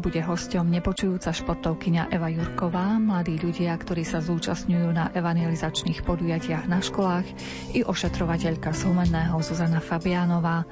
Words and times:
bude 0.00 0.24
hosťom 0.24 0.64
nepočujúca 0.66 1.30
športovkyňa 1.30 2.08
Eva 2.08 2.32
Jurková, 2.32 2.96
mladí 2.96 3.36
ľudia, 3.36 3.76
ktorí 3.76 4.08
sa 4.08 4.24
zúčastňujú 4.24 4.88
na 4.96 5.12
evangelizačných 5.12 6.00
podujatiach 6.02 6.64
na 6.64 6.80
školách 6.80 7.28
i 7.76 7.84
ošetrovateľka 7.84 8.72
z 8.72 8.80
Zuzana 9.44 9.84
Fabiánová. 9.84 10.64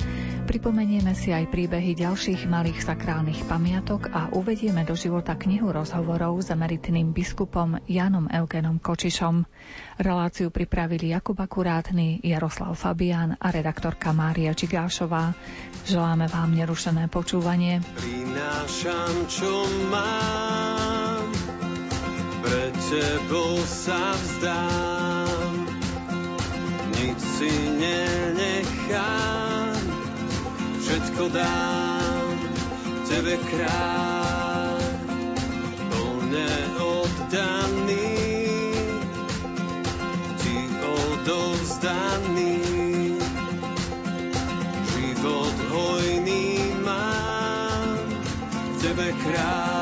Pripomenieme 0.49 1.13
si 1.13 1.29
aj 1.29 1.53
príbehy 1.53 1.93
ďalších 1.93 2.49
malých 2.49 2.81
sakrálnych 2.81 3.45
pamiatok 3.45 4.09
a 4.09 4.33
uvedieme 4.33 4.81
do 4.81 4.97
života 4.97 5.37
knihu 5.37 5.69
rozhovorov 5.69 6.41
s 6.41 6.49
emeritným 6.49 7.13
biskupom 7.13 7.77
Janom 7.85 8.33
Eugenom 8.33 8.81
Kočišom. 8.81 9.45
Reláciu 10.01 10.49
pripravili 10.49 11.13
Jakub 11.13 11.37
Akurátny, 11.37 12.25
Jaroslav 12.25 12.73
Fabián 12.81 13.37
a 13.37 13.53
redaktorka 13.53 14.17
Mária 14.17 14.57
Čigášová. 14.57 15.37
Želáme 15.85 16.33
vám 16.33 16.57
nerušené 16.57 17.13
počúvanie. 17.13 17.85
Prinášam, 18.01 19.29
čo 19.29 19.53
mám, 19.93 21.29
pre 22.41 22.73
tebou 22.89 23.61
sa 23.69 24.17
vzdám, 24.17 25.53
nič 26.97 27.21
si 27.37 27.53
nenechám 27.77 29.38
všetko 31.19 31.35
dám 31.35 32.31
Tebe 33.11 33.35
kráľ, 33.51 34.79
plne 35.91 36.53
oddaný, 36.79 38.15
Ti 40.39 40.59
odovzdaný. 40.79 42.63
Život 44.95 45.57
hojný 45.75 46.71
mám, 46.87 47.99
Tebe 48.79 49.11
kráľ, 49.19 49.78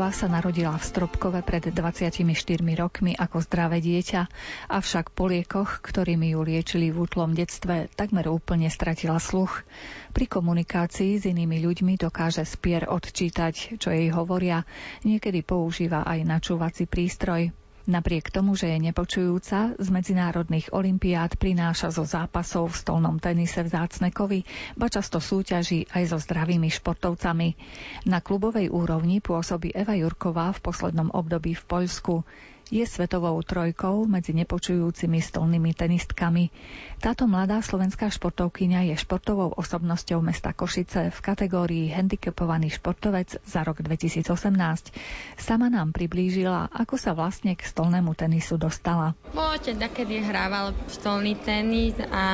Jurková 0.00 0.16
sa 0.16 0.32
narodila 0.32 0.72
v 0.80 0.88
Stropkove 0.88 1.44
pred 1.44 1.60
24 1.60 2.24
rokmi 2.72 3.12
ako 3.12 3.44
zdravé 3.44 3.84
dieťa, 3.84 4.32
avšak 4.72 5.12
po 5.12 5.28
liekoch, 5.28 5.84
ktorými 5.84 6.32
ju 6.32 6.40
liečili 6.40 6.88
v 6.88 7.04
útlom 7.04 7.36
detstve, 7.36 7.84
takmer 8.00 8.32
úplne 8.32 8.72
stratila 8.72 9.20
sluch. 9.20 9.60
Pri 10.16 10.24
komunikácii 10.24 11.20
s 11.20 11.28
inými 11.28 11.60
ľuďmi 11.60 12.00
dokáže 12.00 12.48
spier 12.48 12.88
odčítať, 12.88 13.76
čo 13.76 13.92
jej 13.92 14.08
hovoria, 14.08 14.64
niekedy 15.04 15.44
používa 15.44 16.08
aj 16.08 16.24
načúvací 16.24 16.88
prístroj. 16.88 17.52
Napriek 17.90 18.30
tomu, 18.30 18.54
že 18.54 18.70
je 18.70 18.78
nepočujúca, 18.86 19.74
z 19.74 19.88
medzinárodných 19.90 20.70
olimpiád 20.70 21.34
prináša 21.34 21.90
zo 21.90 22.06
zápasov 22.06 22.70
v 22.70 22.78
stolnom 22.78 23.18
tenise 23.18 23.66
vzácne 23.66 24.14
kovy, 24.14 24.46
ba 24.78 24.86
často 24.86 25.18
súťaží 25.18 25.90
aj 25.90 26.14
so 26.14 26.18
zdravými 26.22 26.70
športovcami. 26.70 27.58
Na 28.06 28.22
klubovej 28.22 28.70
úrovni 28.70 29.18
pôsobí 29.18 29.74
Eva 29.74 29.98
Jurková 29.98 30.54
v 30.54 30.62
poslednom 30.62 31.10
období 31.10 31.58
v 31.58 31.66
Poľsku. 31.66 32.22
Je 32.70 32.86
svetovou 32.86 33.34
trojkou 33.42 34.06
medzi 34.06 34.38
nepočujúcimi 34.38 35.18
stolnými 35.18 35.74
tenistkami. 35.74 36.54
Táto 37.00 37.24
mladá 37.24 37.64
slovenská 37.64 38.12
športovkyňa 38.12 38.92
je 38.92 38.94
športovou 39.00 39.56
osobnosťou 39.56 40.20
mesta 40.20 40.52
Košice 40.52 41.08
v 41.08 41.18
kategórii 41.24 41.88
handicapovaný 41.88 42.68
športovec 42.68 43.40
za 43.40 43.64
rok 43.64 43.80
2018. 43.80 44.28
Sama 45.40 45.72
nám 45.72 45.96
priblížila, 45.96 46.68
ako 46.68 47.00
sa 47.00 47.16
vlastne 47.16 47.56
k 47.56 47.64
stolnému 47.64 48.12
tenisu 48.12 48.60
dostala. 48.60 49.16
Môj 49.32 49.64
otec 49.64 49.80
takedy 49.80 50.20
hrával 50.20 50.76
stolný 50.92 51.40
tenis 51.40 51.96
a 52.04 52.24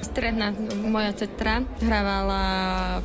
stredná 0.00 0.56
moja 0.88 1.12
cetra 1.12 1.60
hrávala 1.84 2.44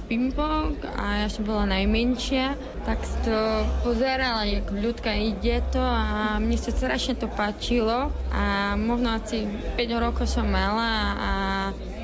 ping-pong 0.07 0.79
a 0.88 1.27
ja 1.27 1.27
som 1.27 1.44
bola 1.44 1.67
najmenšia, 1.67 2.55
tak 2.88 3.03
to 3.27 3.67
pozerala, 3.83 4.47
jak 4.47 4.71
ľudka 4.71 5.11
ide 5.11 5.67
to 5.67 5.83
a 5.83 6.39
mne 6.39 6.55
sa 6.55 6.71
strašne 6.71 7.19
to 7.19 7.27
páčilo 7.27 8.07
a 8.31 8.79
možno 8.79 9.19
asi 9.19 9.44
5 9.75 9.83
rokov 10.00 10.31
som 10.31 10.47
mala 10.47 10.92
a 10.99 11.33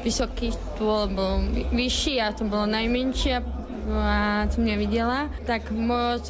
vysoký 0.02 0.56
stôl 0.56 1.12
bol 1.12 1.44
vyšší 1.70 2.24
a 2.24 2.34
to 2.34 2.48
bolo 2.48 2.66
najmenšia 2.66 3.60
a 3.90 4.46
som 4.54 4.70
nevidela, 4.70 5.34
tak 5.50 5.74
môj 5.74 6.22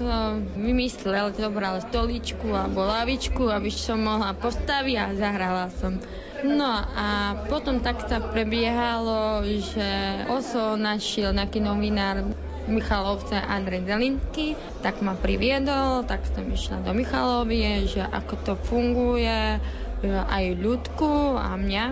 vymyslel, 0.56 1.36
zobral 1.36 1.84
stoličku 1.84 2.48
alebo 2.56 2.88
lavičku, 2.88 3.52
aby 3.52 3.68
som 3.68 4.00
mohla 4.00 4.32
postaviť 4.32 4.96
a 4.96 5.06
zahrala 5.12 5.68
som. 5.76 6.00
No 6.40 6.72
a 6.72 7.36
potom 7.52 7.84
tak 7.84 8.08
sa 8.08 8.24
prebiehalo, 8.24 9.44
že 9.44 10.24
oso 10.32 10.80
našiel 10.80 11.36
nejaký 11.36 11.60
novinár 11.60 12.32
Michalovce 12.72 13.36
Andrej 13.36 13.92
Zelinsky, 13.92 14.56
tak 14.80 15.04
ma 15.04 15.20
priviedol, 15.20 16.08
tak 16.08 16.24
som 16.32 16.48
išla 16.48 16.86
do 16.88 16.96
Michalovie, 16.96 17.92
že 17.92 18.00
ako 18.08 18.34
to 18.46 18.54
funguje, 18.56 19.60
aj 20.08 20.46
ľudku 20.56 21.36
a 21.36 21.60
mňa. 21.60 21.86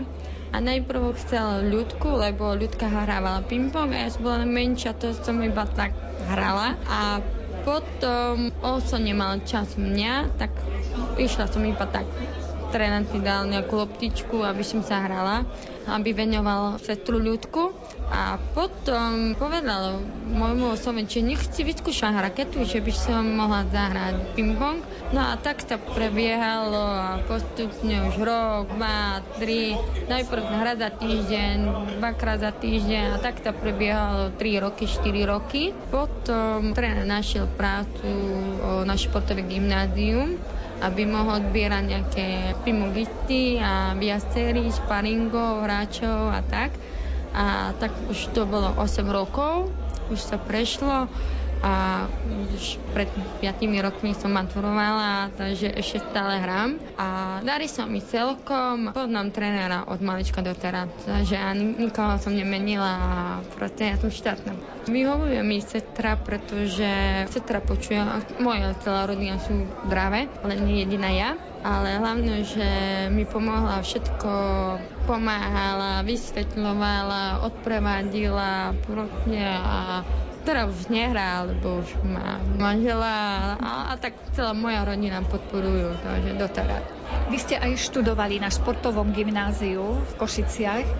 A 0.51 0.57
najprv 0.63 1.13
chcel 1.19 1.67
ľudku, 1.67 2.07
lebo 2.17 2.55
ľudka 2.55 2.87
hrávala 2.87 3.43
ping-pong 3.43 3.91
a 3.91 4.07
ja 4.07 4.09
som 4.09 4.23
bola 4.25 4.47
menšia, 4.47 4.95
to 4.95 5.11
som 5.11 5.39
iba 5.43 5.67
tak 5.67 5.91
hrala. 6.31 6.79
A 6.87 7.19
potom 7.67 8.55
oco 8.63 8.95
nemal 8.95 9.43
čas 9.43 9.75
mňa, 9.75 10.39
tak 10.39 10.55
išla 11.19 11.51
som 11.51 11.63
iba 11.67 11.83
tak 11.83 12.07
tréner 12.69 13.03
si 13.07 13.19
dal 13.23 13.47
nejakú 13.47 13.79
loptičku, 13.79 14.43
aby 14.43 14.63
som 14.63 14.83
sa 14.83 15.03
hrala, 15.03 15.47
aby 15.87 16.11
venoval 16.11 16.77
sestru 16.83 17.17
ľudku. 17.17 17.71
A 18.07 18.39
potom 18.55 19.35
povedal 19.35 19.99
môjmu 20.31 20.79
osobe, 20.79 21.03
že 21.03 21.19
nechci 21.19 21.67
vyskúšať 21.67 22.15
raketu, 22.15 22.63
že 22.63 22.79
by 22.79 22.93
som 22.95 23.23
mohla 23.35 23.67
zahrať 23.67 24.31
ping-pong. 24.35 24.79
No 25.11 25.19
a 25.23 25.35
tak 25.35 25.63
sa 25.63 25.75
prebiehalo 25.75 26.79
a 26.79 27.19
postupne 27.27 28.07
už 28.07 28.15
rok, 28.23 28.71
dva, 28.75 29.19
tri, 29.39 29.75
najprv 30.07 30.43
hra 30.43 30.73
za 30.79 30.89
týždeň, 30.95 31.55
dvakrát 31.99 32.39
za 32.39 32.51
týždeň 32.55 33.03
a 33.11 33.17
tak 33.19 33.43
sa 33.43 33.51
prebiehalo 33.51 34.35
3 34.39 34.63
roky, 34.63 34.87
4 34.87 35.03
roky. 35.27 35.75
Potom 35.91 36.71
tréner 36.71 37.03
našiel 37.03 37.47
prácu 37.59 38.07
na 38.87 38.95
športové 38.95 39.43
gymnázium 39.43 40.39
aby 40.77 41.03
mohol 41.09 41.41
odbierať 41.41 41.83
nejaké 41.85 42.27
pimogisty 42.61 43.57
a 43.57 43.97
viacerí 43.97 44.69
sparingov, 44.69 45.65
hráčov 45.65 46.29
a 46.29 46.41
tak. 46.45 46.75
A 47.33 47.73
tak 47.77 47.93
už 48.09 48.33
to 48.33 48.45
bolo 48.49 48.73
8 48.77 49.05
rokov, 49.09 49.69
už 50.09 50.19
sa 50.21 50.37
prešlo 50.37 51.09
a 51.67 52.07
už 52.55 52.79
pred 52.95 53.11
5 53.43 53.83
rokmi 53.83 54.15
som 54.15 54.31
maturovala, 54.31 55.35
takže 55.35 55.67
ešte 55.75 55.99
stále 55.99 56.39
hrám 56.39 56.79
a 56.95 57.39
darí 57.43 57.67
sa 57.67 57.83
mi 57.83 57.99
celkom. 57.99 58.95
Poznám 58.95 59.35
trénera 59.35 59.83
od 59.83 59.99
malička 59.99 60.39
do 60.39 60.55
teraz, 60.55 60.87
takže 61.03 61.35
ani 61.35 61.75
nikoho 61.75 62.15
som 62.23 62.31
nemenila 62.31 62.91
a 62.95 63.11
proste 63.59 63.91
ja 63.91 63.99
som 63.99 64.07
štátna. 64.07 64.55
Vyhovuje 64.87 65.43
mi 65.43 65.59
setra, 65.59 66.15
pretože 66.15 66.87
setra 67.27 67.59
počuje, 67.59 67.99
moja 68.39 68.71
celá 68.79 69.03
rodina 69.03 69.35
sú 69.43 69.67
zdravé, 69.91 70.31
len 70.47 70.63
jediná 70.71 71.11
ja 71.11 71.31
ale 71.67 71.99
hlavne, 71.99 72.47
že 72.47 72.69
mi 73.11 73.27
pomohla 73.27 73.83
všetko, 73.83 74.31
pomáhala, 75.03 76.05
vysvetľovala, 76.07 77.43
odprevádila 77.43 78.71
proste 78.87 79.41
a 79.41 79.99
ktorá 80.47 80.63
už 80.63 80.87
nehrá, 80.87 81.43
alebo 81.43 81.83
už 81.83 81.99
má 82.07 82.39
manžela 82.39 83.59
a, 83.59 83.91
a 83.91 83.93
tak 83.99 84.15
celá 84.31 84.55
moja 84.55 84.87
rodina 84.87 85.19
podporujú, 85.27 85.99
takže 85.99 86.39
doteraz. 86.39 86.87
Vy 87.27 87.37
ste 87.43 87.55
aj 87.59 87.75
študovali 87.91 88.39
na 88.39 88.47
športovom 88.47 89.11
gymnáziu 89.11 89.83
v 89.83 90.11
Košiciach. 90.15 90.85
E, 90.87 90.95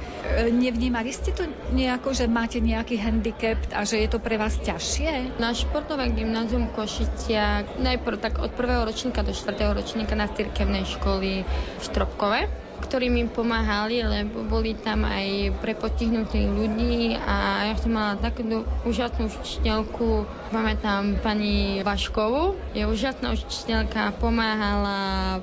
nevnímali 0.52 1.12
ste 1.16 1.32
to 1.32 1.48
nejako, 1.72 2.12
že 2.12 2.28
máte 2.28 2.60
nejaký 2.60 3.00
handicap 3.00 3.60
a 3.72 3.88
že 3.88 4.04
je 4.04 4.10
to 4.12 4.20
pre 4.20 4.36
vás 4.36 4.60
ťažšie? 4.60 5.40
Na 5.40 5.56
športové 5.56 6.12
gymnázium 6.12 6.72
Košiciach 6.76 7.80
najprv 7.80 8.18
tak 8.20 8.34
od 8.44 8.52
prvého 8.52 8.84
ročníka 8.84 9.24
do 9.24 9.32
štvrtého 9.32 9.72
ročníka 9.72 10.20
na 10.20 10.28
cirkevnej 10.28 10.84
školy 10.84 11.48
v 11.48 11.82
Štropkove 11.82 12.68
ktorí 12.78 13.10
mi 13.10 13.26
pomáhali, 13.26 14.06
lebo 14.06 14.46
boli 14.46 14.78
tam 14.78 15.04
aj 15.04 15.58
pre 15.60 15.74
ľudí 16.38 17.18
a 17.18 17.68
ja 17.74 17.76
som 17.76 17.92
mala 17.92 18.14
takú 18.22 18.46
úžasnú 18.86 19.28
učiteľku, 19.28 20.30
pamätám 20.54 21.18
pani 21.26 21.82
Vaškovu, 21.82 22.56
je 22.78 22.86
úžasná 22.86 23.34
učiteľka, 23.34 24.16
pomáhala, 24.22 25.42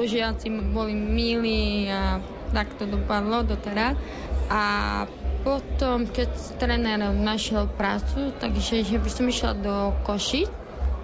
spolužiaci 0.00 0.48
boli 0.72 0.96
milí 0.96 1.84
a 1.92 2.24
tak 2.56 2.72
to 2.80 2.88
dopadlo 2.88 3.44
doteraz. 3.44 4.00
A 4.48 5.04
potom, 5.44 6.08
keď 6.08 6.56
tréner 6.56 6.96
našiel 7.12 7.68
prácu, 7.68 8.32
takže 8.40 8.80
že 8.80 8.96
by 8.96 9.10
som 9.12 9.28
išla 9.28 9.52
do 9.60 9.92
Košic, 10.08 10.48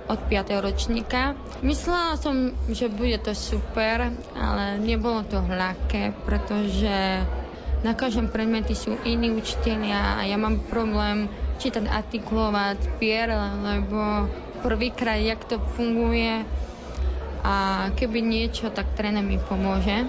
od 0.08 0.16
5. 0.32 0.64
ročníka. 0.64 1.36
Myslela 1.60 2.16
som, 2.16 2.56
že 2.72 2.88
bude 2.88 3.20
to 3.20 3.36
super, 3.36 4.16
ale 4.32 4.80
nebolo 4.80 5.20
to 5.28 5.44
ľahké, 5.44 6.16
pretože 6.24 7.20
na 7.84 7.92
každom 7.92 8.32
predmete 8.32 8.72
sú 8.72 8.96
iní 9.04 9.28
učiteľia 9.36 10.24
a 10.24 10.24
ja 10.24 10.40
mám 10.40 10.64
problém 10.72 11.28
čítať, 11.60 11.84
artikulovať 11.84 12.96
pier, 12.96 13.28
lebo 13.60 14.30
prvýkrát, 14.64 15.20
jak 15.20 15.44
to 15.44 15.60
funguje 15.76 16.48
a 17.46 17.54
keby 17.94 18.18
niečo, 18.26 18.74
tak 18.74 18.90
tréner 18.98 19.22
mi 19.22 19.38
pomôže. 19.38 20.02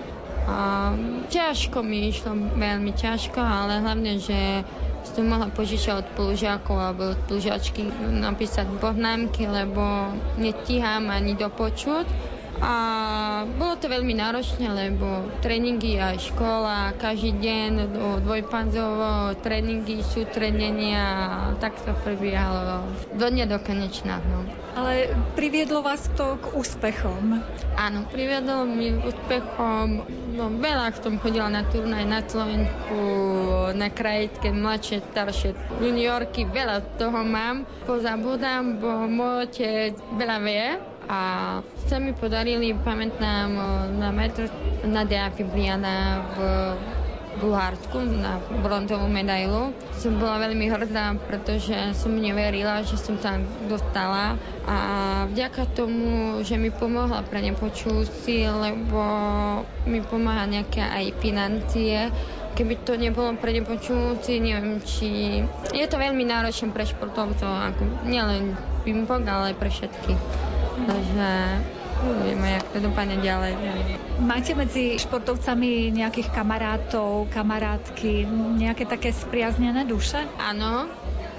A 0.48 0.90
ťažko 1.30 1.86
mi 1.86 2.10
išlo, 2.10 2.34
veľmi 2.34 2.98
ťažko, 2.98 3.38
ale 3.38 3.84
hlavne, 3.84 4.18
že 4.18 4.66
som 5.06 5.30
mohla 5.30 5.54
požičať 5.54 6.02
od 6.02 6.06
spolužiakov 6.18 6.76
alebo 6.76 7.14
od 7.14 7.20
spolužiačky 7.28 7.86
napísať 8.26 8.66
poznámky, 8.82 9.46
lebo 9.46 10.12
netíham 10.42 11.14
ani 11.14 11.38
dopočuť. 11.38 12.37
A 12.58 12.74
bolo 13.46 13.78
to 13.78 13.86
veľmi 13.86 14.18
náročné, 14.18 14.66
lebo 14.66 15.30
tréningy 15.46 16.02
aj 16.02 16.34
škola, 16.34 16.98
každý 16.98 17.38
deň 17.38 17.72
dvojpanzovo, 18.26 19.38
tréningy, 19.46 20.02
sútrenenia, 20.02 21.06
tak 21.62 21.78
to 21.86 21.94
prebiehalo 22.02 22.82
do 23.14 23.28
nedokonečná. 23.30 24.18
No. 24.26 24.42
Ale 24.78 25.14
priviedlo 25.38 25.86
vás 25.86 26.06
to 26.18 26.38
k 26.38 26.54
úspechom? 26.58 27.42
Áno, 27.78 28.06
priviedlo 28.10 28.66
mi 28.66 28.94
úspechom. 28.94 30.06
No, 30.38 30.54
veľa 30.54 30.94
som 30.98 31.18
chodila 31.18 31.50
na 31.50 31.66
turnaj 31.66 32.06
na 32.06 32.22
Slovensku, 32.26 33.00
na 33.74 33.90
krajitke, 33.90 34.54
mladšie, 34.54 35.02
staršie 35.14 35.58
juniorky, 35.82 36.46
veľa 36.46 36.98
toho 36.98 37.22
mám. 37.26 37.66
Pozabudám, 37.90 38.82
bo 38.82 39.06
môj 39.10 39.50
otec 39.50 39.94
veľa 40.18 40.38
vie, 40.46 40.97
a 41.08 41.22
sa 41.88 41.98
mi 42.04 42.12
podarili, 42.12 42.76
pamätám, 42.76 43.50
na 43.96 44.12
metr 44.12 44.52
na 44.84 45.08
Fibliana 45.32 46.24
v 46.36 46.38
Bulharsku 47.38 48.02
na 48.02 48.42
bronzovú 48.66 49.06
medailu. 49.06 49.70
Som 49.94 50.18
bola 50.18 50.42
veľmi 50.42 50.68
hrdá, 50.74 51.14
pretože 51.30 51.74
som 51.94 52.10
neverila, 52.18 52.82
že 52.82 52.98
som 52.98 53.16
tam 53.22 53.46
dostala 53.70 54.42
a 54.66 54.78
vďaka 55.30 55.70
tomu, 55.78 56.42
že 56.42 56.58
mi 56.58 56.74
pomohla 56.74 57.22
pre 57.30 57.46
nepočúci, 57.46 58.50
lebo 58.50 59.02
mi 59.86 60.02
pomáha 60.02 60.50
nejaké 60.50 60.82
aj 60.82 61.06
financie, 61.22 62.10
keby 62.58 62.74
to 62.82 62.98
nebolo 62.98 63.38
pre 63.38 63.54
nepočúci, 63.54 64.42
neviem, 64.42 64.82
či... 64.82 65.40
Je 65.78 65.86
to 65.86 66.02
veľmi 66.02 66.26
náročné 66.26 66.74
pre 66.74 66.90
športovcov, 66.90 67.46
ako 67.46 68.10
nielen 68.10 68.58
ping-pong, 68.82 69.30
ale 69.30 69.54
pre 69.54 69.70
všetkých. 69.70 70.57
Takže 70.78 71.30
uvidíme, 72.06 72.48
jak 72.62 72.66
to 72.70 72.78
dopadne 72.86 73.18
ďalej. 73.18 73.54
Máte 74.22 74.54
medzi 74.54 75.02
športovcami 75.02 75.90
nejakých 75.90 76.30
kamarátov, 76.30 77.30
kamarátky, 77.34 78.30
nejaké 78.62 78.86
také 78.86 79.10
spriaznené 79.10 79.86
duše? 79.90 80.22
Áno, 80.38 80.86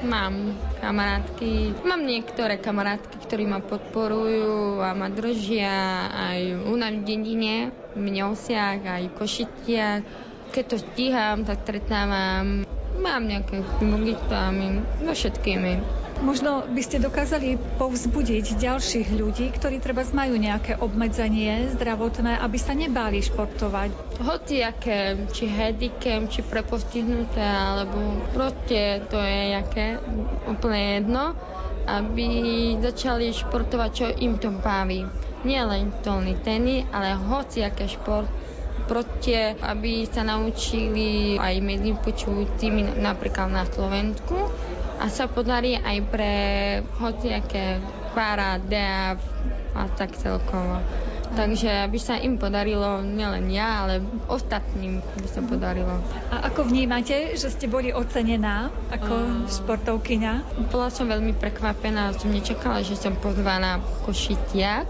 mám 0.03 0.59
kamarátky. 0.83 1.83
Mám 1.87 2.07
niektoré 2.07 2.59
kamarátky, 2.59 3.17
ktorí 3.27 3.45
ma 3.47 3.63
podporujú 3.63 4.83
a 4.83 4.95
ma 4.95 5.11
držia 5.11 6.07
aj 6.11 6.41
u 6.67 6.75
nás 6.75 6.95
v 6.95 7.03
dedine, 7.07 7.55
v 7.95 7.99
Mňosiach, 7.99 8.83
aj 8.83 9.05
v 9.11 9.17
Košitiach. 9.19 10.01
Keď 10.49 10.65
to 10.65 10.77
stíham, 10.81 11.45
tak 11.45 11.63
stretávam. 11.67 12.65
Mám 12.99 13.23
nejaké 13.31 13.63
mugitami, 13.79 14.83
so 15.07 15.13
všetkými. 15.15 15.98
Možno 16.19 16.67
by 16.67 16.83
ste 16.83 16.99
dokázali 16.99 17.55
povzbudiť 17.79 18.59
ďalších 18.59 19.09
ľudí, 19.15 19.55
ktorí 19.55 19.79
treba 19.79 20.03
majú 20.11 20.35
nejaké 20.35 20.75
obmedzenie 20.75 21.71
zdravotné, 21.79 22.43
aby 22.43 22.59
sa 22.59 22.75
nebáli 22.75 23.23
športovať. 23.23 24.19
Hoci 24.27 24.67
aké, 24.67 25.15
či 25.31 25.47
handicap, 25.47 26.27
či 26.27 26.43
prepostihnuté, 26.43 27.39
alebo 27.39 28.19
proste 28.35 29.07
to 29.07 29.15
je 29.23 29.41
jaké, 29.55 30.03
úplne 30.51 30.99
jedno, 30.99 31.39
aby 31.87 32.29
začali 32.83 33.31
športovať, 33.31 33.91
čo 33.95 34.07
im 34.11 34.43
to 34.43 34.51
baví. 34.51 35.07
Nie 35.47 35.63
len 35.63 35.95
stolný 36.03 36.35
tenis, 36.43 36.83
ale 36.91 37.15
hoci 37.15 37.63
aké 37.63 37.87
šport, 37.87 38.27
proste, 38.91 39.55
aby 39.63 40.03
sa 40.09 40.27
naučili 40.27 41.39
aj 41.39 41.55
medzi 41.63 41.95
počujúcimi 41.95 42.99
napríklad 42.99 43.55
na 43.55 43.65
Slovensku, 43.69 44.51
a 44.99 45.07
sa 45.07 45.31
podarí 45.31 45.79
aj 45.79 45.99
pre 46.11 46.33
hociaké 46.99 47.79
para, 48.13 48.59
DEAV 48.59 49.19
a 49.79 49.83
tak 49.95 50.19
celkovo. 50.19 50.83
Takže 51.29 51.85
aby 51.85 51.99
sa 52.01 52.17
im 52.17 52.41
podarilo, 52.41 53.05
nielen 53.05 53.53
ja, 53.53 53.85
ale 53.85 54.01
ostatným 54.27 55.05
by 55.23 55.29
sa 55.29 55.45
podarilo. 55.45 56.01
A 56.33 56.49
ako 56.49 56.73
vnímate, 56.73 57.37
že 57.37 57.53
ste 57.53 57.69
boli 57.69 57.93
ocenená 57.93 58.73
ako 58.89 59.15
uh, 59.15 59.31
športovkyňa? 59.47 60.67
Bola 60.73 60.89
som 60.89 61.07
veľmi 61.07 61.37
prekvapená, 61.37 62.17
som 62.17 62.33
nečakala, 62.33 62.81
že 62.81 62.97
som 62.97 63.13
pozvaná 63.21 63.79
Košitia 64.09 64.89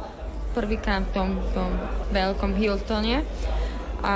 prvýkrát 0.56 1.04
v 1.06 1.10
tom, 1.12 1.28
tom 1.52 1.70
veľkom 2.10 2.56
Hiltone. 2.56 3.22
a 4.02 4.14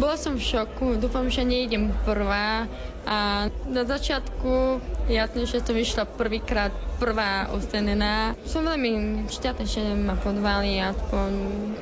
bola 0.00 0.16
som 0.16 0.40
v 0.40 0.44
šoku. 0.44 0.96
Dúfam, 0.96 1.28
že 1.28 1.44
nejdem 1.44 1.92
prvá. 2.08 2.68
A 3.04 3.52
na 3.68 3.82
začiatku, 3.84 4.80
jasne, 5.12 5.44
že 5.44 5.60
som 5.60 5.76
išla 5.76 6.08
prvýkrát 6.08 6.72
prvá 6.96 7.52
ostenená. 7.52 8.32
Som 8.48 8.64
veľmi 8.64 9.24
šťastná, 9.28 9.64
že 9.68 9.82
ma 9.92 10.16
podvali, 10.16 10.80
aspoň 10.80 11.30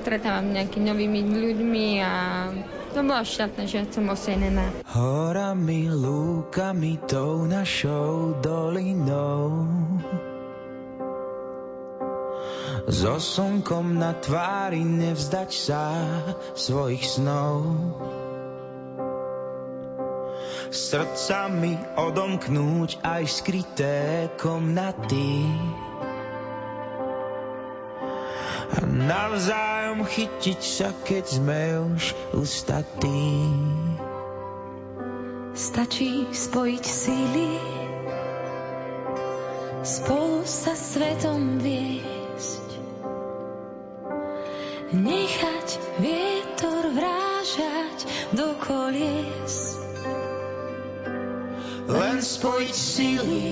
stretávam 0.03 0.51
nejakými 0.51 0.85
novými 0.91 1.21
ľuďmi 1.23 1.87
a 2.03 2.15
som 2.93 3.07
bola 3.07 3.23
šťastná, 3.23 3.63
že 3.71 3.87
som 3.95 4.11
osenená. 4.11 4.75
Horami, 4.91 5.89
lúkami, 5.89 6.99
tou 7.07 7.47
našou 7.47 8.37
dolinou 8.43 9.65
so 12.91 13.17
slnkom 13.17 13.97
na 13.97 14.13
tvári 14.19 14.83
nevzdať 14.83 15.51
sa 15.55 15.83
svojich 16.59 17.07
snov. 17.07 17.65
Srdcami 20.73 21.77
odomknúť 22.01 23.05
aj 23.05 23.23
skryté 23.29 24.33
komnaty. 24.41 25.45
A 28.73 28.81
navzájom 28.81 30.09
chytiť 30.09 30.61
sa, 30.65 30.97
keď 31.05 31.25
sme 31.29 31.63
už 31.93 32.17
ustatí. 32.33 33.53
Stačí 35.53 36.25
spojiť 36.33 36.85
síly, 36.89 37.53
spolu 39.85 40.41
sa 40.49 40.73
svetom 40.73 41.61
viesť 41.61 42.65
nechať 44.97 45.69
vietor 46.01 46.97
vrážať 46.97 48.09
do 48.33 48.57
kolies. 48.57 49.92
Len 51.93 52.25
spojiť 52.25 52.75
sily, 52.75 53.49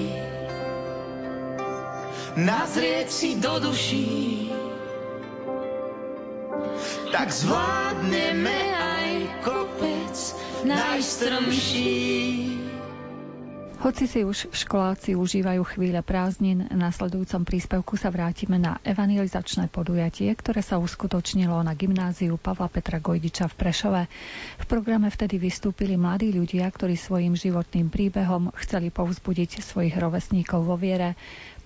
nazrieť 2.40 3.08
si 3.12 3.36
do 3.36 3.60
duší, 3.60 4.48
tak 7.12 7.28
zvládneme 7.28 8.60
aj 8.76 9.08
kopec 9.44 10.16
najstrmší. 10.64 12.59
Hoci 13.80 14.04
si 14.04 14.20
už 14.28 14.52
školáci 14.52 15.16
užívajú 15.16 15.64
chvíle 15.64 16.04
prázdnin, 16.04 16.68
v 16.68 16.76
nasledujúcom 16.76 17.48
príspevku 17.48 17.96
sa 17.96 18.12
vrátime 18.12 18.60
na 18.60 18.76
evangelizačné 18.84 19.72
podujatie, 19.72 20.28
ktoré 20.36 20.60
sa 20.60 20.76
uskutočnilo 20.76 21.56
na 21.64 21.72
gymnáziu 21.72 22.36
Pavla 22.36 22.68
Petra 22.68 23.00
Gojdiča 23.00 23.48
v 23.48 23.56
Prešove. 23.56 24.02
V 24.60 24.64
programe 24.68 25.08
vtedy 25.08 25.40
vystúpili 25.40 25.96
mladí 25.96 26.28
ľudia, 26.28 26.68
ktorí 26.68 26.92
svojim 26.92 27.32
životným 27.32 27.88
príbehom 27.88 28.52
chceli 28.60 28.92
povzbudiť 28.92 29.64
svojich 29.64 29.96
rovesníkov 29.96 30.60
vo 30.60 30.76
viere. 30.76 31.16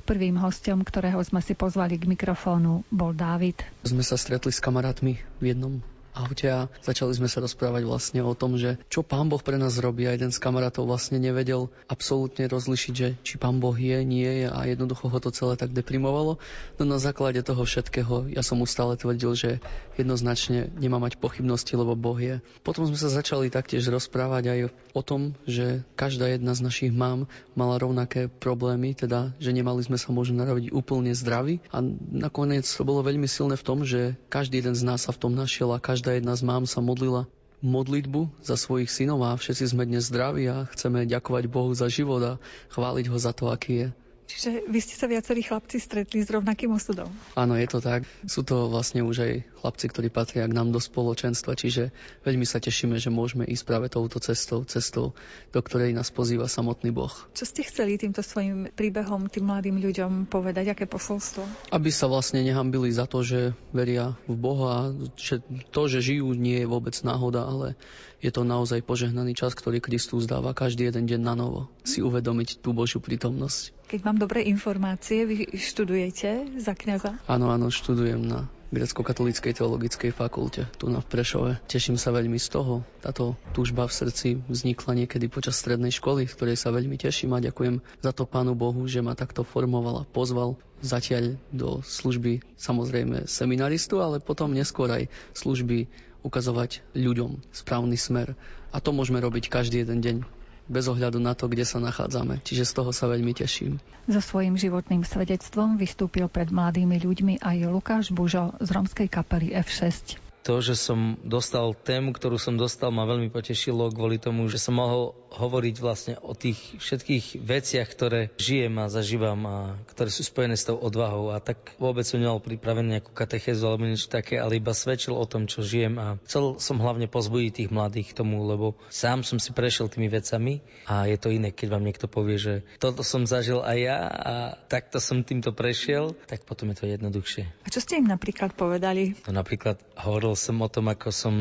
Prvým 0.06 0.38
hostom, 0.38 0.86
ktorého 0.86 1.18
sme 1.26 1.42
si 1.42 1.58
pozvali 1.58 1.98
k 1.98 2.06
mikrofónu, 2.06 2.86
bol 2.94 3.10
Dávid. 3.10 3.58
Sme 3.82 4.06
sa 4.06 4.14
stretli 4.14 4.54
s 4.54 4.62
kamarátmi 4.62 5.18
v 5.42 5.44
jednom 5.50 5.82
aute 6.14 6.46
a 6.46 6.70
začali 6.86 7.10
sme 7.10 7.26
sa 7.26 7.42
rozprávať 7.42 7.82
vlastne 7.82 8.22
o 8.22 8.32
tom, 8.38 8.54
že 8.54 8.78
čo 8.86 9.02
pán 9.02 9.26
Boh 9.26 9.42
pre 9.42 9.58
nás 9.58 9.74
robí 9.82 10.06
a 10.06 10.14
jeden 10.14 10.30
z 10.30 10.38
kamarátov 10.38 10.86
vlastne 10.86 11.18
nevedel 11.18 11.74
absolútne 11.90 12.46
rozlišiť, 12.46 12.94
že 12.94 13.08
či 13.26 13.34
pán 13.34 13.58
Boh 13.58 13.74
je, 13.74 13.98
nie 14.06 14.46
je 14.46 14.46
a 14.46 14.60
jednoducho 14.70 15.10
ho 15.10 15.18
to 15.18 15.34
celé 15.34 15.58
tak 15.58 15.74
deprimovalo. 15.74 16.38
No 16.78 16.82
na 16.86 17.02
základe 17.02 17.42
toho 17.42 17.66
všetkého 17.66 18.30
ja 18.30 18.46
som 18.46 18.62
mu 18.62 18.66
stále 18.70 18.94
tvrdil, 18.94 19.34
že 19.34 19.50
jednoznačne 19.98 20.70
nemá 20.78 21.02
mať 21.02 21.18
pochybnosti, 21.18 21.74
lebo 21.74 21.98
Boh 21.98 22.16
je. 22.16 22.38
Potom 22.62 22.86
sme 22.86 22.96
sa 22.96 23.10
začali 23.10 23.50
taktiež 23.50 23.90
rozprávať 23.90 24.44
aj 24.46 24.58
o 24.94 25.02
tom, 25.02 25.34
že 25.50 25.82
každá 25.98 26.30
jedna 26.30 26.54
z 26.54 26.62
našich 26.62 26.92
mám 26.94 27.26
mala 27.58 27.82
rovnaké 27.82 28.30
problémy, 28.30 28.94
teda 28.94 29.34
že 29.42 29.50
nemali 29.50 29.82
sme 29.82 29.98
sa 29.98 30.14
možno 30.14 30.38
narodiť 30.38 30.70
úplne 30.70 31.10
zdraví 31.10 31.58
a 31.74 31.82
nakoniec 32.14 32.62
to 32.62 32.86
bolo 32.86 33.02
veľmi 33.02 33.26
silné 33.26 33.58
v 33.58 33.66
tom, 33.66 33.82
že 33.82 34.14
každý 34.30 34.62
jeden 34.62 34.78
z 34.78 34.86
nás 34.86 35.02
sa 35.02 35.10
v 35.10 35.18
tom 35.18 35.34
našiel 35.34 35.74
a 35.74 35.82
každý 35.82 36.03
každá 36.04 36.20
jedna 36.20 36.36
z 36.36 36.44
mám 36.44 36.68
sa 36.68 36.84
modlila 36.84 37.24
modlitbu 37.64 38.44
za 38.44 38.60
svojich 38.60 38.92
synov 38.92 39.24
a 39.24 39.40
všetci 39.40 39.72
sme 39.72 39.88
dnes 39.88 40.12
zdraví 40.12 40.44
a 40.52 40.68
chceme 40.68 41.08
ďakovať 41.08 41.48
Bohu 41.48 41.72
za 41.72 41.88
život 41.88 42.20
a 42.20 42.32
chváliť 42.76 43.08
ho 43.08 43.16
za 43.16 43.32
to, 43.32 43.48
aký 43.48 43.72
je. 43.72 43.88
Čiže 44.24 44.64
vy 44.64 44.78
ste 44.80 44.96
sa 44.96 45.04
viacerí 45.04 45.44
chlapci 45.44 45.76
stretli 45.76 46.24
s 46.24 46.32
rovnakým 46.32 46.72
osudom. 46.72 47.12
Áno, 47.36 47.60
je 47.60 47.68
to 47.68 47.84
tak. 47.84 48.08
Sú 48.24 48.40
to 48.40 48.72
vlastne 48.72 49.04
už 49.04 49.16
aj 49.20 49.32
chlapci, 49.60 49.86
ktorí 49.92 50.08
patria 50.08 50.48
k 50.48 50.56
nám 50.56 50.72
do 50.72 50.80
spoločenstva, 50.80 51.56
čiže 51.56 51.92
veľmi 52.24 52.48
sa 52.48 52.56
tešíme, 52.60 52.96
že 52.96 53.12
môžeme 53.12 53.44
ísť 53.44 53.64
práve 53.68 53.86
touto 53.92 54.16
cestou, 54.24 54.64
cestou, 54.64 55.12
do 55.52 55.60
ktorej 55.60 55.92
nás 55.92 56.08
pozýva 56.08 56.48
samotný 56.48 56.88
Boh. 56.88 57.12
Čo 57.36 57.44
ste 57.44 57.64
chceli 57.68 58.00
týmto 58.00 58.24
svojim 58.24 58.72
príbehom 58.72 59.28
tým 59.28 59.44
mladým 59.48 59.76
ľuďom 59.80 60.32
povedať? 60.32 60.72
Aké 60.72 60.88
posolstvo? 60.88 61.44
Aby 61.68 61.92
sa 61.92 62.08
vlastne 62.08 62.40
nehambili 62.40 62.88
za 62.88 63.04
to, 63.04 63.20
že 63.20 63.52
veria 63.76 64.16
v 64.24 64.36
Boha, 64.40 64.92
že 65.20 65.44
to, 65.68 65.84
že 65.84 66.00
žijú, 66.00 66.32
nie 66.32 66.64
je 66.64 66.68
vôbec 66.68 66.96
náhoda, 67.04 67.44
ale 67.44 67.76
je 68.24 68.32
to 68.32 68.40
naozaj 68.40 68.80
požehnaný 68.80 69.36
čas, 69.36 69.52
ktorý 69.52 69.84
Kristus 69.84 70.24
dáva 70.24 70.56
každý 70.56 70.88
jeden 70.88 71.04
deň 71.04 71.20
na 71.20 71.36
novo. 71.36 71.68
Si 71.84 72.00
uvedomiť 72.00 72.64
tú 72.64 72.72
Božiu 72.72 73.04
prítomnosť. 73.04 73.76
Keď 73.84 74.00
mám 74.00 74.16
dobré 74.16 74.48
informácie, 74.48 75.28
vy 75.28 75.52
študujete 75.52 76.56
za 76.56 76.72
kňaza? 76.72 77.20
Áno, 77.28 77.52
áno, 77.52 77.68
študujem 77.68 78.24
na 78.24 78.48
grecko-katolíckej 78.74 79.54
teologickej 79.54 80.10
fakulte 80.10 80.66
tu 80.80 80.90
na 80.90 80.98
Prešove. 80.98 81.62
Teším 81.70 81.94
sa 81.94 82.10
veľmi 82.10 82.40
z 82.42 82.48
toho. 82.50 82.82
Táto 82.98 83.38
túžba 83.54 83.86
v 83.86 83.94
srdci 83.94 84.28
vznikla 84.50 85.06
niekedy 85.06 85.30
počas 85.30 85.62
strednej 85.62 85.94
školy, 85.94 86.26
z 86.26 86.34
ktorej 86.34 86.56
sa 86.58 86.74
veľmi 86.74 86.98
teším 86.98 87.38
a 87.38 87.44
ďakujem 87.44 87.78
za 88.02 88.10
to 88.10 88.26
Pánu 88.26 88.58
Bohu, 88.58 88.82
že 88.90 88.98
ma 88.98 89.14
takto 89.14 89.46
formoval 89.46 90.02
a 90.02 90.08
pozval 90.08 90.58
zatiaľ 90.82 91.38
do 91.54 91.80
služby 91.80 92.42
samozrejme 92.58 93.30
seminaristu, 93.30 94.02
ale 94.02 94.18
potom 94.18 94.52
neskôr 94.52 94.90
aj 94.90 95.06
služby 95.32 95.86
ukazovať 96.24 96.80
ľuďom 96.96 97.38
správny 97.52 97.94
smer. 98.00 98.32
A 98.74 98.80
to 98.82 98.90
môžeme 98.90 99.20
robiť 99.20 99.52
každý 99.52 99.84
jeden 99.84 100.00
deň 100.00 100.16
bez 100.64 100.88
ohľadu 100.88 101.20
na 101.20 101.36
to, 101.36 101.44
kde 101.44 101.68
sa 101.68 101.76
nachádzame. 101.76 102.40
Čiže 102.40 102.64
z 102.64 102.72
toho 102.72 102.90
sa 102.90 103.04
veľmi 103.06 103.36
teším. 103.36 103.76
So 104.08 104.24
svojím 104.24 104.56
životným 104.56 105.04
svedectvom 105.04 105.76
vystúpil 105.76 106.24
pred 106.32 106.48
mladými 106.48 106.96
ľuďmi 107.04 107.44
aj 107.44 107.56
Lukáš 107.68 108.08
Bužo 108.10 108.56
z 108.64 108.68
romskej 108.72 109.12
kapely 109.12 109.52
F6 109.52 110.23
to, 110.44 110.60
že 110.60 110.76
som 110.76 111.16
dostal 111.24 111.72
tému, 111.72 112.12
ktorú 112.12 112.36
som 112.36 112.60
dostal, 112.60 112.92
ma 112.92 113.08
veľmi 113.08 113.32
potešilo 113.32 113.88
kvôli 113.88 114.20
tomu, 114.20 114.44
že 114.52 114.60
som 114.60 114.76
mohol 114.76 115.16
hovoriť 115.32 115.74
vlastne 115.80 116.14
o 116.20 116.36
tých 116.36 116.60
všetkých 116.78 117.40
veciach, 117.40 117.88
ktoré 117.88 118.30
žijem 118.36 118.76
a 118.78 118.92
zažívam 118.92 119.40
a 119.48 119.56
ktoré 119.88 120.12
sú 120.12 120.22
spojené 120.22 120.54
s 120.54 120.68
tou 120.68 120.76
odvahou. 120.76 121.32
A 121.32 121.40
tak 121.40 121.72
vôbec 121.80 122.04
som 122.04 122.20
nemal 122.20 122.44
pripravenú 122.44 122.94
nejakú 122.94 123.16
katechézu 123.16 123.64
alebo 123.64 123.88
niečo 123.88 124.12
také, 124.12 124.36
ale 124.36 124.60
iba 124.60 124.76
svedčil 124.76 125.16
o 125.16 125.24
tom, 125.24 125.48
čo 125.48 125.64
žijem 125.64 125.96
a 125.96 126.20
chcel 126.28 126.60
som 126.60 126.76
hlavne 126.78 127.08
pozbudiť 127.08 127.64
tých 127.64 127.70
mladých 127.72 128.12
k 128.12 128.18
tomu, 128.20 128.44
lebo 128.44 128.76
sám 128.92 129.24
som 129.24 129.40
si 129.40 129.50
prešiel 129.50 129.88
tými 129.88 130.12
vecami 130.12 130.60
a 130.84 131.08
je 131.08 131.16
to 131.16 131.32
iné, 131.32 131.50
keď 131.50 131.72
vám 131.72 131.88
niekto 131.88 132.06
povie, 132.06 132.36
že 132.36 132.54
toto 132.76 133.00
som 133.00 133.24
zažil 133.24 133.64
aj 133.64 133.78
ja 133.80 133.98
a 134.04 134.34
takto 134.68 135.00
som 135.00 135.24
týmto 135.24 135.56
prešiel, 135.56 136.12
tak 136.28 136.44
potom 136.44 136.70
je 136.70 136.76
to 136.78 136.86
jednoduchšie. 136.86 137.48
A 137.64 137.68
čo 137.72 137.80
ste 137.80 137.96
im 137.98 138.06
napríklad 138.06 138.52
povedali? 138.52 139.16
No 139.24 139.40
napríklad 139.40 139.80
hovoril 139.96 140.33
Hovoril 140.34 140.50
som 140.50 140.66
o 140.66 140.66
tom, 140.66 140.90
ako 140.90 141.08
som 141.14 141.34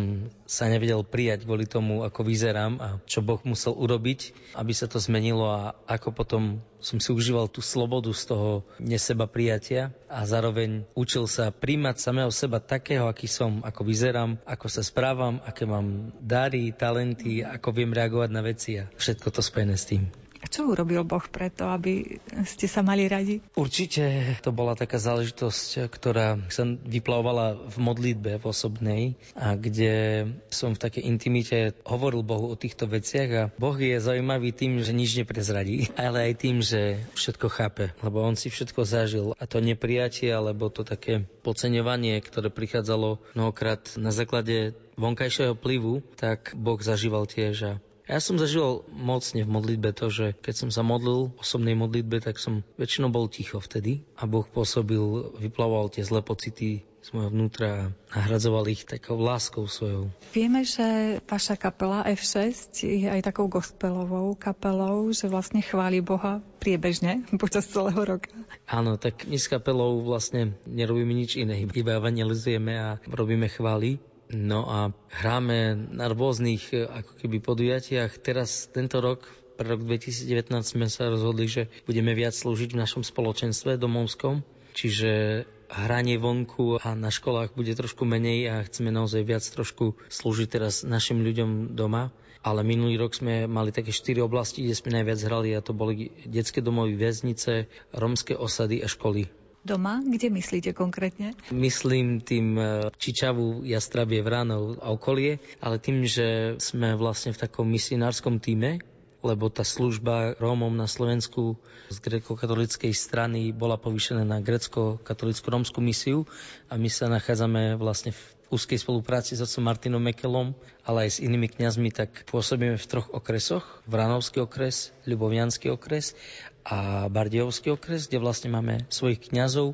sa 0.46 0.70
nevedel 0.70 1.02
prijať 1.02 1.50
kvôli 1.50 1.66
tomu, 1.66 2.06
ako 2.06 2.30
vyzerám 2.30 2.78
a 2.78 3.02
čo 3.10 3.26
Boh 3.26 3.42
musel 3.42 3.74
urobiť, 3.74 4.54
aby 4.54 4.70
sa 4.70 4.86
to 4.86 5.02
zmenilo 5.02 5.50
a 5.50 5.74
ako 5.90 6.14
potom 6.14 6.62
som 6.78 7.02
si 7.02 7.10
užíval 7.10 7.50
tú 7.50 7.66
slobodu 7.66 8.14
z 8.14 8.30
toho 8.30 8.62
neseba 8.78 9.26
prijatia 9.26 9.90
a 10.06 10.22
zároveň 10.30 10.86
učil 10.94 11.26
sa 11.26 11.50
príjmať 11.50 12.06
samého 12.06 12.30
seba 12.30 12.62
takého, 12.62 13.10
aký 13.10 13.26
som, 13.26 13.66
ako 13.66 13.82
vyzerám, 13.82 14.38
ako 14.46 14.70
sa 14.70 14.86
správam, 14.86 15.42
aké 15.42 15.66
mám 15.66 16.14
dary, 16.22 16.70
talenty, 16.70 17.42
ako 17.42 17.74
viem 17.74 17.98
reagovať 17.98 18.30
na 18.30 18.46
veci 18.46 18.78
a 18.78 18.86
všetko 18.94 19.34
to 19.34 19.42
spojené 19.42 19.74
s 19.74 19.90
tým. 19.90 20.06
Čo 20.50 20.72
urobil 20.72 21.04
Boh 21.08 21.24
preto, 21.28 21.70
aby 21.72 22.20
ste 22.44 22.68
sa 22.68 22.84
mali 22.84 23.08
radi? 23.08 23.40
Určite 23.56 24.36
to 24.44 24.52
bola 24.52 24.76
taká 24.76 25.00
záležitosť, 25.00 25.88
ktorá 25.88 26.40
sa 26.52 26.64
vyplavovala 26.68 27.70
v 27.70 27.78
modlitbe 27.80 28.42
v 28.42 28.46
osobnej 28.46 29.04
a 29.38 29.56
kde 29.56 30.26
som 30.52 30.76
v 30.76 30.82
takej 30.84 31.04
intimite 31.08 31.60
hovoril 31.88 32.26
Bohu 32.26 32.52
o 32.52 32.60
týchto 32.60 32.90
veciach 32.90 33.30
a 33.34 33.50
Boh 33.56 33.76
je 33.78 34.00
zaujímavý 34.00 34.52
tým, 34.52 34.84
že 34.84 34.92
nič 34.96 35.16
neprezradí, 35.20 35.90
ale 36.00 36.32
aj 36.32 36.34
tým, 36.40 36.60
že 36.60 37.04
všetko 37.16 37.48
chápe, 37.52 37.86
lebo 38.04 38.24
on 38.24 38.36
si 38.36 38.52
všetko 38.52 38.82
zažil 38.84 39.28
a 39.38 39.44
to 39.48 39.64
neprijatie 39.64 40.32
alebo 40.32 40.68
to 40.68 40.84
také 40.84 41.26
podceňovanie, 41.46 42.20
ktoré 42.24 42.52
prichádzalo 42.52 43.20
mnohokrát 43.36 43.96
na 44.00 44.12
základe 44.12 44.76
vonkajšieho 44.98 45.58
plivu, 45.58 46.06
tak 46.16 46.54
Boh 46.54 46.78
zažíval 46.78 47.26
tiež 47.26 47.56
a 47.66 47.74
Ja 48.04 48.20
som 48.20 48.36
zažil 48.36 48.84
mocne 48.92 49.48
v 49.48 49.54
modlitbe 49.54 49.96
to, 49.96 50.12
že 50.12 50.36
keď 50.36 50.68
som 50.68 50.70
sa 50.76 50.84
modlil 50.84 51.32
v 51.32 51.40
osobnej 51.40 51.72
modlitbe, 51.72 52.20
tak 52.20 52.36
som 52.36 52.68
väčšinou 52.76 53.08
bol 53.08 53.32
ticho 53.32 53.64
vtedy 53.64 54.04
a 54.20 54.28
Boh 54.28 54.44
pôsobil, 54.44 55.00
vyplavoval 55.40 55.88
tie 55.88 56.04
zlé 56.04 56.20
pocity 56.20 56.84
z 57.04 57.08
môjho 57.12 57.36
vnútra 57.36 57.68
a 57.72 58.16
nahradzoval 58.16 58.64
ich 58.72 58.88
takou 58.88 59.20
láskou 59.20 59.68
svojou. 59.68 60.08
Vieme, 60.32 60.64
že 60.64 61.20
vaša 61.28 61.60
kapela 61.60 62.08
F6 62.08 62.80
je 62.80 63.08
aj 63.12 63.28
takou 63.28 63.52
gospelovou 63.52 64.36
kapelou, 64.40 65.12
že 65.12 65.28
vlastne 65.28 65.60
chváli 65.60 66.00
Boha 66.00 66.40
priebežne 66.64 67.24
počas 67.44 67.68
celého 67.68 68.00
roka. 68.00 68.32
Áno, 68.68 68.96
tak 68.96 69.28
my 69.28 69.36
s 69.36 69.52
kapelou 69.52 70.04
vlastne 70.04 70.56
nerobíme 70.64 71.12
nič 71.12 71.40
iné, 71.40 71.60
iba 71.64 72.00
evangelizujeme 72.00 72.74
a 72.76 72.90
robíme 73.08 73.52
chvály 73.52 74.00
No 74.34 74.66
a 74.66 74.80
hráme 75.14 75.78
na 75.94 76.10
rôznych 76.10 76.74
e, 76.74 76.90
ako 76.90 77.22
keby 77.22 77.38
podujatiach. 77.40 78.18
Teraz 78.18 78.68
tento 78.74 78.98
rok 78.98 79.30
pre 79.54 79.70
rok 79.70 79.86
2019 79.86 80.50
sme 80.66 80.90
sa 80.90 81.14
rozhodli, 81.14 81.46
že 81.46 81.70
budeme 81.86 82.18
viac 82.18 82.34
slúžiť 82.34 82.74
v 82.74 82.82
našom 82.82 83.06
spoločenstve 83.06 83.78
domovskom, 83.78 84.42
čiže 84.74 85.44
hranie 85.70 86.18
vonku 86.18 86.82
a 86.82 86.98
na 86.98 87.14
školách 87.14 87.54
bude 87.54 87.74
trošku 87.78 88.06
menej 88.06 88.50
a 88.50 88.56
chceme 88.66 88.90
naozaj 88.90 89.22
viac 89.22 89.46
trošku 89.46 89.98
slúžiť 90.10 90.48
teraz 90.50 90.82
našim 90.82 91.22
ľuďom 91.22 91.78
doma. 91.78 92.10
Ale 92.44 92.60
minulý 92.60 93.00
rok 93.00 93.16
sme 93.16 93.48
mali 93.48 93.72
také 93.72 93.96
štyri 93.96 94.20
oblasti, 94.20 94.68
kde 94.68 94.76
sme 94.76 95.00
najviac 95.00 95.20
hrali 95.24 95.56
a 95.56 95.64
to 95.64 95.72
boli 95.72 96.12
detské 96.28 96.60
domovy, 96.60 97.00
väznice, 97.00 97.72
romské 97.96 98.36
osady 98.36 98.84
a 98.84 98.92
školy 98.92 99.32
doma? 99.64 100.04
Kde 100.04 100.30
myslíte 100.30 100.76
konkrétne? 100.76 101.34
Myslím 101.50 102.20
tým 102.20 102.60
e, 102.60 102.92
Čičavu, 102.94 103.64
Jastrabie, 103.64 104.20
Vránov 104.20 104.84
a 104.84 104.92
okolie, 104.92 105.40
ale 105.64 105.80
tým, 105.80 106.04
že 106.04 106.60
sme 106.60 106.94
vlastne 107.00 107.32
v 107.32 107.42
takom 107.48 107.66
misionárskom 107.66 108.44
týme, 108.44 108.84
lebo 109.24 109.48
tá 109.48 109.64
služba 109.64 110.36
Rómom 110.36 110.76
na 110.76 110.86
Slovensku 110.86 111.56
z 111.88 111.98
grecko-katolíckej 112.04 112.92
strany 112.92 113.56
bola 113.56 113.80
povýšená 113.80 114.28
na 114.28 114.44
grecko-katolickú-rómskú 114.44 115.80
misiu 115.80 116.28
a 116.68 116.76
my 116.76 116.92
sa 116.92 117.08
nachádzame 117.08 117.80
vlastne 117.80 118.12
v 118.12 118.22
úzkej 118.54 118.78
spolupráci 118.78 119.34
s 119.34 119.42
otcom 119.42 119.66
Martinom 119.66 119.98
Mekelom, 119.98 120.54
ale 120.86 121.10
aj 121.10 121.18
s 121.18 121.24
inými 121.26 121.50
kňazmi, 121.50 121.90
tak 121.90 122.30
pôsobíme 122.30 122.78
v 122.78 122.86
troch 122.86 123.10
okresoch. 123.10 123.66
Vranovský 123.90 124.46
okres, 124.46 124.94
Ľubovianský 125.10 125.74
okres 125.74 126.14
a 126.62 127.10
Bardejovský 127.10 127.74
okres, 127.74 128.06
kde 128.08 128.22
vlastne 128.22 128.54
máme 128.54 128.86
svojich 128.94 129.34
kňazov 129.34 129.74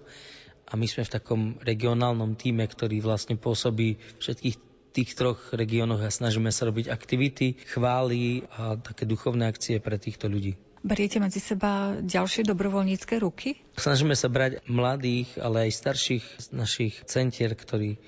a 0.69 0.77
my 0.79 0.86
sme 0.88 1.03
v 1.03 1.13
takom 1.13 1.41
regionálnom 1.59 2.39
týme, 2.39 2.63
ktorý 2.63 3.01
vlastne 3.03 3.36
pôsobí 3.36 4.00
všetkých 4.21 4.55
tých 4.89 5.09
troch 5.13 5.53
regiónoch 5.53 6.01
a 6.01 6.09
snažíme 6.09 6.50
sa 6.50 6.65
robiť 6.65 6.89
aktivity, 6.89 7.57
chvály 7.69 8.45
a 8.57 8.77
také 8.77 9.05
duchovné 9.05 9.46
akcie 9.46 9.77
pre 9.77 10.01
týchto 10.01 10.25
ľudí. 10.25 10.57
Beriete 10.79 11.20
medzi 11.20 11.44
seba 11.44 12.00
ďalšie 12.00 12.48
dobrovoľnícke 12.48 13.20
ruky? 13.20 13.59
Snažíme 13.75 14.15
sa 14.15 14.31
brať 14.31 14.63
mladých, 14.63 15.35
ale 15.35 15.68
aj 15.68 15.75
starších 15.75 16.25
z 16.39 16.48
našich 16.55 16.94
centier, 17.03 17.51
ktorí 17.51 18.00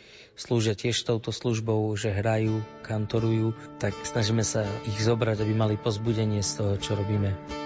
slúžia 0.41 0.73
tiež 0.73 1.05
touto 1.05 1.29
službou, 1.29 1.93
že 1.93 2.09
hrajú, 2.09 2.65
kantorujú, 2.81 3.53
tak 3.77 3.93
snažíme 4.01 4.41
sa 4.41 4.65
ich 4.89 4.97
zobrať, 4.97 5.45
aby 5.45 5.53
mali 5.53 5.75
pozbudenie 5.77 6.41
z 6.41 6.51
toho, 6.57 6.73
čo 6.81 6.97
robíme. 6.97 7.60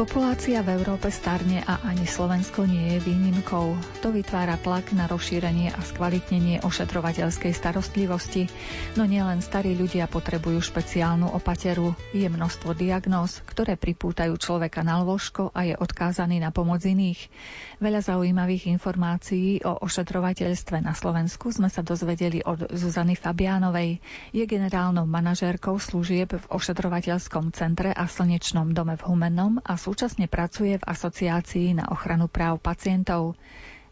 Populácia 0.00 0.64
v 0.64 0.80
Európe 0.80 1.12
starne 1.12 1.60
a 1.60 1.84
ani 1.84 2.08
Slovensko 2.08 2.64
nie 2.64 2.96
je 2.96 3.04
výnimkou. 3.04 3.76
To 4.00 4.08
vytvára 4.08 4.56
tlak 4.56 4.96
na 4.96 5.04
rozšírenie 5.04 5.76
a 5.76 5.76
skvalitnenie 5.76 6.64
ošetrovateľskej 6.64 7.52
starostlivosti, 7.52 8.48
no 8.96 9.04
nielen 9.04 9.44
starí 9.44 9.76
ľudia 9.76 10.08
potrebujú 10.08 10.56
špeciálnu 10.64 11.28
opateru. 11.36 11.92
Je 12.16 12.24
množstvo 12.24 12.72
diagnóz, 12.72 13.44
ktoré 13.44 13.76
pripútajú 13.76 14.40
človeka 14.40 14.80
na 14.80 15.04
lôžko 15.04 15.52
a 15.52 15.68
je 15.68 15.76
odkázaný 15.76 16.40
na 16.40 16.48
pomoc 16.48 16.80
iných. 16.80 17.28
Veľa 17.76 18.00
zaujímavých 18.00 18.72
informácií 18.72 19.60
o 19.68 19.84
ošetrovateľstve 19.84 20.80
na 20.80 20.96
Slovensku 20.96 21.52
sme 21.52 21.68
sa 21.68 21.84
dozvedeli 21.84 22.40
od 22.40 22.72
Zuzany 22.72 23.20
Fabiánovej. 23.20 24.00
Je 24.32 24.48
generálnou 24.48 25.04
manažérkou 25.04 25.76
služieb 25.76 26.32
v 26.32 26.44
ošetrovateľskom 26.48 27.52
centre 27.52 27.92
a 27.92 28.08
slnečnom 28.08 28.72
dome 28.72 28.96
v 28.96 29.04
Humennom 29.04 29.60
a 29.60 29.76
sú 29.76 29.89
súčasne 29.90 30.30
pracuje 30.30 30.78
v 30.78 30.86
asociácii 30.86 31.74
na 31.74 31.90
ochranu 31.90 32.30
práv 32.30 32.62
pacientov. 32.62 33.34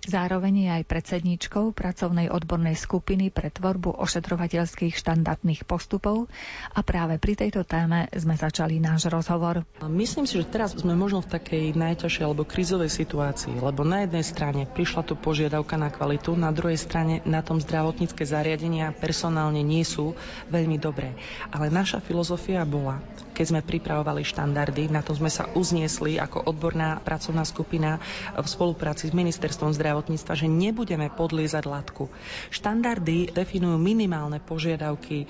Zároveň 0.06 0.54
je 0.62 0.68
aj 0.78 0.84
predsedníčkou 0.86 1.74
pracovnej 1.74 2.30
odbornej 2.30 2.78
skupiny 2.78 3.34
pre 3.34 3.50
tvorbu 3.50 3.98
ošetrovateľských 3.98 4.94
štandardných 4.94 5.66
postupov 5.66 6.30
a 6.70 6.86
práve 6.86 7.18
pri 7.18 7.34
tejto 7.34 7.66
téme 7.66 8.06
sme 8.14 8.38
začali 8.38 8.78
náš 8.78 9.10
rozhovor. 9.10 9.66
Myslím 9.82 10.30
si, 10.30 10.38
že 10.38 10.46
teraz 10.46 10.78
sme 10.78 10.94
možno 10.94 11.26
v 11.26 11.34
takej 11.34 11.64
najťažšej 11.74 12.22
alebo 12.22 12.46
krízovej 12.46 12.94
situácii, 12.94 13.58
lebo 13.58 13.82
na 13.82 14.06
jednej 14.06 14.22
strane 14.22 14.70
prišla 14.70 15.02
tu 15.02 15.18
požiadavka 15.18 15.74
na 15.74 15.90
kvalitu, 15.90 16.38
na 16.38 16.54
druhej 16.54 16.78
strane 16.78 17.18
na 17.26 17.42
tom 17.42 17.58
zdravotnícke 17.58 18.22
zariadenia 18.22 18.94
personálne 18.94 19.66
nie 19.66 19.82
sú 19.82 20.14
veľmi 20.46 20.78
dobré. 20.78 21.18
Ale 21.50 21.74
naša 21.74 21.98
filozofia 21.98 22.62
bola, 22.62 23.02
keď 23.34 23.44
sme 23.50 23.66
pripravovali 23.66 24.22
štandardy, 24.22 24.94
na 24.94 25.02
to 25.02 25.10
sme 25.18 25.28
sa 25.28 25.50
uzniesli 25.58 26.22
ako 26.22 26.46
odborná 26.46 27.02
pracovná 27.02 27.42
skupina 27.42 27.98
v 28.38 28.46
spolupráci 28.46 29.10
s 29.10 29.12
ministerstvom 29.12 29.74
zdravotníctva 29.74 29.87
zdravotníctva, 29.88 30.36
že 30.36 30.52
nebudeme 30.52 31.08
podliezať 31.08 31.64
latku. 31.64 32.12
Štandardy 32.52 33.32
definujú 33.32 33.80
minimálne 33.80 34.36
požiadavky, 34.36 35.24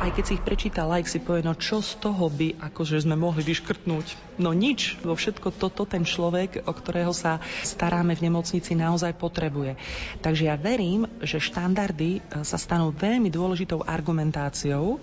aj 0.00 0.16
keď 0.16 0.24
si 0.24 0.32
ich 0.40 0.46
prečíta 0.46 0.88
like, 0.88 1.04
si 1.04 1.20
povie, 1.20 1.44
no 1.44 1.52
čo 1.52 1.84
z 1.84 2.00
toho 2.00 2.32
by 2.32 2.56
akože 2.72 3.04
sme 3.04 3.20
mohli 3.20 3.44
vyškrtnúť? 3.44 4.40
No 4.40 4.56
nič, 4.56 4.96
vo 5.04 5.12
všetko 5.12 5.52
toto 5.52 5.84
ten 5.84 6.08
človek, 6.08 6.64
o 6.64 6.72
ktorého 6.72 7.12
sa 7.12 7.44
staráme 7.60 8.16
v 8.16 8.32
nemocnici, 8.32 8.72
naozaj 8.72 9.20
potrebuje. 9.20 9.76
Takže 10.24 10.48
ja 10.48 10.56
verím, 10.56 11.04
že 11.20 11.36
štandardy 11.36 12.10
e, 12.16 12.20
sa 12.40 12.56
stanú 12.56 12.96
veľmi 12.96 13.28
dôležitou 13.28 13.84
argumentáciou 13.84 14.96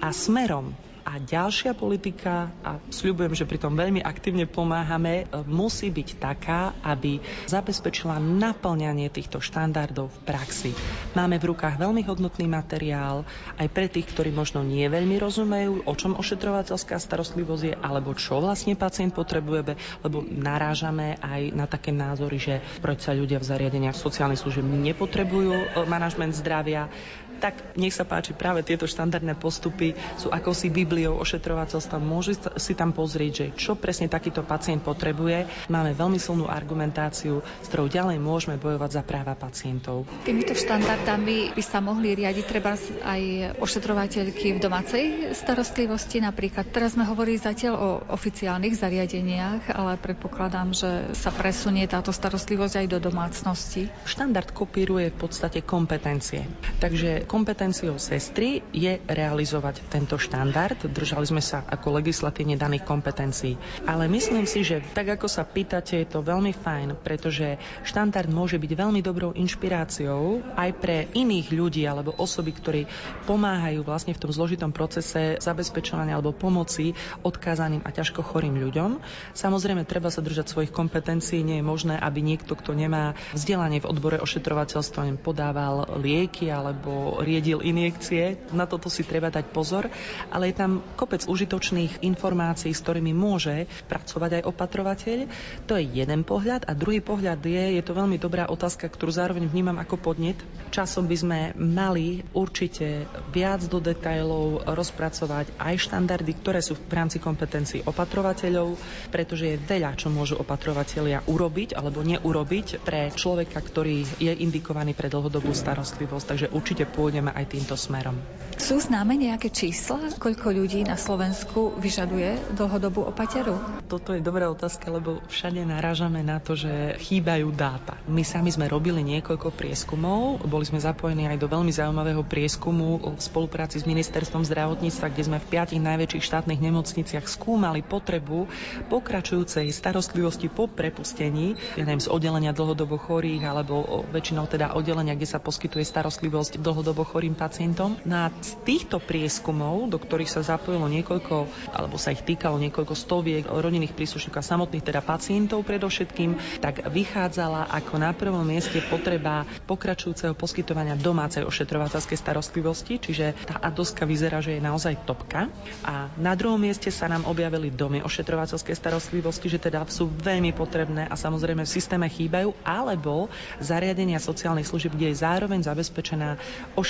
a 0.00 0.08
smerom 0.08 0.72
A 1.08 1.16
ďalšia 1.16 1.72
politika, 1.72 2.52
a 2.60 2.76
sľubujem, 2.92 3.32
že 3.32 3.48
pri 3.48 3.56
tom 3.56 3.72
veľmi 3.72 4.04
aktívne 4.04 4.44
pomáhame, 4.44 5.24
musí 5.48 5.88
byť 5.88 6.08
taká, 6.20 6.76
aby 6.84 7.16
zabezpečila 7.48 8.20
naplňanie 8.20 9.08
týchto 9.08 9.40
štandardov 9.40 10.12
v 10.12 10.18
praxi. 10.28 10.76
Máme 11.16 11.40
v 11.40 11.56
rukách 11.56 11.80
veľmi 11.80 12.04
hodnotný 12.04 12.44
materiál 12.44 13.24
aj 13.56 13.72
pre 13.72 13.88
tých, 13.88 14.04
ktorí 14.12 14.36
možno 14.36 14.60
nie 14.60 14.84
veľmi 14.84 15.16
rozumejú, 15.16 15.88
o 15.88 15.92
čom 15.96 16.12
ošetrovateľská 16.12 17.00
starostlivosť 17.00 17.62
je, 17.64 17.74
alebo 17.80 18.12
čo 18.12 18.44
vlastne 18.44 18.76
pacient 18.76 19.16
potrebuje, 19.16 19.80
lebo 20.04 20.20
narážame 20.28 21.16
aj 21.24 21.56
na 21.56 21.64
také 21.64 21.88
názory, 21.88 22.36
že 22.36 22.60
sa 23.00 23.16
ľudia 23.16 23.40
v 23.40 23.48
zariadeniach 23.48 23.96
sociálnych 23.96 24.42
služieb 24.42 24.66
nepotrebujú 24.66 25.54
e, 25.54 25.66
manažment 25.86 26.34
zdravia, 26.34 26.90
tak 27.38 27.78
nech 27.78 27.94
sa 27.94 28.02
páči, 28.02 28.34
práve 28.34 28.66
tieto 28.66 28.84
štandardné 28.84 29.38
postupy 29.38 29.94
sú 30.18 30.28
akousi 30.28 30.68
bibliou 30.68 31.16
ošetrovateľstva. 31.22 32.02
Môže 32.02 32.36
si 32.58 32.74
tam 32.74 32.90
pozrieť, 32.90 33.32
že 33.32 33.46
čo 33.54 33.72
presne 33.78 34.10
takýto 34.10 34.42
pacient 34.42 34.82
potrebuje. 34.82 35.70
Máme 35.70 35.94
veľmi 35.94 36.18
silnú 36.18 36.50
argumentáciu, 36.50 37.40
s 37.40 37.66
ktorou 37.70 37.86
ďalej 37.86 38.18
môžeme 38.18 38.58
bojovať 38.58 38.90
za 38.98 39.02
práva 39.06 39.38
pacientov. 39.38 40.04
Týmito 40.26 40.58
štandardami 40.58 41.54
by 41.54 41.62
sa 41.62 41.78
mohli 41.78 42.18
riadiť 42.18 42.44
treba 42.44 42.74
aj 43.06 43.22
ošetrovateľky 43.62 44.56
v 44.56 44.58
domácej 44.58 45.04
starostlivosti 45.36 46.18
napríklad. 46.18 46.66
Teraz 46.74 46.98
sme 46.98 47.06
hovorili 47.06 47.38
zatiaľ 47.38 47.74
o 47.78 47.90
oficiálnych 48.10 48.74
zariadeniach, 48.74 49.70
ale 49.70 50.00
predpokladám, 50.00 50.74
že 50.74 50.90
sa 51.14 51.30
presunie 51.30 51.86
táto 51.86 52.10
starostlivosť 52.10 52.84
aj 52.84 52.86
do 52.90 52.98
domácnosti. 52.98 53.86
Štandard 54.08 54.50
kopíruje 54.50 55.14
v 55.14 55.18
podstate 55.20 55.60
kompetencie. 55.62 56.48
Takže 56.82 57.27
kompetenciou 57.28 58.00
sestry 58.00 58.64
je 58.72 58.96
realizovať 59.04 59.84
tento 59.92 60.16
štandard. 60.16 60.80
Držali 60.80 61.28
sme 61.28 61.44
sa 61.44 61.60
ako 61.68 62.00
legislatívne 62.00 62.56
daných 62.56 62.88
kompetencií. 62.88 63.60
Ale 63.84 64.08
myslím 64.08 64.48
si, 64.48 64.64
že 64.64 64.80
tak 64.96 65.12
ako 65.12 65.28
sa 65.28 65.44
pýtate, 65.44 66.00
je 66.00 66.08
to 66.08 66.24
veľmi 66.24 66.56
fajn, 66.56 66.96
pretože 67.04 67.60
štandard 67.84 68.32
môže 68.32 68.56
byť 68.56 68.72
veľmi 68.72 69.04
dobrou 69.04 69.36
inšpiráciou 69.36 70.40
aj 70.56 70.70
pre 70.80 71.12
iných 71.12 71.52
ľudí 71.52 71.84
alebo 71.84 72.16
osoby, 72.16 72.56
ktorí 72.56 72.82
pomáhajú 73.28 73.84
vlastne 73.84 74.16
v 74.16 74.22
tom 74.24 74.32
zložitom 74.32 74.72
procese 74.72 75.36
zabezpečovania 75.36 76.16
alebo 76.16 76.32
pomoci 76.32 76.96
odkázaným 77.20 77.84
a 77.84 77.92
ťažko 77.92 78.24
chorým 78.24 78.56
ľuďom. 78.56 79.04
Samozrejme, 79.36 79.84
treba 79.84 80.08
sa 80.08 80.24
držať 80.24 80.48
svojich 80.48 80.72
kompetencií. 80.72 81.44
Nie 81.44 81.60
je 81.60 81.68
možné, 81.68 82.00
aby 82.00 82.24
niekto, 82.24 82.56
kto 82.56 82.72
nemá 82.72 83.12
vzdelanie 83.36 83.84
v 83.84 83.90
odbore 83.92 84.16
ošetrovateľstva, 84.16 85.20
podával 85.20 85.98
lieky 86.00 86.48
alebo 86.48 87.17
riedil 87.20 87.60
injekcie. 87.62 88.38
Na 88.54 88.64
toto 88.64 88.88
si 88.88 89.02
treba 89.02 89.28
dať 89.32 89.50
pozor, 89.50 89.90
ale 90.30 90.50
je 90.50 90.58
tam 90.58 90.80
kopec 90.94 91.24
užitočných 91.24 92.02
informácií, 92.04 92.72
s 92.74 92.82
ktorými 92.82 93.12
môže 93.14 93.66
pracovať 93.88 94.40
aj 94.40 94.46
opatrovateľ. 94.46 95.18
To 95.66 95.76
je 95.78 95.84
jeden 95.84 96.22
pohľad 96.22 96.68
a 96.68 96.72
druhý 96.76 97.00
pohľad 97.00 97.40
je, 97.40 97.80
je 97.80 97.82
to 97.82 97.96
veľmi 97.96 98.20
dobrá 98.20 98.46
otázka, 98.46 98.86
ktorú 98.88 99.10
zároveň 99.10 99.48
vnímam 99.48 99.78
ako 99.80 99.96
podnet. 99.98 100.38
Časom 100.68 101.08
by 101.08 101.16
sme 101.16 101.38
mali 101.56 102.20
určite 102.36 103.08
viac 103.32 103.64
do 103.66 103.80
detajlov 103.80 104.68
rozpracovať 104.68 105.56
aj 105.56 105.74
štandardy, 105.88 106.32
ktoré 106.38 106.60
sú 106.60 106.76
v 106.76 106.92
rámci 106.92 107.16
kompetencií 107.18 107.80
opatrovateľov, 107.88 108.76
pretože 109.08 109.56
je 109.56 109.62
veľa, 109.64 109.96
čo 109.96 110.12
môžu 110.12 110.36
opatrovatelia 110.36 111.24
urobiť 111.24 111.72
alebo 111.72 112.04
neurobiť 112.04 112.84
pre 112.84 113.08
človeka, 113.10 113.58
ktorý 113.64 114.04
je 114.20 114.32
indikovaný 114.44 114.92
pre 114.92 115.08
dlhodobú 115.08 115.56
starostlivosť. 115.56 116.26
Takže 116.28 116.46
určite 116.52 116.84
pôjde 116.84 117.07
pôjdeme 117.08 117.32
aj 117.32 117.48
týmto 117.48 117.72
smerom. 117.72 118.20
Sú 118.58 118.82
známe 118.82 119.14
nejaké 119.14 119.54
čísla, 119.54 120.10
koľko 120.18 120.50
ľudí 120.50 120.82
na 120.82 120.98
Slovensku 120.98 121.78
vyžaduje 121.78 122.58
dlhodobú 122.58 123.06
opateru? 123.06 123.54
Toto 123.86 124.10
je 124.10 124.20
dobrá 124.20 124.50
otázka, 124.50 124.90
lebo 124.90 125.22
všade 125.30 125.62
narážame 125.62 126.26
na 126.26 126.42
to, 126.42 126.58
že 126.58 126.98
chýbajú 126.98 127.54
dáta. 127.54 127.94
My 128.10 128.26
sami 128.26 128.50
sme 128.50 128.66
robili 128.66 129.00
niekoľko 129.06 129.54
prieskumov, 129.54 130.42
boli 130.42 130.66
sme 130.66 130.82
zapojení 130.82 131.30
aj 131.30 131.38
do 131.38 131.46
veľmi 131.46 131.70
zaujímavého 131.70 132.26
prieskumu 132.26 132.98
v 132.98 133.22
spolupráci 133.22 133.78
s 133.78 133.86
Ministerstvom 133.86 134.42
zdravotníctva, 134.42 135.06
kde 135.14 135.22
sme 135.22 135.38
v 135.38 135.48
piatich 135.54 135.78
najväčších 135.78 136.26
štátnych 136.26 136.58
nemocniciach 136.58 137.30
skúmali 137.30 137.86
potrebu 137.86 138.50
pokračujúcej 138.90 139.70
starostlivosti 139.70 140.50
po 140.50 140.66
prepustení, 140.66 141.54
ja 141.78 141.86
neviem, 141.86 142.02
z 142.02 142.10
oddelenia 142.10 142.50
dlhodobo 142.50 142.98
chorých 142.98 143.46
alebo 143.46 144.02
väčšinou 144.10 144.50
teda 144.50 144.74
oddelenia, 144.74 145.14
kde 145.14 145.30
sa 145.30 145.38
poskytuje 145.38 145.86
starostlivosť 145.86 146.58
dlhodobo 146.58 146.97
dlhodobo 146.98 147.14
chorým 147.14 147.38
pacientom. 147.38 147.94
Na 148.02 148.26
týchto 148.66 148.98
prieskumov, 148.98 149.86
do 149.86 150.02
ktorých 150.02 150.34
sa 150.34 150.42
zapojilo 150.42 150.90
niekoľko, 150.90 151.46
alebo 151.70 151.94
sa 151.94 152.10
ich 152.10 152.26
týkalo 152.26 152.58
niekoľko 152.58 152.94
stoviek 152.98 153.46
rodinných 153.46 153.94
príslušníkov 153.94 154.42
a 154.42 154.50
samotných 154.58 154.82
teda 154.82 154.98
pacientov 155.06 155.62
predovšetkým, 155.62 156.58
tak 156.58 156.90
vychádzala 156.90 157.70
ako 157.70 157.94
na 158.02 158.10
prvom 158.10 158.42
mieste 158.42 158.82
potreba 158.90 159.46
pokračujúceho 159.70 160.34
poskytovania 160.34 160.98
domácej 160.98 161.46
ošetrovateľskej 161.46 162.18
starostlivosti, 162.18 162.98
čiže 162.98 163.46
tá 163.46 163.62
adoska 163.62 164.02
vyzerá, 164.02 164.42
že 164.42 164.58
je 164.58 164.66
naozaj 164.66 165.06
topka. 165.06 165.46
A 165.86 166.10
na 166.18 166.34
druhom 166.34 166.58
mieste 166.58 166.90
sa 166.90 167.06
nám 167.06 167.30
objavili 167.30 167.70
domy 167.70 168.02
ošetrovateľskej 168.02 168.74
starostlivosti, 168.74 169.46
že 169.46 169.62
teda 169.62 169.86
sú 169.86 170.10
veľmi 170.10 170.50
potrebné 170.50 171.06
a 171.06 171.14
samozrejme 171.14 171.62
v 171.62 171.70
systéme 171.70 172.10
chýbajú, 172.10 172.58
alebo 172.66 173.30
zariadenia 173.62 174.18
sociálnych 174.18 174.66
služieb, 174.66 174.98
kde 174.98 175.14
je 175.14 175.22
zároveň 175.22 175.62
zabezpečená 175.62 176.40
ošetrovateľská 176.74 176.87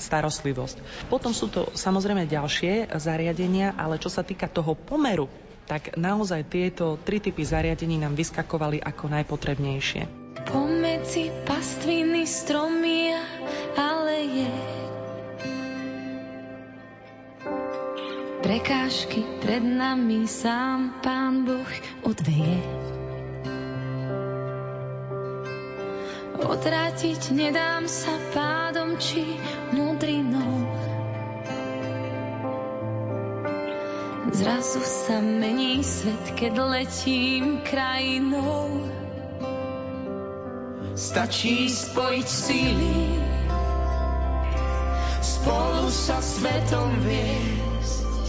starostlivosť. 0.00 1.06
Potom 1.12 1.36
sú 1.36 1.52
to 1.52 1.68
samozrejme 1.76 2.24
ďalšie 2.24 2.96
zariadenia, 2.96 3.76
ale 3.76 4.00
čo 4.00 4.08
sa 4.08 4.24
týka 4.24 4.48
toho 4.48 4.72
pomeru, 4.72 5.28
tak 5.68 5.96
naozaj 6.00 6.48
tieto 6.48 6.96
tri 7.00 7.20
typy 7.20 7.44
zariadení 7.44 8.00
nám 8.00 8.16
vyskakovali 8.16 8.80
ako 8.80 9.04
najpotrebnejšie. 9.12 10.24
Pomedzi 10.48 11.32
pastviny 11.44 12.24
stromy 12.28 13.16
ale 13.74 14.16
je 14.22 14.50
Prekážky 18.44 19.24
pred 19.40 19.64
nami 19.64 20.28
sám 20.28 21.00
Pán 21.00 21.48
Boh 21.48 21.72
odveje. 22.04 22.60
Potratiť 26.34 27.30
nedám 27.30 27.86
sa 27.86 28.18
pádom 28.34 28.98
či 28.98 29.38
mudrinou. 29.70 30.66
Zrazu 34.34 34.82
sa 34.82 35.22
mení 35.22 35.86
svet, 35.86 36.34
keď 36.34 36.58
letím 36.58 37.62
krajinou. 37.62 38.82
Stačí 40.98 41.70
spojiť 41.70 42.26
síly, 42.26 42.98
spolu 45.22 45.86
sa 45.86 46.18
svetom 46.18 46.98
viesť. 47.06 48.24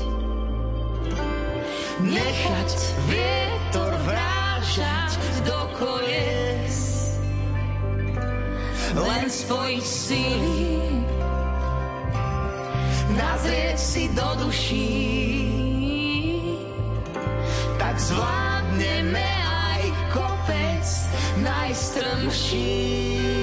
Nechať 2.05 2.69
vietor 3.09 3.93
vrážať 4.05 5.09
do 5.49 5.59
kolies 5.73 6.44
len 8.95 9.27
spojiť 9.27 9.84
síly, 9.84 10.79
nazrieť 13.12 13.77
si 13.77 14.08
do 14.15 14.29
duší, 14.39 14.95
tak 17.75 17.99
zvládneme 17.99 19.29
aj 19.43 19.81
kopec 20.15 20.88
najstrmší. 21.43 23.35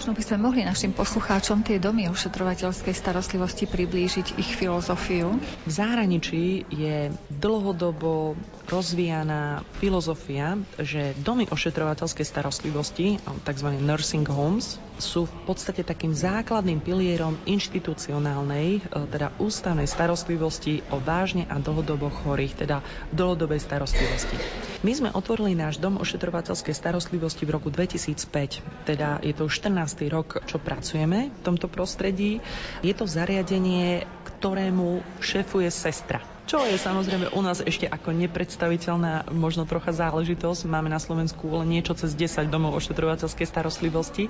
Možno 0.00 0.16
by 0.16 0.24
sme 0.24 0.40
mohli 0.40 0.64
našim 0.64 0.96
poslucháčom 0.96 1.60
tie 1.60 1.76
domy 1.76 2.08
ošetrovateľskej 2.08 2.96
starostlivosti 2.96 3.68
priblížiť 3.68 4.40
ich 4.40 4.48
filozofiu. 4.56 5.36
V 5.36 5.68
zahraničí 5.68 6.64
je 6.72 7.12
dlhodobo 7.28 8.32
rozvíjaná 8.64 9.60
filozofia, 9.76 10.56
že 10.80 11.12
domy 11.20 11.44
ošetrovateľskej 11.52 12.24
starostlivosti, 12.24 13.20
tzv. 13.20 13.68
nursing 13.76 14.24
homes, 14.24 14.80
sú 15.00 15.26
v 15.26 15.34
podstate 15.48 15.82
takým 15.82 16.12
základným 16.12 16.78
pilierom 16.78 17.34
inštitucionálnej, 17.48 18.68
e, 18.78 18.80
teda 19.10 19.32
ústavnej 19.40 19.88
starostlivosti 19.88 20.84
o 20.92 21.00
vážne 21.00 21.48
a 21.48 21.56
dlhodobo 21.58 22.12
chorých, 22.12 22.62
teda 22.68 22.84
dlhodobej 23.10 23.64
starostlivosti. 23.64 24.36
My 24.84 24.92
sme 24.94 25.08
otvorili 25.10 25.56
náš 25.56 25.80
dom 25.80 25.96
ošetrovateľskej 25.98 26.72
starostlivosti 26.76 27.48
v 27.48 27.50
roku 27.56 27.68
2005, 27.72 28.86
teda 28.86 29.18
je 29.24 29.32
to 29.32 29.48
už 29.48 29.64
14. 29.64 30.06
rok, 30.12 30.44
čo 30.46 30.60
pracujeme 30.60 31.32
v 31.32 31.40
tomto 31.42 31.66
prostredí. 31.66 32.44
Je 32.84 32.92
to 32.94 33.08
zariadenie, 33.08 34.04
ktorému 34.24 35.00
šefuje 35.20 35.68
sestra 35.68 36.39
čo 36.50 36.66
je 36.66 36.74
samozrejme 36.74 37.30
u 37.30 37.40
nás 37.46 37.62
ešte 37.62 37.86
ako 37.86 38.10
nepredstaviteľná 38.10 39.30
možno 39.30 39.70
trocha 39.70 39.94
záležitosť. 39.94 40.66
Máme 40.66 40.90
na 40.90 40.98
Slovensku 40.98 41.46
len 41.46 41.70
niečo 41.70 41.94
cez 41.94 42.18
10 42.18 42.50
domov 42.50 42.74
ošetrovateľskej 42.82 43.46
starostlivosti, 43.46 44.26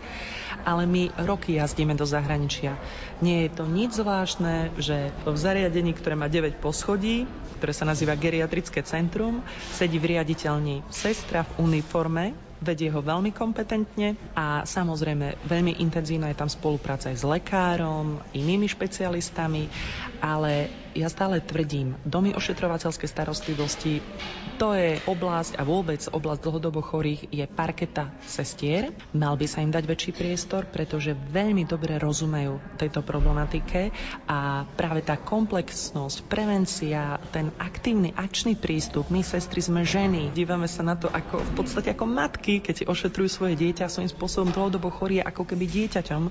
ale 0.69 0.85
my 0.85 1.09
roky 1.25 1.57
jazdíme 1.57 1.97
do 1.97 2.05
zahraničia. 2.05 2.77
Nie 3.25 3.49
je 3.49 3.57
to 3.57 3.65
nič 3.65 3.97
zvláštne, 3.97 4.77
že 4.77 5.17
v 5.25 5.33
zariadení, 5.33 5.97
ktoré 5.97 6.13
má 6.13 6.29
9 6.29 6.61
poschodí, 6.61 7.25
ktoré 7.57 7.73
sa 7.73 7.89
nazýva 7.89 8.21
geriatrické 8.21 8.85
centrum, 8.85 9.41
sedí 9.73 9.97
v 9.97 10.21
riaditeľni 10.21 10.85
sestra 10.93 11.49
v 11.49 11.73
uniforme, 11.73 12.50
vedie 12.61 12.93
ho 12.93 13.01
veľmi 13.01 13.33
kompetentne 13.33 14.17
a 14.37 14.63
samozrejme 14.69 15.49
veľmi 15.49 15.81
intenzívna 15.81 16.29
je 16.31 16.41
tam 16.41 16.51
spolupráca 16.53 17.09
aj 17.09 17.17
s 17.21 17.25
lekárom, 17.25 18.21
inými 18.37 18.69
špecialistami, 18.69 19.67
ale 20.21 20.69
ja 20.91 21.07
stále 21.07 21.39
tvrdím, 21.39 21.95
domy 22.03 22.35
ošetrovateľskej 22.35 23.09
starostlivosti, 23.09 24.03
to 24.59 24.75
je 24.75 24.99
oblasť 25.07 25.55
a 25.57 25.63
vôbec 25.63 26.03
oblasť 26.11 26.41
dlhodobo 26.43 26.83
chorých 26.83 27.31
je 27.31 27.47
parketa 27.47 28.11
sestier. 28.27 28.91
Mal 29.15 29.39
by 29.39 29.47
sa 29.47 29.63
im 29.63 29.71
dať 29.71 29.87
väčší 29.87 30.11
priestor, 30.13 30.67
pretože 30.67 31.15
veľmi 31.15 31.63
dobre 31.63 31.95
rozumejú 31.97 32.59
tejto 32.75 33.07
problematike 33.07 33.95
a 34.27 34.67
práve 34.75 35.07
tá 35.07 35.15
komplexnosť, 35.15 36.27
prevencia, 36.27 37.23
ten 37.31 37.55
aktívny 37.57 38.11
akčný 38.11 38.59
prístup, 38.59 39.09
my 39.15 39.23
sestry 39.23 39.63
sme 39.63 39.87
ženy, 39.87 40.35
dívame 40.35 40.67
sa 40.67 40.83
na 40.83 40.99
to 40.99 41.07
ako 41.07 41.39
v 41.39 41.53
podstate 41.55 41.95
ako 41.95 42.05
matky, 42.11 42.50
keď 42.59 42.91
ošetrujú 42.91 43.31
svoje 43.31 43.55
dieťa 43.55 43.87
svojím 43.87 44.11
spôsobom 44.11 44.51
dlhodobo 44.51 44.91
chorie 44.91 45.23
ako 45.23 45.47
keby 45.47 45.71
dieťaťom, 45.71 46.23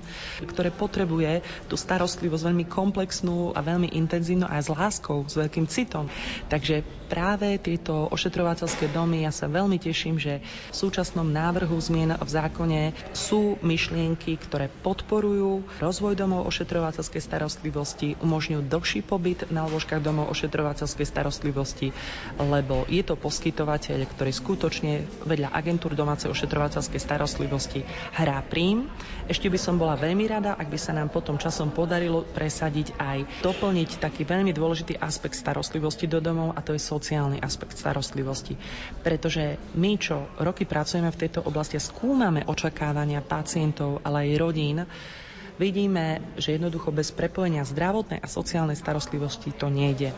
ktoré 0.52 0.68
potrebuje 0.68 1.40
tú 1.72 1.80
starostlivosť 1.80 2.52
veľmi 2.52 2.68
komplexnú 2.68 3.56
a 3.56 3.64
veľmi 3.64 3.96
intenzívnu 3.96 4.44
a 4.44 4.60
s 4.60 4.68
láskou, 4.68 5.24
s 5.24 5.40
veľkým 5.40 5.64
citom. 5.70 6.12
Takže 6.52 6.84
práve 7.08 7.56
tieto 7.58 8.06
ošetrovateľské 8.10 8.90
domy, 8.94 9.24
ja 9.26 9.32
sa 9.34 9.50
veľmi 9.50 9.80
teším, 9.80 10.20
že 10.20 10.42
v 10.70 10.74
súčasnom 10.74 11.26
návrhu 11.26 11.74
zmien 11.78 12.14
v 12.14 12.30
zákone 12.30 12.94
sú 13.14 13.58
myšlienky, 13.62 14.34
ktoré 14.38 14.66
podporujú 14.82 15.66
rozvoj 15.82 16.14
domov 16.18 16.46
ošetrovateľskej 16.50 17.22
starostlivosti, 17.22 18.18
umožňujú 18.22 18.62
dlhší 18.66 19.00
pobyt 19.06 19.46
na 19.50 19.66
lôžkach 19.66 20.02
domov 20.02 20.30
ošetrovateľskej 20.34 21.06
starostlivosti, 21.06 21.94
lebo 22.38 22.86
je 22.86 23.02
to 23.02 23.14
poskytovateľ, 23.18 24.06
ktorý 24.06 24.32
skutočne 24.34 24.92
vedľa 25.26 25.50
agentúr 25.54 25.98
domácej 26.10 26.34
ošetrovateľskej 26.34 26.98
starostlivosti 27.06 27.86
hrá 28.18 28.42
príjm. 28.42 28.90
Ešte 29.30 29.46
by 29.46 29.54
som 29.62 29.78
bola 29.78 29.94
veľmi 29.94 30.26
rada, 30.26 30.58
ak 30.58 30.66
by 30.66 30.74
sa 30.74 30.90
nám 30.90 31.06
potom 31.06 31.38
časom 31.38 31.70
podarilo 31.70 32.26
presadiť 32.26 32.98
aj 32.98 33.46
doplniť 33.46 34.02
taký 34.02 34.26
veľmi 34.26 34.50
dôležitý 34.50 34.98
aspekt 34.98 35.38
starostlivosti 35.38 36.10
do 36.10 36.18
domov 36.18 36.58
a 36.58 36.66
to 36.66 36.74
je 36.74 36.82
sociálny 36.82 37.38
aspekt 37.38 37.78
starostlivosti. 37.78 38.58
Pretože 39.06 39.54
my, 39.78 40.02
čo 40.02 40.34
roky 40.42 40.66
pracujeme 40.66 41.14
v 41.14 41.20
tejto 41.22 41.46
oblasti 41.46 41.78
skúmame 41.78 42.42
očakávania 42.42 43.22
pacientov, 43.22 44.02
ale 44.02 44.34
aj 44.34 44.42
rodín, 44.42 44.82
vidíme, 45.62 46.34
že 46.34 46.58
jednoducho 46.58 46.90
bez 46.90 47.14
prepojenia 47.14 47.62
zdravotnej 47.62 48.18
a 48.18 48.26
sociálnej 48.26 48.74
starostlivosti 48.74 49.54
to 49.54 49.70
nejde. 49.70 50.10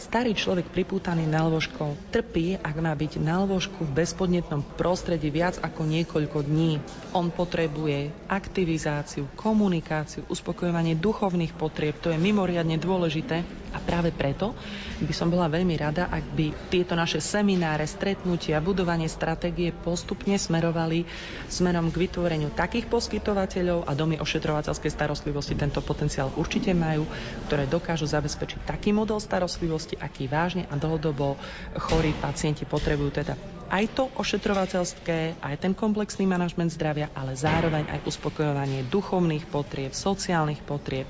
Starý 0.00 0.32
človek 0.32 0.72
pripútaný 0.72 1.28
na 1.28 1.44
lôžko 1.44 1.92
trpí, 2.08 2.56
ak 2.56 2.72
má 2.80 2.96
byť 2.96 3.20
na 3.20 3.44
lôžku 3.44 3.84
v 3.84 4.00
bezpodnetnom 4.00 4.64
prostredí 4.80 5.28
viac 5.28 5.60
ako 5.60 5.84
niekoľko 5.84 6.40
dní. 6.40 6.80
On 7.12 7.28
potrebuje 7.28 8.08
aktivizáciu, 8.24 9.28
komunikáciu, 9.36 10.24
uspokojovanie 10.32 10.96
duchovných 10.96 11.52
potrieb, 11.52 12.00
to 12.00 12.08
je 12.08 12.16
mimoriadne 12.16 12.80
dôležité. 12.80 13.44
A 13.70 13.78
práve 13.78 14.10
preto 14.10 14.50
by 14.98 15.14
som 15.14 15.30
bola 15.30 15.46
veľmi 15.46 15.78
rada, 15.78 16.10
ak 16.10 16.34
by 16.34 16.50
tieto 16.74 16.98
naše 16.98 17.22
semináre, 17.22 17.86
stretnutia, 17.86 18.58
budovanie 18.58 19.06
stratégie 19.06 19.70
postupne 19.70 20.34
smerovali 20.34 21.06
smerom 21.46 21.94
k 21.94 22.10
vytvoreniu 22.10 22.50
takých 22.50 22.90
poskytovateľov 22.90 23.86
a 23.86 23.94
domy 23.94 24.18
ošetrovateľskej 24.18 24.90
starostlivosti. 24.90 25.54
Tento 25.54 25.78
potenciál 25.86 26.34
určite 26.34 26.74
majú, 26.74 27.06
ktoré 27.46 27.70
dokážu 27.70 28.10
zabezpečiť 28.10 28.66
taký 28.66 28.90
model 28.90 29.22
starostlivosti, 29.22 29.89
aký 29.96 30.30
vážne 30.30 30.66
a 30.68 30.74
dlhodobo 30.76 31.40
chorí 31.78 32.12
pacienti 32.14 32.68
potrebujú. 32.68 33.10
Teda 33.10 33.34
aj 33.70 33.84
to 33.94 34.10
ošetrovateľské, 34.18 35.38
aj 35.38 35.54
ten 35.62 35.72
komplexný 35.78 36.26
manažment 36.26 36.74
zdravia, 36.74 37.06
ale 37.14 37.38
zároveň 37.38 37.86
aj 37.86 38.00
uspokojovanie 38.02 38.82
duchovných 38.90 39.46
potrieb, 39.46 39.94
sociálnych 39.94 40.66
potrieb, 40.66 41.06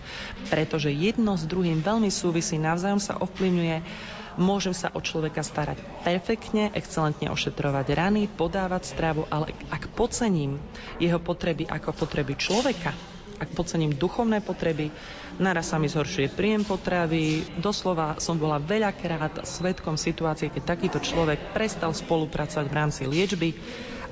pretože 0.52 0.92
jedno 0.92 1.40
s 1.40 1.48
druhým 1.48 1.80
veľmi 1.80 2.12
súvisí, 2.12 2.60
navzájom 2.60 3.00
sa 3.00 3.16
ovplyvňuje. 3.16 3.80
Môžem 4.38 4.76
sa 4.76 4.92
o 4.94 5.00
človeka 5.02 5.42
starať 5.42 5.80
perfektne, 6.06 6.70
excelentne 6.76 7.32
ošetrovať 7.32 7.86
rany, 7.96 8.28
podávať 8.30 8.92
stravu, 8.92 9.26
ale 9.26 9.56
ak 9.72 9.90
podcením 9.96 10.60
jeho 11.02 11.18
potreby 11.18 11.66
ako 11.66 11.96
potreby 11.96 12.38
človeka, 12.38 12.94
ak 13.40 13.56
podcením 13.56 13.96
duchovné 13.96 14.44
potreby, 14.44 14.92
naraz 15.40 15.72
sa 15.72 15.80
mi 15.80 15.88
zhoršuje 15.88 16.36
príjem 16.36 16.68
potravy. 16.68 17.40
Doslova 17.56 18.20
som 18.20 18.36
bola 18.36 18.60
veľakrát 18.60 19.48
svetkom 19.48 19.96
situácie, 19.96 20.52
keď 20.52 20.76
takýto 20.76 21.00
človek 21.00 21.56
prestal 21.56 21.96
spolupracovať 21.96 22.66
v 22.68 22.76
rámci 22.76 23.02
liečby 23.08 23.56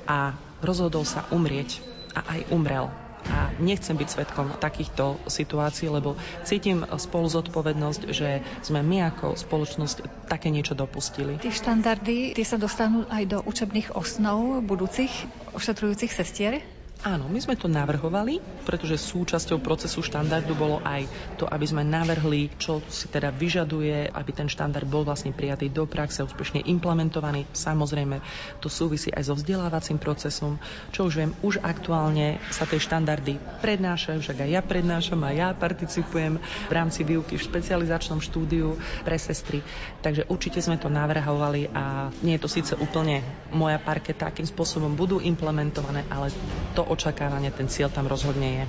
a 0.09 0.33
rozhodol 0.65 1.05
sa 1.05 1.29
umrieť. 1.29 1.85
A 2.17 2.25
aj 2.25 2.49
umrel 2.49 2.89
a 3.27 3.51
nechcem 3.59 3.99
byť 3.99 4.07
svetkom 4.09 4.47
takýchto 4.63 5.19
situácií, 5.27 5.91
lebo 5.91 6.15
cítim 6.47 6.87
spolu 6.95 7.27
zodpovednosť, 7.27 8.01
že 8.15 8.39
sme 8.63 8.79
my 8.79 9.11
ako 9.11 9.35
spoločnosť 9.35 10.27
také 10.31 10.47
niečo 10.47 10.73
dopustili. 10.73 11.35
Tie 11.43 11.51
štandardy, 11.51 12.31
tie 12.33 12.45
sa 12.47 12.55
dostanú 12.55 13.03
aj 13.11 13.23
do 13.27 13.37
učebných 13.43 13.93
osnov 13.93 14.63
budúcich 14.63 15.11
ošetrujúcich 15.51 16.15
sestier? 16.15 16.63
Áno, 16.99 17.31
my 17.31 17.39
sme 17.39 17.55
to 17.55 17.71
navrhovali, 17.71 18.43
pretože 18.67 18.99
súčasťou 18.99 19.63
procesu 19.63 20.03
štandardu 20.03 20.51
bolo 20.51 20.83
aj 20.83 21.07
to, 21.39 21.47
aby 21.47 21.63
sme 21.63 21.87
navrhli, 21.87 22.51
čo 22.59 22.83
si 22.91 23.07
teda 23.07 23.31
vyžaduje, 23.31 24.11
aby 24.11 24.31
ten 24.35 24.51
štandard 24.51 24.83
bol 24.83 25.07
vlastne 25.07 25.31
prijatý 25.31 25.71
do 25.71 25.87
praxe, 25.87 26.27
úspešne 26.27 26.67
implementovaný. 26.67 27.47
Samozrejme, 27.55 28.19
to 28.59 28.67
súvisí 28.67 29.15
aj 29.15 29.31
so 29.31 29.33
vzdelávacím 29.39 29.95
procesom, 29.95 30.59
čo 30.91 31.07
už 31.07 31.23
viem, 31.23 31.31
už 31.39 31.63
aktuálne 31.63 32.35
sa 32.51 32.67
tie 32.67 32.83
štandardy 32.83 33.39
prednášajú, 33.63 34.19
však 34.19 34.43
aj 34.43 34.49
ja 34.51 34.59
prednášam 34.59 35.23
a 35.23 35.31
ja 35.31 35.55
participujem 35.55 36.35
v 36.67 36.73
rámci 36.75 37.07
výuky 37.07 37.39
v 37.39 37.45
špecializačnom 37.47 38.19
štúdiu 38.19 38.75
pre 39.07 39.15
sestry. 39.15 39.63
Takže 40.03 40.27
určite 40.27 40.59
sme 40.59 40.75
to 40.75 40.91
navrhovali 40.91 41.71
a 41.71 42.11
nie 42.27 42.35
je 42.35 42.43
to 42.43 42.51
síce 42.51 42.75
úplne 42.75 43.23
moja 43.55 43.79
parketa, 43.79 44.27
akým 44.27 44.51
spôsobom 44.51 44.99
budú 44.99 45.23
implementované, 45.23 46.03
ale 46.11 46.27
to 46.75 46.88
očakávania 46.89 47.53
ten 47.53 47.69
cieľ 47.69 47.93
tam 47.93 48.09
rozhodne 48.09 48.49
je. 48.49 48.63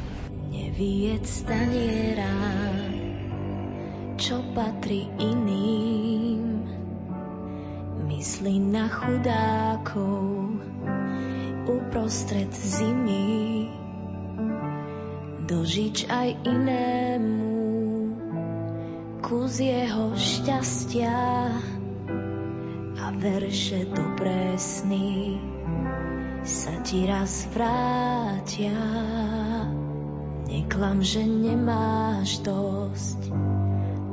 Neviec 0.53 1.27
taniera, 1.49 2.37
čo 4.21 4.45
patrí 4.53 5.09
iným. 5.17 6.69
Myslí 8.07 8.61
na 8.61 8.87
chudákov 8.93 10.61
uprostred 11.65 12.53
zimy. 12.53 13.73
Dožič 15.49 16.07
aj 16.07 16.29
inému 16.47 17.51
kus 19.31 19.63
jeho 19.63 20.11
šťastia 20.19 21.19
a 22.99 23.07
verše 23.15 23.87
dobré 23.95 24.59
sny 24.59 25.39
sa 26.45 26.81
ti 26.81 27.05
raz 27.05 27.45
vrátia. 27.53 28.77
Neklam, 30.49 31.05
že 31.05 31.23
nemáš 31.23 32.41
dosť, 32.43 33.31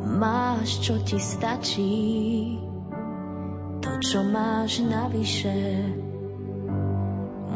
máš, 0.06 0.84
čo 0.84 1.00
ti 1.02 1.18
stačí. 1.18 2.60
To, 3.82 3.92
čo 4.04 4.22
máš 4.28 4.84
navyše, 4.84 5.88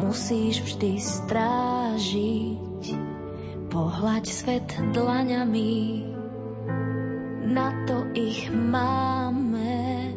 musíš 0.01 0.63
vždy 0.65 0.91
strážiť. 0.97 2.83
Pohľaď 3.71 4.23
svet 4.27 4.67
dlaňami, 4.91 6.03
na 7.51 7.71
to 7.87 8.03
ich 8.15 8.51
máme. 8.51 10.11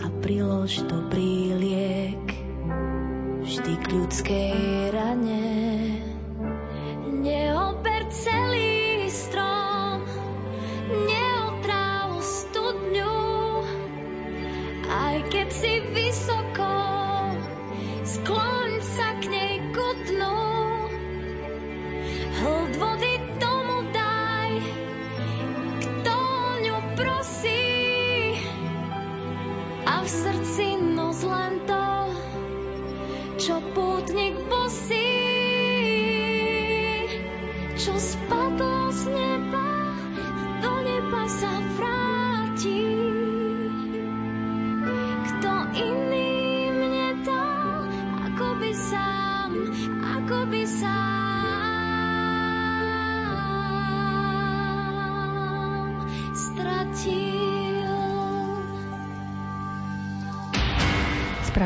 A 0.00 0.06
prilož 0.24 0.84
dobrý 0.88 1.52
liek 1.52 2.33
vždy 3.44 3.74
k 3.76 3.84
ľudskej 3.92 4.56
rane. 4.96 5.44
Neober 7.20 8.08
celý 8.08 9.04
strom, 9.12 10.00
neotráv 10.88 12.24
studňu, 12.24 13.20
aj 14.88 15.16
keď 15.28 15.48
si 15.52 15.72
vysoko, 15.92 16.43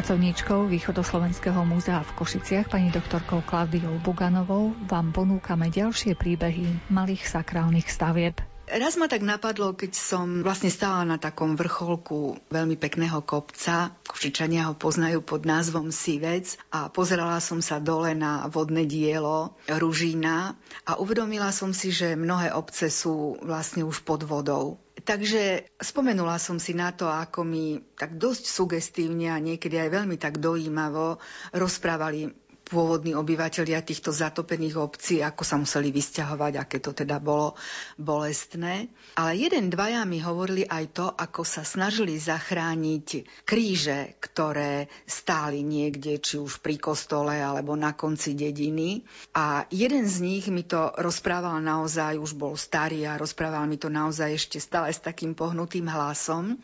pracovníčkou 0.09 0.73
Východoslovenského 0.73 1.68
múzea 1.68 2.01
v 2.01 2.16
Košiciach, 2.16 2.73
pani 2.73 2.88
doktorkou 2.88 3.44
Klaudiou 3.44 3.92
Buganovou, 4.01 4.73
vám 4.88 5.12
ponúkame 5.12 5.68
ďalšie 5.68 6.16
príbehy 6.16 6.88
malých 6.88 7.29
sakrálnych 7.29 7.85
stavieb. 7.92 8.40
Raz 8.68 9.00
ma 9.00 9.09
tak 9.09 9.24
napadlo, 9.24 9.72
keď 9.72 9.96
som 9.96 10.44
vlastne 10.44 10.68
stála 10.68 11.00
na 11.09 11.16
takom 11.16 11.57
vrcholku 11.57 12.37
veľmi 12.52 12.76
pekného 12.76 13.24
kopca. 13.24 13.96
Košičania 14.04 14.68
ho 14.68 14.76
poznajú 14.76 15.24
pod 15.24 15.48
názvom 15.48 15.88
Sivec 15.88 16.61
a 16.68 16.92
pozerala 16.92 17.40
som 17.40 17.64
sa 17.64 17.81
dole 17.81 18.12
na 18.12 18.44
vodné 18.52 18.85
dielo 18.85 19.57
Ružína 19.72 20.52
a 20.85 21.00
uvedomila 21.00 21.48
som 21.48 21.72
si, 21.72 21.88
že 21.88 22.12
mnohé 22.12 22.52
obce 22.52 22.92
sú 22.92 23.40
vlastne 23.40 23.88
už 23.88 24.04
pod 24.04 24.28
vodou. 24.28 24.76
Takže 25.00 25.64
spomenula 25.81 26.37
som 26.37 26.61
si 26.61 26.76
na 26.76 26.92
to, 26.92 27.09
ako 27.09 27.48
mi 27.48 27.81
tak 27.96 28.20
dosť 28.20 28.52
sugestívne 28.52 29.33
a 29.33 29.40
niekedy 29.40 29.81
aj 29.81 29.96
veľmi 29.96 30.20
tak 30.20 30.44
dojímavo 30.44 31.16
rozprávali 31.57 32.37
pôvodní 32.68 33.16
obyvateľia 33.16 33.81
týchto 33.81 34.12
zatopených 34.12 34.76
obcí, 34.76 35.24
ako 35.24 35.42
sa 35.42 35.57
museli 35.57 35.88
vysťahovať, 35.88 36.52
aké 36.61 36.78
to 36.78 36.92
teda 36.92 37.16
bolo 37.18 37.57
bolestné. 37.96 38.92
Ale 39.16 39.33
jeden, 39.35 39.72
dvaja 39.72 40.04
mi 40.04 40.20
hovorili 40.20 40.68
aj 40.68 40.85
to, 40.92 41.07
ako 41.09 41.42
sa 41.42 41.64
snažili 41.64 42.20
zachrániť 42.20 43.24
kríže, 43.48 44.20
ktoré 44.20 44.92
stáli 45.09 45.64
niekde, 45.64 46.20
či 46.20 46.37
už 46.37 46.61
pri 46.61 46.76
kostole, 46.76 47.40
alebo 47.40 47.72
na 47.74 47.96
konci 47.96 48.37
dediny. 48.37 49.02
A 49.33 49.64
jeden 49.72 50.04
z 50.04 50.20
nich 50.20 50.44
mi 50.52 50.62
to 50.68 50.92
rozprával 51.00 51.59
naozaj, 51.64 52.20
už 52.20 52.37
bol 52.37 52.54
starý 52.54 53.09
a 53.09 53.16
rozprával 53.16 53.64
mi 53.64 53.81
to 53.81 53.88
naozaj 53.88 54.37
ešte 54.37 54.61
stále 54.61 54.92
s 54.92 55.00
takým 55.00 55.33
pohnutým 55.33 55.88
hlasom 55.88 56.61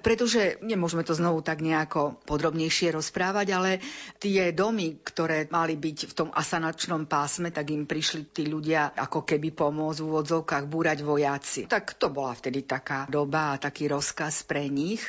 pretože 0.00 0.58
nemôžeme 0.62 1.02
to 1.06 1.14
znovu 1.14 1.42
tak 1.42 1.62
nejako 1.62 2.18
podrobnejšie 2.26 2.94
rozprávať, 2.94 3.46
ale 3.54 3.70
tie 4.18 4.50
domy, 4.50 5.00
ktoré 5.00 5.46
mali 5.48 5.78
byť 5.78 5.98
v 6.10 6.16
tom 6.16 6.28
asanačnom 6.32 7.06
pásme, 7.06 7.50
tak 7.54 7.70
im 7.70 7.84
prišli 7.84 8.30
tí 8.30 8.48
ľudia 8.48 8.92
ako 8.94 9.22
keby 9.22 9.52
pomôcť 9.54 9.98
v 10.02 10.08
úvodzovkách 10.08 10.64
búrať 10.66 10.98
vojaci. 11.02 11.60
Tak 11.70 11.98
to 11.98 12.10
bola 12.10 12.34
vtedy 12.34 12.66
taká 12.66 13.06
doba 13.06 13.54
a 13.54 13.60
taký 13.60 13.86
rozkaz 13.90 14.44
pre 14.44 14.66
nich. 14.66 15.02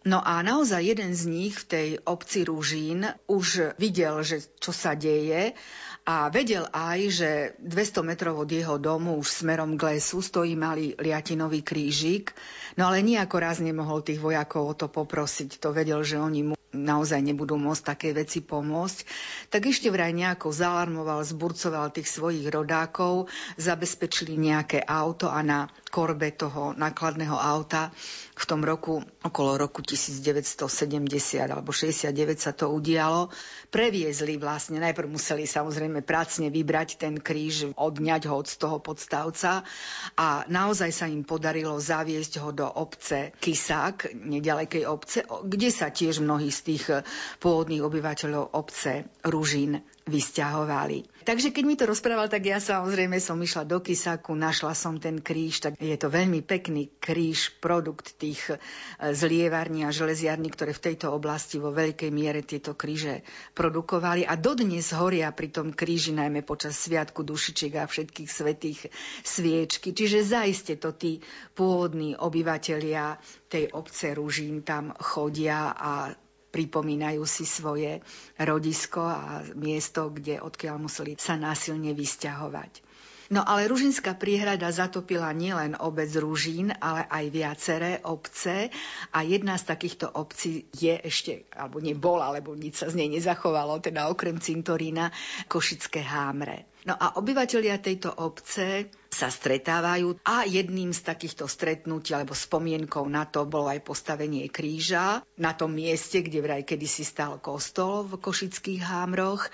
No 0.00 0.24
a 0.24 0.40
naozaj 0.40 0.96
jeden 0.96 1.12
z 1.12 1.28
nich 1.28 1.60
v 1.60 1.68
tej 1.68 1.88
obci 2.08 2.48
Rúžín 2.48 3.04
už 3.28 3.76
videl, 3.76 4.24
že 4.24 4.40
čo 4.56 4.72
sa 4.72 4.96
deje 4.96 5.52
a 6.10 6.26
vedel 6.26 6.66
aj, 6.74 6.98
že 7.06 7.30
200 7.62 8.02
metrov 8.02 8.42
od 8.42 8.50
jeho 8.50 8.82
domu 8.82 9.14
už 9.14 9.46
smerom 9.46 9.78
k 9.78 9.94
lesu 9.94 10.18
stojí 10.18 10.58
malý 10.58 10.98
liatinový 10.98 11.62
krížik, 11.62 12.34
no 12.74 12.90
ale 12.90 13.06
nejako 13.06 13.36
raz 13.38 13.62
nemohol 13.62 14.02
tých 14.02 14.18
vojakov 14.18 14.62
o 14.66 14.74
to 14.74 14.90
poprosiť. 14.90 15.62
To 15.62 15.70
vedel, 15.70 16.02
že 16.02 16.18
oni 16.18 16.50
mu 16.50 16.59
naozaj 16.70 17.18
nebudú 17.18 17.58
môcť 17.58 17.82
také 17.82 18.08
veci 18.14 18.38
pomôcť, 18.42 18.98
tak 19.50 19.66
ešte 19.66 19.90
vraj 19.90 20.14
nejako 20.14 20.54
zalarmoval, 20.54 21.26
zburcoval 21.26 21.90
tých 21.90 22.06
svojich 22.06 22.46
rodákov, 22.46 23.26
zabezpečili 23.58 24.38
nejaké 24.38 24.78
auto 24.86 25.26
a 25.26 25.42
na 25.42 25.66
korbe 25.90 26.30
toho 26.30 26.70
nákladného 26.78 27.34
auta 27.34 27.90
v 28.40 28.44
tom 28.48 28.64
roku, 28.64 29.04
okolo 29.20 29.60
roku 29.60 29.84
1970 29.84 30.64
alebo 31.44 31.74
69 31.74 32.40
sa 32.40 32.56
to 32.56 32.72
udialo, 32.72 33.28
previezli 33.68 34.40
vlastne, 34.40 34.80
najprv 34.80 35.12
museli 35.12 35.44
samozrejme 35.44 36.00
pracne 36.00 36.48
vybrať 36.48 37.02
ten 37.04 37.20
kríž, 37.20 37.76
odňať 37.76 38.30
ho 38.30 38.34
od 38.40 38.48
toho 38.48 38.78
podstavca 38.80 39.66
a 40.16 40.28
naozaj 40.48 40.90
sa 40.94 41.06
im 41.10 41.26
podarilo 41.26 41.76
zaviesť 41.76 42.40
ho 42.40 42.50
do 42.54 42.64
obce 42.64 43.36
Kisák, 43.42 44.16
nedalekej 44.16 44.88
obce, 44.88 45.26
kde 45.44 45.68
sa 45.68 45.92
tiež 45.92 46.24
mnohí 46.24 46.48
tých 46.62 46.84
pôvodných 47.40 47.84
obyvateľov 47.84 48.56
obce 48.56 49.08
Ružín 49.24 49.80
vysťahovali. 50.10 51.22
Takže 51.22 51.54
keď 51.54 51.64
mi 51.68 51.78
to 51.78 51.86
rozprával, 51.86 52.26
tak 52.26 52.48
ja 52.48 52.58
samozrejme 52.58 53.22
som 53.22 53.38
išla 53.38 53.62
do 53.62 53.78
Kisaku, 53.78 54.34
našla 54.34 54.74
som 54.74 54.98
ten 54.98 55.22
kríž, 55.22 55.62
tak 55.62 55.78
je 55.78 55.94
to 55.94 56.10
veľmi 56.10 56.42
pekný 56.42 56.90
kríž, 56.98 57.54
produkt 57.62 58.18
tých 58.18 58.40
e, 58.50 58.58
zlievarní 59.14 59.86
a 59.86 59.94
železiarní, 59.94 60.50
ktoré 60.50 60.74
v 60.74 60.84
tejto 60.90 61.14
oblasti 61.14 61.62
vo 61.62 61.70
veľkej 61.70 62.10
miere 62.10 62.42
tieto 62.42 62.74
kríže 62.74 63.22
produkovali 63.54 64.26
a 64.26 64.34
dodnes 64.34 64.90
horia 64.96 65.30
pri 65.30 65.54
tom 65.54 65.70
kríži, 65.70 66.16
najmä 66.16 66.42
počas 66.42 66.74
Sviatku 66.80 67.22
dušičiek 67.22 67.78
a 67.78 67.86
všetkých 67.86 68.30
svetých 68.32 68.80
sviečky. 69.22 69.92
Čiže 69.94 70.26
zaiste 70.26 70.74
to 70.80 70.96
tí 70.96 71.20
pôvodní 71.54 72.16
obyvatelia 72.16 73.20
tej 73.46 73.70
obce 73.76 74.16
Ružín 74.16 74.64
tam 74.64 74.96
chodia 74.98 75.76
a 75.76 76.10
pripomínajú 76.50 77.22
si 77.24 77.46
svoje 77.46 78.02
rodisko 78.36 79.02
a 79.06 79.46
miesto, 79.54 80.10
kde 80.10 80.42
odkiaľ 80.42 80.76
museli 80.82 81.14
sa 81.16 81.38
násilne 81.38 81.94
vysťahovať. 81.94 82.90
No 83.30 83.46
ale 83.46 83.70
Ružinská 83.70 84.18
priehrada 84.18 84.74
zatopila 84.74 85.30
nielen 85.30 85.78
obec 85.78 86.10
Ružín, 86.18 86.74
ale 86.82 87.06
aj 87.06 87.24
viaceré 87.30 87.92
obce 88.02 88.74
a 89.14 89.22
jedna 89.22 89.54
z 89.54 89.70
takýchto 89.70 90.10
obcí 90.18 90.66
je 90.74 90.98
ešte, 90.98 91.46
alebo 91.54 91.78
nebola, 91.78 92.34
alebo 92.34 92.58
nič 92.58 92.82
sa 92.82 92.90
z 92.90 92.98
nej 92.98 93.06
nezachovalo, 93.06 93.78
teda 93.78 94.10
okrem 94.10 94.42
cintorína 94.42 95.14
Košické 95.46 96.02
hámre. 96.02 96.66
No 96.90 96.98
a 96.98 97.22
obyvateľia 97.22 97.78
tejto 97.78 98.10
obce 98.10 98.90
sa 99.10 99.26
stretávajú 99.26 100.22
a 100.22 100.46
jedným 100.46 100.94
z 100.94 101.02
takýchto 101.02 101.50
stretnutí 101.50 102.14
alebo 102.14 102.32
spomienkou 102.32 103.02
na 103.10 103.26
to 103.26 103.42
bolo 103.42 103.66
aj 103.66 103.82
postavenie 103.82 104.46
kríža 104.46 105.26
na 105.34 105.52
tom 105.52 105.74
mieste, 105.74 106.22
kde 106.22 106.38
vraj 106.38 106.62
kedysi 106.62 107.02
stal 107.02 107.42
kostol 107.42 108.06
v 108.06 108.22
Košických 108.22 108.86
hámroch. 108.86 109.50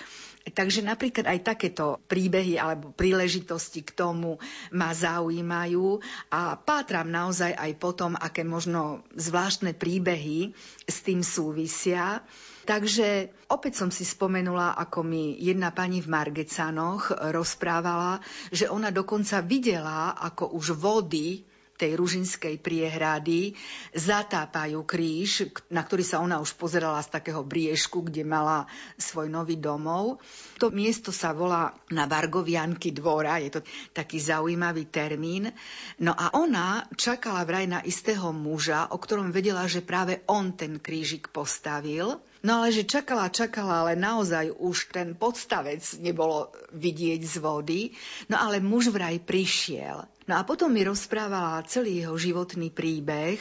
Takže 0.46 0.86
napríklad 0.86 1.26
aj 1.26 1.42
takéto 1.42 1.98
príbehy 2.06 2.54
alebo 2.54 2.94
príležitosti 2.94 3.82
k 3.82 3.90
tomu 3.98 4.38
ma 4.70 4.94
zaujímajú 4.94 5.98
a 6.30 6.54
pátram 6.54 7.10
naozaj 7.10 7.50
aj 7.50 7.72
potom, 7.82 8.14
aké 8.14 8.46
možno 8.46 9.02
zvláštne 9.18 9.74
príbehy 9.74 10.54
s 10.86 11.02
tým 11.02 11.26
súvisia. 11.26 12.22
Takže 12.66 13.30
opäť 13.46 13.78
som 13.78 13.94
si 13.94 14.02
spomenula, 14.02 14.74
ako 14.74 15.06
mi 15.06 15.38
jedna 15.38 15.70
pani 15.70 16.02
v 16.02 16.10
Margecanoch 16.10 17.14
rozprávala, 17.30 18.18
že 18.50 18.66
ona 18.66 18.90
dokonca 18.90 19.38
videla, 19.38 20.18
ako 20.18 20.50
už 20.58 20.74
vody 20.74 21.46
tej 21.76 21.94
ružinskej 22.00 22.56
priehrady 22.58 23.52
zatápajú 23.92 24.80
kríž, 24.88 25.52
na 25.68 25.84
ktorý 25.84 26.02
sa 26.02 26.24
ona 26.24 26.40
už 26.40 26.56
pozerala 26.56 26.98
z 27.04 27.12
takého 27.12 27.44
briežku, 27.44 28.00
kde 28.00 28.24
mala 28.24 28.64
svoj 28.96 29.28
nový 29.28 29.60
domov. 29.60 30.18
To 30.56 30.72
miesto 30.72 31.12
sa 31.12 31.36
volá 31.36 31.76
na 31.92 32.08
Vargovianky 32.08 32.96
dvora, 32.96 33.38
je 33.44 33.60
to 33.60 33.60
taký 33.92 34.16
zaujímavý 34.16 34.88
termín. 34.88 35.52
No 36.00 36.16
a 36.16 36.32
ona 36.32 36.88
čakala 36.96 37.44
vraj 37.44 37.68
na 37.68 37.84
istého 37.84 38.32
muža, 38.32 38.88
o 38.90 38.96
ktorom 38.96 39.30
vedela, 39.30 39.68
že 39.68 39.84
práve 39.84 40.24
on 40.26 40.56
ten 40.56 40.80
krížik 40.80 41.28
postavil. 41.28 42.18
No 42.44 42.62
ale 42.62 42.74
že 42.74 42.84
čakala, 42.84 43.32
čakala, 43.32 43.86
ale 43.86 43.92
naozaj 43.96 44.52
už 44.60 44.92
ten 44.92 45.16
podstavec 45.16 45.80
nebolo 46.02 46.52
vidieť 46.76 47.20
z 47.24 47.34
vody. 47.40 47.80
No 48.28 48.36
ale 48.36 48.60
muž 48.60 48.92
vraj 48.92 49.16
prišiel. 49.22 50.04
No 50.26 50.34
a 50.34 50.42
potom 50.42 50.74
mi 50.74 50.82
rozprávala 50.82 51.62
celý 51.70 52.02
jeho 52.02 52.18
životný 52.18 52.74
príbeh, 52.74 53.38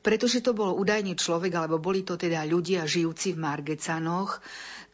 pretože 0.00 0.38
to 0.38 0.54
bol 0.54 0.78
údajne 0.78 1.18
človek, 1.18 1.50
alebo 1.58 1.82
boli 1.82 2.06
to 2.06 2.14
teda 2.14 2.46
ľudia 2.46 2.86
žijúci 2.86 3.34
v 3.34 3.42
Margecanoch, 3.42 4.38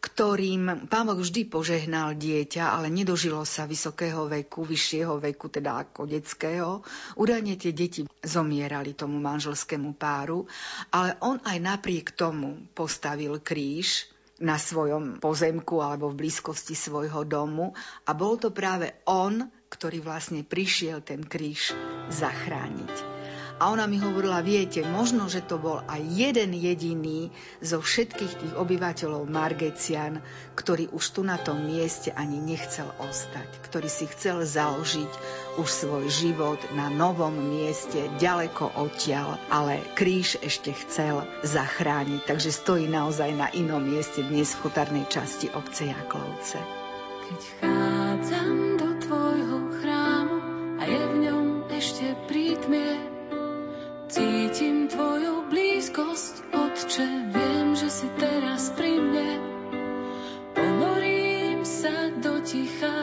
ktorým 0.05 0.85
pán 0.93 1.09
Boh 1.09 1.17
vždy 1.17 1.49
požehnal 1.49 2.13
dieťa, 2.13 2.77
ale 2.77 2.93
nedožilo 2.93 3.41
sa 3.49 3.65
vysokého 3.65 4.29
veku, 4.29 4.61
vyššieho 4.69 5.17
veku, 5.17 5.49
teda 5.49 5.81
ako 5.81 6.05
detského. 6.05 6.85
Údajne 7.17 7.57
tie 7.57 7.73
deti 7.73 8.05
zomierali 8.21 8.93
tomu 8.93 9.17
manželskému 9.17 9.97
páru, 9.97 10.45
ale 10.93 11.17
on 11.25 11.41
aj 11.41 11.57
napriek 11.57 12.13
tomu 12.13 12.69
postavil 12.77 13.41
kríž 13.41 14.13
na 14.45 14.61
svojom 14.61 15.25
pozemku 15.25 15.81
alebo 15.81 16.13
v 16.13 16.27
blízkosti 16.27 16.77
svojho 16.77 17.25
domu 17.25 17.73
a 18.05 18.13
bol 18.13 18.37
to 18.37 18.53
práve 18.53 18.93
on, 19.09 19.49
ktorý 19.73 20.05
vlastne 20.05 20.45
prišiel 20.45 21.01
ten 21.01 21.25
kríž 21.25 21.73
zachrániť. 22.13 23.14
A 23.55 23.71
ona 23.71 23.87
mi 23.87 24.03
hovorila, 24.03 24.43
viete, 24.43 24.83
možno, 24.83 25.31
že 25.31 25.39
to 25.39 25.63
bol 25.63 25.79
aj 25.87 26.03
jeden 26.03 26.59
jediný 26.59 27.31
zo 27.63 27.79
všetkých 27.79 28.33
tých 28.35 28.55
obyvateľov 28.59 29.31
Margecian, 29.31 30.19
ktorý 30.59 30.91
už 30.91 31.05
tu 31.15 31.21
na 31.23 31.39
tom 31.39 31.63
mieste 31.63 32.11
ani 32.11 32.43
nechcel 32.43 32.91
ostať, 32.99 33.47
ktorý 33.71 33.87
si 33.87 34.11
chcel 34.11 34.43
založiť 34.43 35.13
už 35.63 35.69
svoj 35.71 36.11
život 36.11 36.59
na 36.75 36.91
novom 36.91 37.31
mieste, 37.31 38.11
ďaleko 38.19 38.75
odtiaľ, 38.75 39.39
ale 39.47 39.79
kríž 39.95 40.35
ešte 40.43 40.75
chcel 40.75 41.23
zachrániť, 41.47 42.27
takže 42.27 42.51
stojí 42.51 42.91
naozaj 42.91 43.31
na 43.39 43.55
inom 43.55 43.87
mieste 43.87 44.27
dnes 44.27 44.51
v 44.59 44.67
chotarnej 44.67 45.07
časti 45.07 45.47
obce 45.55 45.95
Jaklovce. 45.95 46.59
Keď 47.25 47.41
chádzam 47.63 48.83
do 48.83 48.89
tvojho 48.99 49.59
chrámu 49.79 50.37
a 50.77 50.83
je 50.91 51.03
v 51.07 51.15
ňom 51.23 51.45
ešte 51.71 52.19
prítmie, 52.27 52.94
Cítim 54.15 54.87
tvoju 54.87 55.51
blízkosť, 55.51 56.55
Otče, 56.55 57.35
viem, 57.35 57.75
že 57.75 57.91
si 57.91 58.07
teraz 58.15 58.71
pri 58.79 58.95
mne. 59.03 59.43
Ponorím 60.55 61.67
sa 61.67 62.15
do 62.23 62.39
ticha 62.47 62.95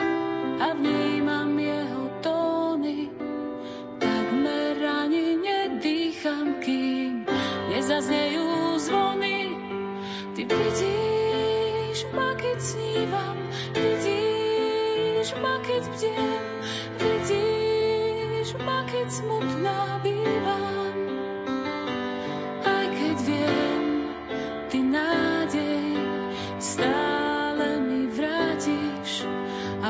a 0.63 0.71
vnímam 0.71 1.51
jeho 1.59 2.15
tóny. 2.23 3.11
Takmer 3.99 4.79
ani 4.79 5.35
nedýcham, 5.35 6.63
kým 6.63 7.27
nezaznejú 7.75 8.79
zvony. 8.79 9.51
Ty 10.31 10.47
vidíš 10.47 12.07
ma, 12.15 12.39
keď 12.39 12.57
snívam, 12.63 13.37
vidíš 13.75 15.35
ma, 15.43 15.59
keď 15.59 15.83
bdiem, 15.91 16.43
vidíš 17.03 18.55
ma, 18.63 18.87
keď 18.87 19.07
smutná 19.11 19.99
bývam. 20.07 20.80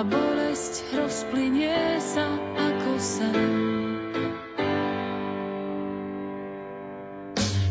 A 0.01 0.09
bolesť 0.09 0.97
rozplynie 0.97 2.01
sa 2.01 2.25
ako 2.57 2.91
sen. 2.97 3.37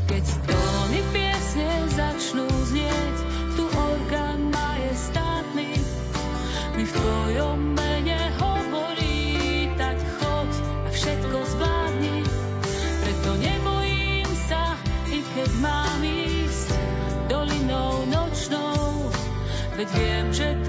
Keď 0.07 0.25
tóny 0.47 1.01
piesne 1.11 1.71
začnú 1.91 2.47
znieť, 2.71 3.17
tu 3.59 3.67
orgán 3.67 4.47
majestátny, 4.47 5.75
mi 6.79 6.85
v 6.87 6.93
tvojom 6.95 7.75
mene 7.75 8.23
hovorí, 8.39 9.75
tak 9.75 9.99
choď 9.99 10.51
a 10.87 10.89
všetko 10.95 11.35
zvládni. 11.35 12.23
Preto 13.11 13.31
nebojím 13.43 14.31
sa, 14.47 14.79
i 15.11 15.19
keď 15.35 15.51
mám 15.59 15.99
ísť 16.07 16.79
dolinou 17.27 18.07
nočnou, 18.07 19.11
veď 19.75 19.89
viem, 19.99 20.27
že 20.31 20.60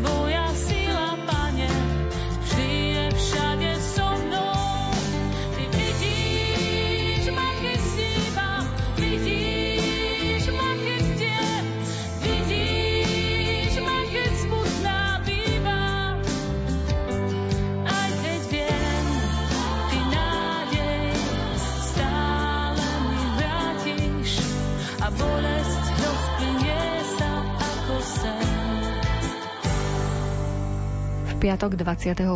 piatok 31.52 31.84
28. 31.84 32.32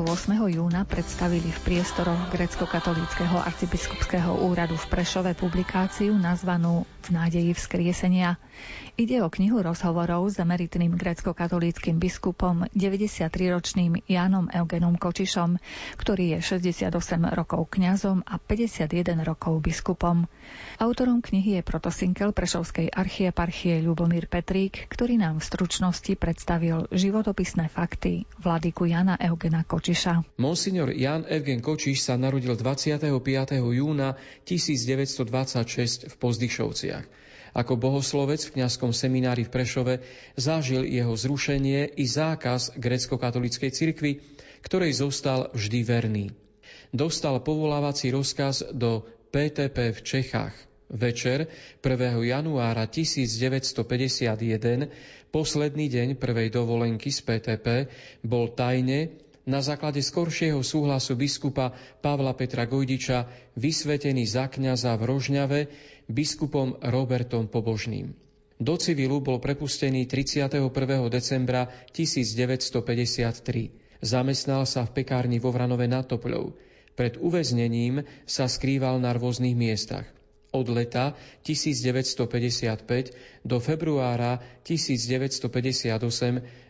júna 0.52 0.84
predstavili 0.84 1.48
v 1.48 1.60
priestoroch 1.64 2.36
grecko-katolíckého 2.36 3.40
arcibiskupského 3.40 4.44
úradu 4.44 4.76
v 4.76 4.86
Prešove 4.92 5.32
publikáciu 5.40 6.12
nazvanú 6.20 6.84
V 7.00 7.16
nádeji 7.16 7.56
vzkriesenia. 7.56 8.36
Ide 9.00 9.24
o 9.24 9.32
knihu 9.32 9.64
rozhovorov 9.64 10.28
s 10.28 10.44
emeritným 10.44 11.00
grecko-katolíckým 11.00 11.96
biskupom 11.96 12.68
93-ročným 12.76 14.04
Jánom 14.04 14.52
Eugenom 14.52 15.00
Kočišom, 15.00 15.64
ktorý 15.96 16.36
je 16.36 16.60
68 16.60 16.92
rokov 17.32 17.72
kňazom 17.72 18.20
a 18.20 18.36
51 18.36 18.92
rokov 19.24 19.64
biskupom. 19.64 20.28
Autorom 20.76 21.24
knihy 21.24 21.56
je 21.56 21.64
protosinkel 21.64 22.36
Prešovskej 22.36 22.92
archieparchie 22.92 23.80
Ľubomír 23.80 24.28
Petrík, 24.28 24.92
ktorý 24.92 25.16
nám 25.16 25.40
v 25.40 25.48
stručnosti 25.48 26.14
predstavil 26.20 26.92
životopisné 26.92 27.72
fakty 27.72 28.28
vladyku 28.44 28.84
Jana 28.84 29.16
Eugena 29.16 29.64
Kočiša. 29.64 30.36
Monsignor 30.36 30.92
Jan 30.92 31.24
Eugen 31.32 31.64
Kočiš 31.64 32.04
sa 32.04 32.20
narodil 32.20 32.60
25. 32.60 33.08
júna 33.56 34.20
1926 34.44 36.12
v 36.12 36.16
Pozdyšovciach. 36.20 37.06
Ako 37.56 37.80
bohoslovec 37.80 38.44
v 38.44 38.60
kňazskom 38.60 38.92
seminári 38.92 39.48
v 39.48 39.56
Prešove 39.56 40.04
zažil 40.36 40.84
jeho 40.84 41.16
zrušenie 41.16 41.96
i 41.96 42.04
zákaz 42.04 42.76
grecko-katolíckej 42.76 43.72
cirkvi, 43.72 44.20
ktorej 44.60 44.92
zostal 44.92 45.48
vždy 45.56 45.80
verný. 45.88 46.26
Dostal 46.92 47.40
povolávací 47.40 48.12
rozkaz 48.12 48.68
do 48.76 49.08
PTP 49.36 49.92
v 49.92 50.00
Čechách. 50.00 50.56
Večer 50.88 51.52
1. 51.84 52.24
januára 52.24 52.88
1951 52.88 54.88
Posledný 55.28 55.92
deň 55.92 56.16
prvej 56.16 56.56
dovolenky 56.56 57.12
z 57.12 57.20
PTP 57.20 57.92
bol 58.24 58.56
tajne 58.56 59.12
na 59.44 59.60
základe 59.60 60.00
skoršieho 60.00 60.64
súhlasu 60.64 61.20
biskupa 61.20 61.76
Pavla 62.00 62.32
Petra 62.32 62.64
Gojdiča 62.64 63.28
vysvetený 63.60 64.24
za 64.24 64.48
kňaza 64.48 64.96
v 64.96 65.04
Rožňave 65.04 65.60
biskupom 66.08 66.80
Robertom 66.80 67.52
Pobožným. 67.52 68.16
Do 68.56 68.80
civilu 68.80 69.20
bol 69.20 69.44
prepustený 69.44 70.08
31. 70.08 70.64
decembra 71.12 71.68
1953. 71.92 74.00
Zamestnal 74.00 74.64
sa 74.64 74.88
v 74.88 74.96
pekárni 74.96 75.44
vo 75.44 75.52
Vranove 75.52 75.92
nad 75.92 76.08
Topľou. 76.08 76.56
Pred 76.96 77.20
uväznením 77.20 78.08
sa 78.24 78.48
skrýval 78.48 79.04
na 79.04 79.12
rôznych 79.12 79.56
miestach 79.56 80.08
od 80.56 80.72
leta 80.72 81.12
1955 81.44 83.44
do 83.44 83.60
februára 83.60 84.40
1958 84.64 85.44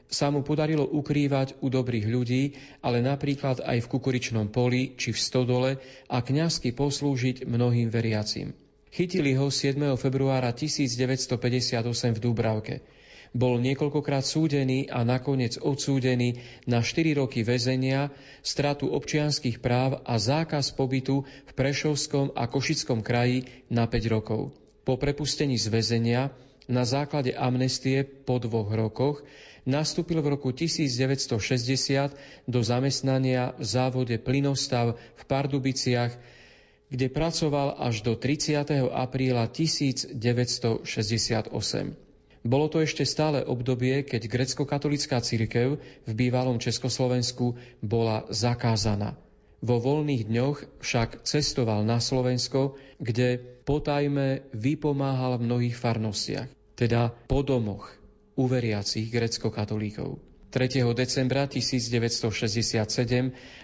sa 0.06 0.30
mu 0.30 0.46
podarilo 0.46 0.86
ukrývať 0.86 1.58
u 1.62 1.70
dobrých 1.70 2.06
ľudí, 2.10 2.54
ale 2.82 3.02
napríklad 3.02 3.62
aj 3.62 3.86
v 3.86 3.90
kukuričnom 3.90 4.50
poli 4.50 4.98
či 4.98 5.14
v 5.14 5.20
stodole 5.22 5.72
a 6.10 6.22
kňazky 6.22 6.74
poslúžiť 6.74 7.46
mnohým 7.46 7.90
veriacim. 7.90 8.54
Chytili 8.94 9.36
ho 9.36 9.50
7. 9.50 9.98
februára 9.98 10.54
1958 10.54 12.16
v 12.16 12.20
Dúbravke. 12.22 12.76
Bol 13.36 13.60
niekoľkokrát 13.60 14.24
súdený 14.24 14.88
a 14.88 15.04
nakoniec 15.04 15.60
odsúdený 15.60 16.40
na 16.64 16.80
4 16.80 17.20
roky 17.20 17.44
väzenia, 17.44 18.08
stratu 18.40 18.88
občianských 18.96 19.60
práv 19.60 20.00
a 20.08 20.16
zákaz 20.16 20.72
pobytu 20.72 21.28
v 21.28 21.52
Prešovskom 21.52 22.32
a 22.32 22.48
Košickom 22.48 23.04
kraji 23.04 23.44
na 23.68 23.92
5 23.92 24.08
rokov. 24.08 24.56
Po 24.88 24.96
prepustení 24.96 25.60
z 25.60 25.68
väzenia 25.68 26.32
na 26.72 26.88
základe 26.88 27.36
amnestie 27.36 28.08
po 28.08 28.40
dvoch 28.40 28.72
rokoch 28.72 29.20
nastúpil 29.68 30.24
v 30.24 30.40
roku 30.40 30.56
1960 30.56 31.36
do 32.48 32.60
zamestnania 32.64 33.52
v 33.60 33.68
závode 33.68 34.16
Plynostav 34.16 34.96
v 34.96 35.24
Pardubiciach, 35.28 36.16
kde 36.88 37.12
pracoval 37.12 37.84
až 37.84 38.00
do 38.00 38.16
30. 38.16 38.64
apríla 38.96 39.52
1968. 39.52 42.05
Bolo 42.46 42.70
to 42.70 42.78
ešte 42.86 43.02
stále 43.10 43.42
obdobie, 43.42 44.06
keď 44.06 44.30
grecko-katolická 44.30 45.18
cirkev 45.18 45.82
v 45.82 46.12
bývalom 46.14 46.62
Československu 46.62 47.58
bola 47.82 48.30
zakázaná. 48.30 49.18
Vo 49.66 49.82
voľných 49.82 50.30
dňoch 50.30 50.78
však 50.78 51.26
cestoval 51.26 51.82
na 51.82 51.98
Slovensko, 51.98 52.78
kde 53.02 53.42
potajme 53.66 54.46
vypomáhal 54.54 55.42
v 55.42 55.46
mnohých 55.50 55.74
farnostiach, 55.74 56.46
teda 56.78 57.18
po 57.26 57.42
domoch 57.42 57.90
uveriacich 58.38 59.10
grecko-katolíkov. 59.10 60.22
3. 60.54 60.86
decembra 60.94 61.50
1967 61.50 62.86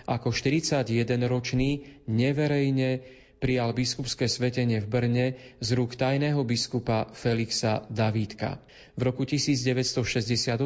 ako 0.10 0.28
41-ročný 0.34 1.70
neverejne 2.10 3.21
prijal 3.42 3.74
biskupské 3.74 4.30
svetenie 4.30 4.86
v 4.86 4.88
Brne 4.88 5.26
z 5.58 5.70
rúk 5.74 5.98
tajného 5.98 6.46
biskupa 6.46 7.10
Felixa 7.18 7.90
Davídka. 7.90 8.62
V 8.94 9.02
roku 9.02 9.26
1968 9.26 10.62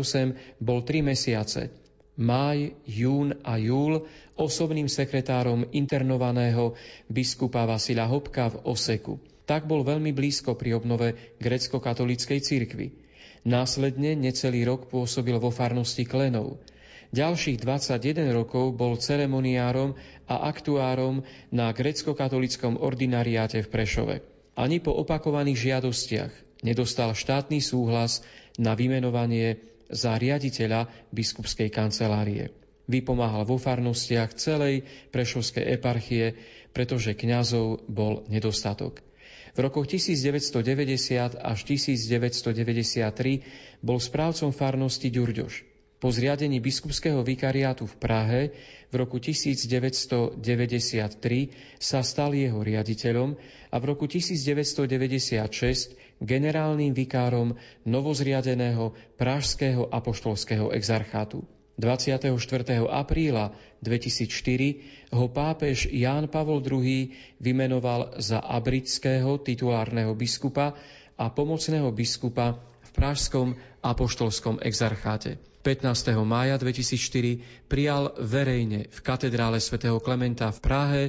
bol 0.60 0.84
tri 0.84 1.00
mesiace 1.00 1.72
máj, 2.20 2.72
jún 2.88 3.36
a 3.44 3.60
júl 3.60 4.08
osobným 4.36 4.88
sekretárom 4.88 5.68
internovaného 5.72 6.76
biskupa 7.12 7.68
Vasila 7.68 8.08
Hopka 8.08 8.52
v 8.52 8.60
Oseku. 8.68 9.20
Tak 9.46 9.70
bol 9.70 9.86
veľmi 9.86 10.12
blízko 10.16 10.58
pri 10.58 10.76
obnove 10.76 11.38
grecko-katolíckej 11.38 12.40
cirkvi. 12.42 12.88
Následne 13.46 14.18
necelý 14.18 14.66
rok 14.66 14.90
pôsobil 14.90 15.38
vo 15.38 15.54
farnosti 15.54 16.02
Klenov. 16.02 16.58
Ďalších 17.14 17.62
21 17.62 18.34
rokov 18.34 18.74
bol 18.74 18.98
ceremoniárom 18.98 19.94
a 20.26 20.50
aktuárom 20.50 21.22
na 21.54 21.70
grecko-katolickom 21.70 22.82
ordinariáte 22.82 23.62
v 23.62 23.70
Prešove. 23.70 24.16
Ani 24.56 24.80
po 24.80 24.96
opakovaných 24.96 25.70
žiadostiach 25.70 26.64
nedostal 26.64 27.14
štátny 27.14 27.60
súhlas 27.60 28.24
na 28.56 28.74
vymenovanie 28.74 29.60
za 29.92 30.18
riaditeľa 30.18 30.90
biskupskej 31.14 31.70
kancelárie. 31.70 32.50
Vypomáhal 32.86 33.50
vo 33.50 33.58
farnostiach 33.58 34.38
celej 34.38 34.86
Prešovskej 35.10 35.74
eparchie, 35.78 36.38
pretože 36.74 37.18
kňazov 37.18 37.82
bol 37.90 38.22
nedostatok. 38.30 39.02
V 39.56 39.64
rokoch 39.64 39.88
1990 39.88 41.40
až 41.40 41.60
1993 41.64 43.80
bol 43.80 44.04
správcom 44.04 44.52
farnosti 44.52 45.08
Ďurďoš. 45.08 45.75
Po 46.06 46.14
zriadení 46.14 46.62
biskupského 46.62 47.26
vikariátu 47.26 47.90
v 47.90 47.96
Prahe 47.98 48.42
v 48.94 48.96
roku 49.02 49.18
1993 49.18 50.38
sa 51.82 52.06
stal 52.06 52.30
jeho 52.38 52.62
riaditeľom 52.62 53.34
a 53.74 53.76
v 53.82 53.84
roku 53.90 54.06
1996 54.06 54.86
generálnym 56.22 56.94
vikárom 56.94 57.58
novozriadeného 57.90 58.94
Pražského 59.18 59.90
apoštolského 59.90 60.70
exarchátu. 60.78 61.42
24. 61.82 62.38
apríla 62.86 63.58
2004 63.82 65.10
ho 65.10 65.26
pápež 65.34 65.90
Ján 65.90 66.30
Pavol 66.30 66.62
II 66.62 67.18
vymenoval 67.42 68.22
za 68.22 68.46
abrického 68.46 69.42
titulárneho 69.42 70.14
biskupa 70.14 70.78
a 71.18 71.34
pomocného 71.34 71.90
biskupa 71.90 72.75
Pražskom 72.96 73.60
apoštolskom 73.84 74.64
exarcháte. 74.64 75.36
15. 75.68 76.16
mája 76.24 76.56
2004 76.56 77.68
prijal 77.68 78.16
verejne 78.24 78.88
v 78.88 79.00
katedrále 79.04 79.60
svätého 79.60 80.00
Klementa 80.00 80.48
v 80.56 80.60
Prahe 80.64 81.04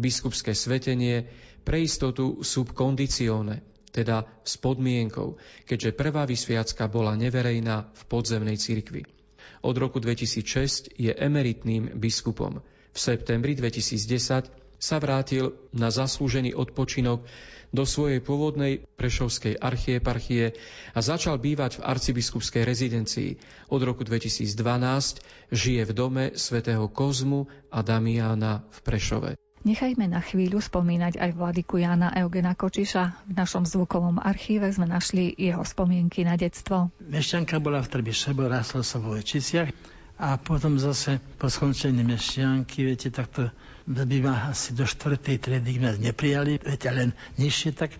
biskupské 0.00 0.56
svetenie 0.56 1.28
pre 1.60 1.84
istotu 1.84 2.40
sub 2.40 2.72
conditione, 2.72 3.60
teda 3.92 4.24
s 4.48 4.56
podmienkou, 4.56 5.36
keďže 5.68 5.92
prvá 5.92 6.24
vysviacka 6.24 6.88
bola 6.88 7.12
neverejná 7.12 7.92
v 7.92 8.02
podzemnej 8.08 8.56
cirkvi. 8.56 9.04
Od 9.60 9.76
roku 9.76 10.00
2006 10.00 10.96
je 10.96 11.12
emeritným 11.12 12.00
biskupom. 12.00 12.64
V 12.64 12.98
septembri 12.98 13.52
2010 13.52 14.65
sa 14.76 15.00
vrátil 15.00 15.56
na 15.72 15.88
zaslúžený 15.92 16.56
odpočinok 16.56 17.24
do 17.74 17.84
svojej 17.84 18.22
pôvodnej 18.22 18.86
prešovskej 18.96 19.58
archieparchie 19.58 20.54
a 20.94 20.98
začal 21.02 21.36
bývať 21.36 21.82
v 21.82 21.84
arcibiskupskej 21.84 22.62
rezidencii. 22.62 23.36
Od 23.68 23.80
roku 23.82 24.06
2012 24.06 24.48
žije 25.50 25.82
v 25.84 25.92
dome 25.92 26.24
svätého 26.38 26.86
Kozmu 26.88 27.50
a 27.68 27.82
Damiana 27.82 28.64
v 28.70 28.78
Prešove. 28.80 29.30
Nechajme 29.66 30.06
na 30.06 30.22
chvíľu 30.22 30.62
spomínať 30.62 31.18
aj 31.18 31.30
vladiku 31.34 31.82
Jána 31.82 32.14
Eugena 32.14 32.54
Kočiša. 32.54 33.26
V 33.26 33.32
našom 33.34 33.66
zvukovom 33.66 34.22
archíve 34.22 34.70
sme 34.70 34.86
našli 34.86 35.34
jeho 35.34 35.66
spomienky 35.66 36.22
na 36.22 36.38
detstvo. 36.38 36.94
Mešťanka 37.02 37.58
bola 37.58 37.82
v 37.82 37.90
Trbišebe, 37.98 38.46
rásla 38.46 38.86
sa 38.86 39.02
vo 39.02 39.18
Vojčiciach 39.18 39.74
a 40.22 40.38
potom 40.38 40.78
zase 40.78 41.18
po 41.42 41.50
skončení 41.50 42.06
Mešťanky, 42.06 42.78
viete, 42.86 43.10
takto 43.10 43.50
by 43.86 44.18
ma 44.22 44.50
asi 44.50 44.74
do 44.74 44.82
štvrtej 44.82 45.38
triedy 45.38 45.78
nás 45.78 45.96
neprijali, 46.02 46.58
viete, 46.58 46.90
len 46.90 47.14
nižšie, 47.38 47.70
tak 47.72 47.94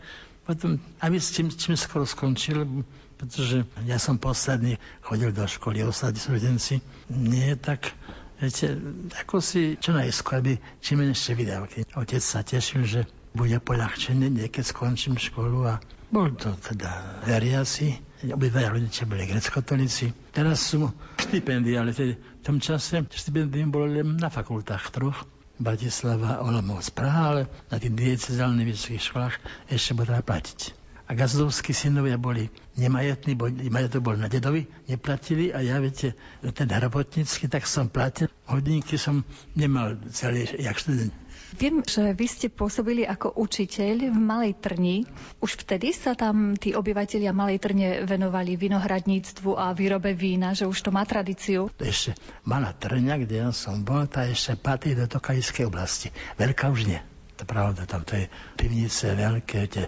potom, 0.46 0.78
aby 1.02 1.18
s 1.18 1.34
čím, 1.34 1.50
čím 1.50 1.78
skoro 1.78 2.06
skončil, 2.06 2.84
pretože 3.18 3.66
ja 3.86 3.98
som 3.98 4.18
posledný, 4.18 4.78
chodil 5.02 5.30
do 5.30 5.46
školy, 5.46 5.82
osady 5.82 6.18
súdenci, 6.18 6.82
nie, 7.10 7.54
tak 7.56 7.94
Viete, 8.36 8.76
ako 9.16 9.40
si 9.40 9.80
čo 9.80 9.96
najskôr, 9.96 10.44
aby 10.44 10.60
čím 10.84 11.00
menšie 11.00 11.32
vydávky. 11.32 11.88
Otec 11.96 12.20
sa 12.20 12.44
tešil, 12.44 12.84
že 12.84 13.00
bude 13.32 13.56
poľahčené, 13.64 14.28
niekedy 14.28 14.60
skončím 14.60 15.16
školu 15.16 15.64
a 15.64 15.80
bol 16.12 16.36
to 16.36 16.52
teda 16.60 17.24
veriaci. 17.24 17.96
Obidvaja 18.28 18.72
rodičia 18.76 19.08
boli 19.08 19.24
grecko-katolíci. 19.24 20.12
Teraz 20.36 20.68
sú 20.68 20.84
stipendia, 21.16 21.80
ale 21.80 21.96
v 21.96 22.16
tom 22.44 22.60
čase 22.60 23.08
stipendium 23.08 23.72
bolo 23.72 23.88
len 23.88 24.20
na 24.20 24.28
fakultách 24.28 24.92
troch. 24.92 25.24
Bratislava, 25.56 26.44
Olomouc, 26.44 26.92
Praha, 26.92 27.22
ale 27.32 27.42
na 27.72 27.76
tých 27.80 27.96
diecezálnych 27.96 28.68
vysokých 28.76 29.04
školách 29.08 29.36
ešte 29.72 29.96
bude 29.96 30.12
platiť 30.12 30.85
a 31.06 31.14
gazdovskí 31.14 31.70
synovia 31.70 32.18
boli 32.18 32.50
nemajetní, 32.74 33.38
bo 33.38 33.46
majetok 33.46 34.02
bol 34.02 34.18
na 34.18 34.26
dedovi, 34.26 34.66
neplatili 34.90 35.54
a 35.54 35.62
ja, 35.62 35.78
viete, 35.78 36.18
ten 36.42 36.66
robotnícky, 36.66 37.46
tak 37.46 37.62
som 37.70 37.86
platil. 37.86 38.26
Hodinky 38.50 38.98
som 38.98 39.22
nemal 39.54 40.02
celý, 40.10 40.50
jak 40.58 40.74
študent. 40.74 41.14
Viem, 41.54 41.78
že 41.86 42.10
vy 42.10 42.26
ste 42.26 42.50
pôsobili 42.50 43.06
ako 43.06 43.38
učiteľ 43.38 44.10
v 44.10 44.18
Malej 44.18 44.58
Trni. 44.58 45.06
Už 45.38 45.62
vtedy 45.62 45.94
sa 45.94 46.18
tam 46.18 46.58
tí 46.58 46.74
obyvateľia 46.74 47.30
Malej 47.30 47.62
Trne 47.62 47.88
venovali 48.02 48.58
vinohradníctvu 48.58 49.54
a 49.54 49.70
výrobe 49.70 50.10
vína, 50.10 50.58
že 50.58 50.66
už 50.66 50.82
to 50.82 50.90
má 50.90 51.06
tradíciu? 51.06 51.70
Ešte 51.78 52.18
Malá 52.42 52.74
Trňa, 52.74 53.22
kde 53.22 53.46
ja 53.46 53.50
som 53.54 53.86
bol, 53.86 54.10
tá 54.10 54.26
ešte 54.26 54.58
patrí 54.58 54.98
do 54.98 55.06
Tokajskej 55.06 55.70
oblasti. 55.70 56.10
Veľká 56.34 56.66
už 56.66 56.90
nie. 56.90 56.98
To 57.38 57.44
pravda, 57.46 57.86
tam 57.86 58.02
to 58.02 58.16
je 58.16 58.26
pivnice 58.58 59.12
veľké, 59.12 59.60
tie 59.70 59.84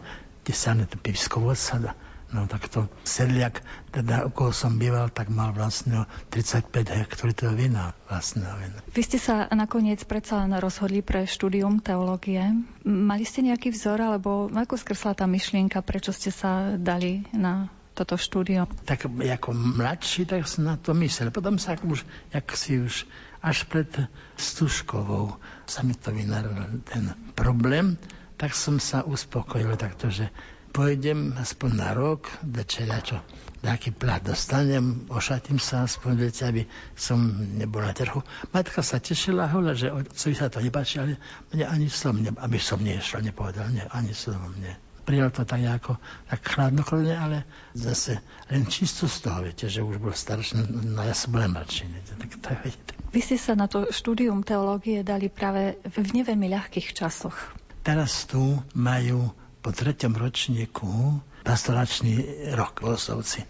kde 0.49 0.57
sa 0.57 0.73
pivskovod 0.81 1.61
sada. 1.61 1.93
No 2.33 2.49
tak 2.49 2.73
to 2.73 2.89
sedliak, 3.05 3.61
teda 3.93 4.25
okolo 4.33 4.49
som 4.49 4.81
býval, 4.81 5.13
tak 5.13 5.29
mal 5.29 5.53
vlastne 5.53 6.09
35 6.33 6.73
hektolitov 6.89 7.53
vína 7.53 7.93
vlastného 8.09 8.57
vína. 8.57 8.79
Vy 8.89 9.03
ste 9.05 9.21
sa 9.21 9.45
nakoniec 9.53 10.01
predsa 10.09 10.41
len 10.41 10.57
rozhodli 10.57 11.05
pre 11.05 11.29
štúdium 11.29 11.85
teológie. 11.85 12.41
Mali 12.85 13.29
ste 13.29 13.45
nejaký 13.45 13.77
vzor, 13.77 14.01
alebo 14.01 14.49
ako 14.49 14.81
skrsla 14.81 15.13
tá 15.21 15.29
myšlienka, 15.29 15.85
prečo 15.85 16.17
ste 16.17 16.33
sa 16.33 16.81
dali 16.81 17.29
na 17.37 17.69
toto 17.93 18.17
štúdium? 18.17 18.65
Tak 18.89 19.05
ako 19.05 19.49
mladší, 19.53 20.25
tak 20.25 20.49
som 20.49 20.65
na 20.65 20.81
to 20.81 20.97
myslel. 20.97 21.29
Potom 21.29 21.61
sa 21.61 21.77
už, 21.77 22.09
jak 22.33 22.49
si 22.57 22.81
už 22.81 23.05
až 23.45 23.69
pred 23.69 23.89
Stužkovou 24.37 25.37
sa 25.69 25.85
mi 25.85 25.93
to 25.93 26.09
vynaral 26.09 26.81
ten 26.89 27.13
problém, 27.37 28.01
tak 28.39 28.55
som 28.55 28.78
sa 28.78 29.03
uspokojil 29.03 29.74
takto, 29.74 30.09
že 30.09 30.30
pôjdem 30.70 31.34
aspoň 31.34 31.70
na 31.74 31.91
rok, 31.91 32.30
večera 32.47 33.03
čo, 33.03 33.18
nejaký 33.66 33.99
plat 33.99 34.22
dostanem, 34.22 35.11
ošatím 35.11 35.59
sa 35.59 35.82
aspoň, 35.82 36.12
viete, 36.14 36.47
aby 36.47 36.62
som 36.95 37.18
nebol 37.59 37.82
na 37.82 37.91
trhu. 37.91 38.22
Matka 38.55 38.86
sa 38.86 39.03
tešila, 39.03 39.51
hola, 39.51 39.74
že 39.74 39.91
otcovi 39.91 40.34
sa 40.39 40.47
to 40.47 40.62
nepáči, 40.62 41.03
ale 41.03 41.18
mne 41.51 41.66
ani 41.66 41.89
som, 41.91 42.14
ne, 42.14 42.30
aby 42.30 42.59
som 42.62 42.78
nešiel, 42.78 43.26
nepovedal, 43.26 43.66
nie, 43.74 43.82
ani 43.91 44.14
som 44.14 44.39
mne. 44.39 44.78
Prijal 45.03 45.32
to 45.32 45.43
tak 45.49 45.64
ako 45.64 45.97
tak 46.28 46.45
chladnokrvne, 46.45 47.16
ale 47.16 47.49
zase 47.72 48.20
len 48.53 48.68
čisto 48.68 49.09
z 49.09 49.24
toho, 49.24 49.41
viete, 49.41 49.66
že 49.66 49.80
už 49.80 49.99
bol 49.99 50.12
starší, 50.12 50.68
no 50.68 51.01
ja 51.01 51.16
som 51.16 51.32
bol 51.32 51.49
mladší. 51.49 51.89
Tak, 52.22 52.30
tak, 52.45 52.57
viete. 52.61 52.93
Vy 53.09 53.24
ste 53.24 53.41
sa 53.41 53.57
na 53.57 53.72
to 53.72 53.89
štúdium 53.89 54.45
teológie 54.45 55.01
dali 55.01 55.32
práve 55.32 55.80
v 55.80 56.12
neveľmi 56.12 56.53
ľahkých 56.53 56.93
časoch. 56.93 57.58
Teraz 57.83 58.29
tu 58.29 58.61
majú 58.74 59.33
po 59.62 59.70
treťom 59.74 60.14
ročníku 60.14 61.20
pastoračný 61.43 62.49
rok 62.55 62.85
v 62.85 62.95
Osovci. 62.95 63.41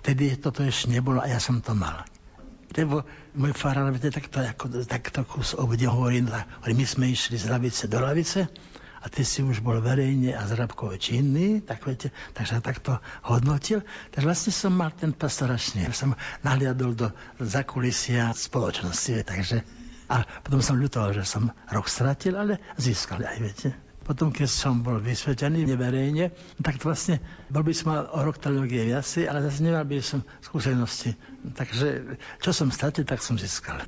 Tedy 0.00 0.36
toto 0.40 0.64
ešte 0.64 0.88
nebolo 0.92 1.20
a 1.20 1.28
ja 1.28 1.40
som 1.40 1.60
to 1.60 1.76
mal. 1.76 2.04
Lebo 2.70 3.02
môj 3.34 3.50
farár, 3.52 3.90
viete, 3.90 4.14
takto, 4.14 4.40
ako, 4.40 4.86
takto 4.86 5.26
kus 5.26 5.58
obde 5.58 5.90
hovorí, 5.90 6.22
hovorí, 6.22 6.72
my 6.72 6.86
sme 6.86 7.10
išli 7.10 7.34
z 7.34 7.50
lavice 7.50 7.90
do 7.90 7.98
lavice 7.98 8.46
a 9.00 9.06
ty 9.10 9.26
si 9.26 9.42
už 9.42 9.64
bol 9.64 9.80
verejne 9.82 10.36
a 10.36 10.44
zrabkovo 10.46 10.94
činný, 10.94 11.64
tak 11.64 11.82
viete, 11.82 12.12
takže 12.36 12.62
takto 12.62 13.00
hodnotil. 13.26 13.82
Takže 14.12 14.26
vlastne 14.28 14.52
som 14.54 14.72
mal 14.76 14.92
ten 14.94 15.10
pastoračný, 15.10 15.88
som 15.90 16.14
nahliadol 16.44 16.94
do 16.94 17.08
zakulisia 17.42 18.30
spoločnosti, 18.36 19.24
takže 19.24 19.66
a 20.10 20.26
potom 20.42 20.58
som 20.58 20.74
ľutoval, 20.74 21.14
že 21.14 21.22
som 21.22 21.54
rok 21.70 21.86
stratil, 21.86 22.34
ale 22.34 22.58
získal 22.74 23.22
aj, 23.22 23.38
viete. 23.38 23.70
Potom, 24.02 24.34
keď 24.34 24.50
som 24.50 24.82
bol 24.82 24.98
vysvetený 24.98 25.70
neverejne, 25.70 26.34
tak 26.58 26.82
vlastne 26.82 27.22
bol 27.46 27.62
by 27.62 27.70
som 27.70 27.94
mal 27.94 28.10
o 28.10 28.18
rok 28.26 28.42
teológie 28.42 28.90
viacej, 28.90 29.30
ale 29.30 29.46
zase 29.46 29.62
nemal 29.62 29.86
by 29.86 30.02
som 30.02 30.26
skúsenosti. 30.42 31.14
Takže 31.54 32.18
čo 32.42 32.50
som 32.50 32.74
stratil, 32.74 33.06
tak 33.06 33.22
som 33.22 33.38
získal. 33.38 33.86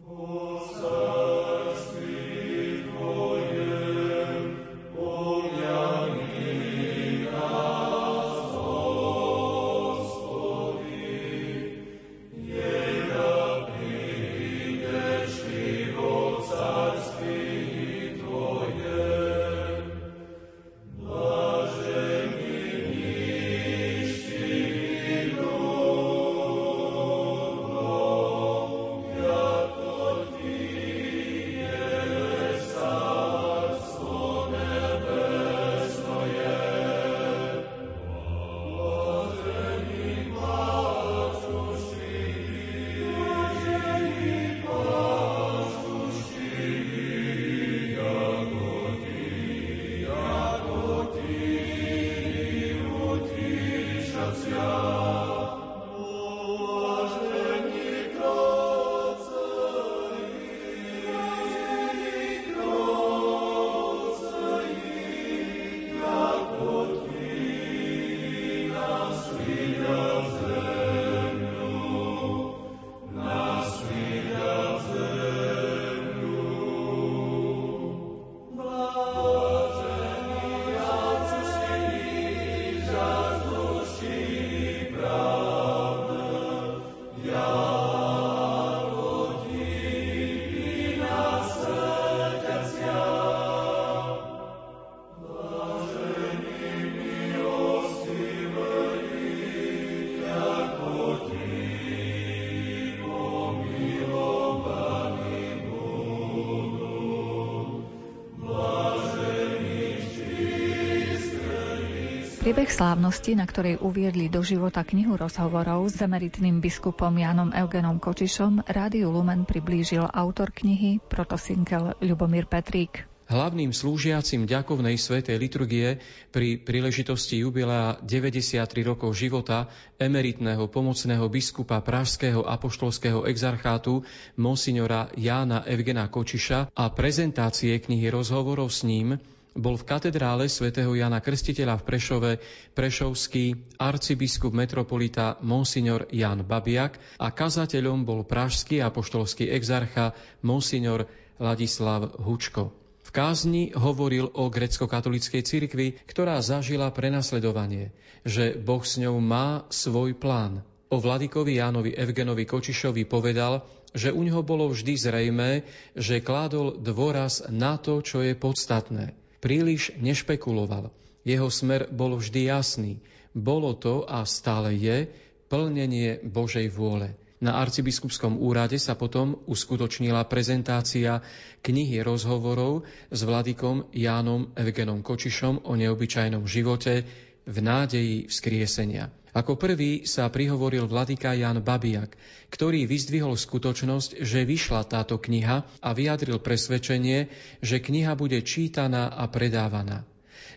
Priebeh 112.53 112.69
slávnosti, 112.69 113.33
na 113.33 113.49
ktorej 113.49 113.81
uviedli 113.81 114.29
do 114.29 114.45
života 114.45 114.85
knihu 114.85 115.17
rozhovorov 115.17 115.89
s 115.89 115.97
emeritným 116.05 116.61
biskupom 116.61 117.09
Jánom 117.17 117.49
Eugenom 117.49 117.97
Kočišom, 117.97 118.69
Rádiu 118.69 119.09
Lumen 119.09 119.49
priblížil 119.49 120.05
autor 120.05 120.53
knihy, 120.53 121.01
protosinkel 121.01 121.97
Ľubomír 122.05 122.45
Petrík. 122.45 123.09
Hlavným 123.33 123.73
slúžiacim 123.73 124.45
ďakovnej 124.45 125.01
svetej 125.01 125.41
liturgie 125.41 126.05
pri 126.29 126.61
príležitosti 126.61 127.41
jubilea 127.41 127.97
93 128.05 128.69
rokov 128.85 129.17
života 129.17 129.73
emeritného 129.97 130.69
pomocného 130.69 131.25
biskupa 131.33 131.81
Pražského 131.81 132.45
apoštolského 132.45 133.25
exarchátu 133.33 134.05
monsignora 134.37 135.09
Jána 135.17 135.65
Evgena 135.65 136.05
Kočiša 136.13 136.69
a 136.77 136.85
prezentácie 136.93 137.81
knihy 137.81 138.13
rozhovorov 138.13 138.69
s 138.69 138.85
ním 138.85 139.17
bol 139.53 139.77
v 139.77 139.85
katedrále 139.85 140.49
svätého 140.49 140.89
Jana 140.97 141.21
Krstiteľa 141.21 141.81
v 141.81 141.85
Prešove 141.85 142.31
prešovský 142.73 143.77
arcibiskup 143.77 144.53
metropolita 144.57 145.37
Monsignor 145.45 146.09
Jan 146.09 146.41
Babiak 146.41 146.97
a 147.21 147.29
kazateľom 147.29 148.09
bol 148.09 148.25
pražský 148.25 148.81
apoštolský 148.81 149.53
exarcha 149.53 150.17
Monsignor 150.41 151.05
Ladislav 151.37 152.17
Hučko. 152.17 152.73
V 153.03 153.11
kázni 153.13 153.77
hovoril 153.77 154.31
o 154.33 154.49
grecko-katolíckej 154.49 155.43
cirkvi, 155.45 156.01
ktorá 156.09 156.41
zažila 156.41 156.89
prenasledovanie, 156.89 157.93
že 158.25 158.57
Boh 158.57 158.81
s 158.81 158.97
ňou 158.97 159.21
má 159.21 159.69
svoj 159.69 160.17
plán. 160.17 160.65
O 160.89 161.01
vladikovi 161.01 161.61
Jánovi 161.61 161.93
Evgenovi 161.93 162.49
Kočišovi 162.49 163.05
povedal, 163.05 163.65
že 163.93 164.13
u 164.13 164.25
ňoho 164.25 164.41
bolo 164.41 164.73
vždy 164.73 164.97
zrejmé, 164.97 165.69
že 165.93 166.25
kládol 166.25 166.81
dôraz 166.81 167.45
na 167.53 167.77
to, 167.77 168.01
čo 168.01 168.25
je 168.25 168.33
podstatné– 168.33 169.13
príliš 169.43 169.91
nešpekuloval. 169.99 170.95
Jeho 171.27 171.51
smer 171.51 171.91
bol 171.91 172.15
vždy 172.15 172.49
jasný. 172.49 173.03
Bolo 173.35 173.75
to 173.75 174.07
a 174.07 174.23
stále 174.23 174.79
je 174.79 175.11
plnenie 175.51 176.23
Božej 176.23 176.71
vôle. 176.71 177.19
Na 177.43 177.59
arcibiskupskom 177.59 178.39
úrade 178.39 178.79
sa 178.79 178.95
potom 178.95 179.43
uskutočnila 179.51 180.23
prezentácia 180.31 181.19
knihy 181.59 181.99
rozhovorov 182.07 182.87
s 183.11 183.21
vladikom 183.27 183.91
Jánom 183.91 184.55
Evgenom 184.55 185.03
Kočišom 185.03 185.67
o 185.67 185.75
neobyčajnom 185.75 186.47
živote 186.47 187.03
v 187.43 187.57
nádeji 187.59 188.31
vzkriesenia. 188.31 189.11
Ako 189.33 189.57
prvý 189.57 190.05
sa 190.05 190.29
prihovoril 190.29 190.85
vladyka 190.85 191.33
Jan 191.33 191.65
Babiak, 191.65 192.21
ktorý 192.53 192.85
vyzdvihol 192.85 193.33
skutočnosť, 193.33 194.21
že 194.21 194.45
vyšla 194.45 194.85
táto 194.85 195.17
kniha 195.17 195.65
a 195.81 195.91
vyjadril 195.97 196.37
presvedčenie, 196.37 197.33
že 197.65 197.81
kniha 197.81 198.13
bude 198.13 198.37
čítaná 198.45 199.09
a 199.09 199.25
predávaná. 199.33 200.05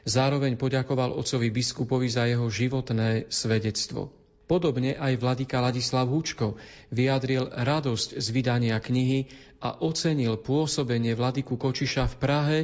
Zároveň 0.04 0.60
poďakoval 0.60 1.16
otcovi 1.16 1.56
biskupovi 1.56 2.12
za 2.12 2.28
jeho 2.28 2.52
životné 2.52 3.32
svedectvo. 3.32 4.25
Podobne 4.46 4.94
aj 4.94 5.18
vladyka 5.18 5.58
Ladislav 5.58 6.06
Hučko 6.06 6.54
vyjadril 6.94 7.50
radosť 7.50 8.22
z 8.22 8.28
vydania 8.30 8.78
knihy 8.78 9.26
a 9.58 9.82
ocenil 9.82 10.38
pôsobenie 10.38 11.18
vladyku 11.18 11.58
Kočiša 11.58 12.06
v 12.14 12.16
Prahe 12.22 12.60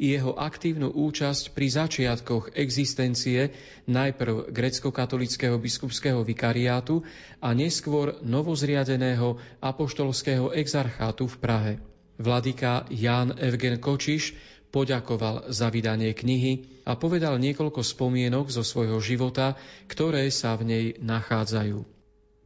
i 0.00 0.16
jeho 0.16 0.32
aktívnu 0.32 0.88
účasť 0.96 1.52
pri 1.52 1.66
začiatkoch 1.68 2.56
existencie 2.56 3.52
najprv 3.84 4.48
grecko-katolického 4.48 5.60
biskupského 5.60 6.24
vikariátu 6.24 7.04
a 7.44 7.52
neskôr 7.52 8.16
novozriadeného 8.24 9.36
apoštolského 9.60 10.56
exarchátu 10.56 11.28
v 11.28 11.36
Prahe. 11.36 11.72
Vladyka 12.16 12.88
Ján 12.88 13.36
Evgen 13.36 13.76
Kočiš 13.76 14.55
poďakoval 14.76 15.48
za 15.48 15.72
vydanie 15.72 16.12
knihy 16.12 16.84
a 16.84 17.00
povedal 17.00 17.40
niekoľko 17.40 17.80
spomienok 17.80 18.52
zo 18.52 18.60
svojho 18.60 19.00
života, 19.00 19.56
ktoré 19.88 20.28
sa 20.28 20.52
v 20.60 20.68
nej 20.68 20.84
nachádzajú. 21.00 21.80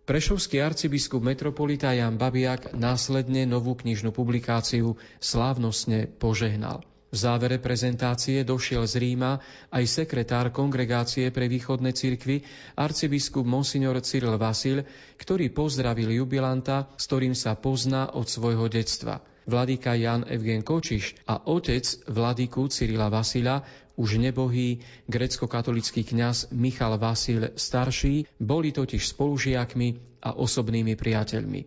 Prešovský 0.06 0.62
arcibiskup 0.62 1.26
metropolita 1.26 1.90
Jan 1.90 2.14
Babiak 2.14 2.70
následne 2.78 3.50
novú 3.50 3.74
knižnú 3.74 4.14
publikáciu 4.14 4.94
slávnostne 5.18 6.06
požehnal. 6.06 6.86
V 7.10 7.18
závere 7.18 7.58
prezentácie 7.58 8.46
došiel 8.46 8.86
z 8.86 9.02
Ríma 9.02 9.42
aj 9.74 9.82
sekretár 9.90 10.54
Kongregácie 10.54 11.34
pre 11.34 11.50
východné 11.50 11.90
cirkvy, 11.90 12.46
arcibiskup 12.78 13.42
Monsignor 13.42 13.98
Cyril 14.06 14.38
Vasil, 14.38 14.86
ktorý 15.18 15.50
pozdravil 15.50 16.14
jubilanta, 16.14 16.86
s 16.94 17.10
ktorým 17.10 17.34
sa 17.34 17.58
pozná 17.58 18.14
od 18.14 18.30
svojho 18.30 18.70
detstva. 18.70 19.26
Vladyka 19.50 19.98
Jan 19.98 20.22
Evgen 20.30 20.62
Kočiš 20.62 21.18
a 21.26 21.42
otec 21.50 21.82
vladyku 22.06 22.70
Cyrila 22.70 23.10
Vasila, 23.10 23.66
už 23.98 24.22
nebohý 24.22 24.78
grecko-katolický 25.10 26.06
kňaz 26.06 26.54
Michal 26.54 26.94
Vasil 26.96 27.52
starší, 27.58 28.30
boli 28.38 28.70
totiž 28.70 29.02
spolužiakmi 29.10 30.22
a 30.22 30.38
osobnými 30.38 30.94
priateľmi. 30.94 31.66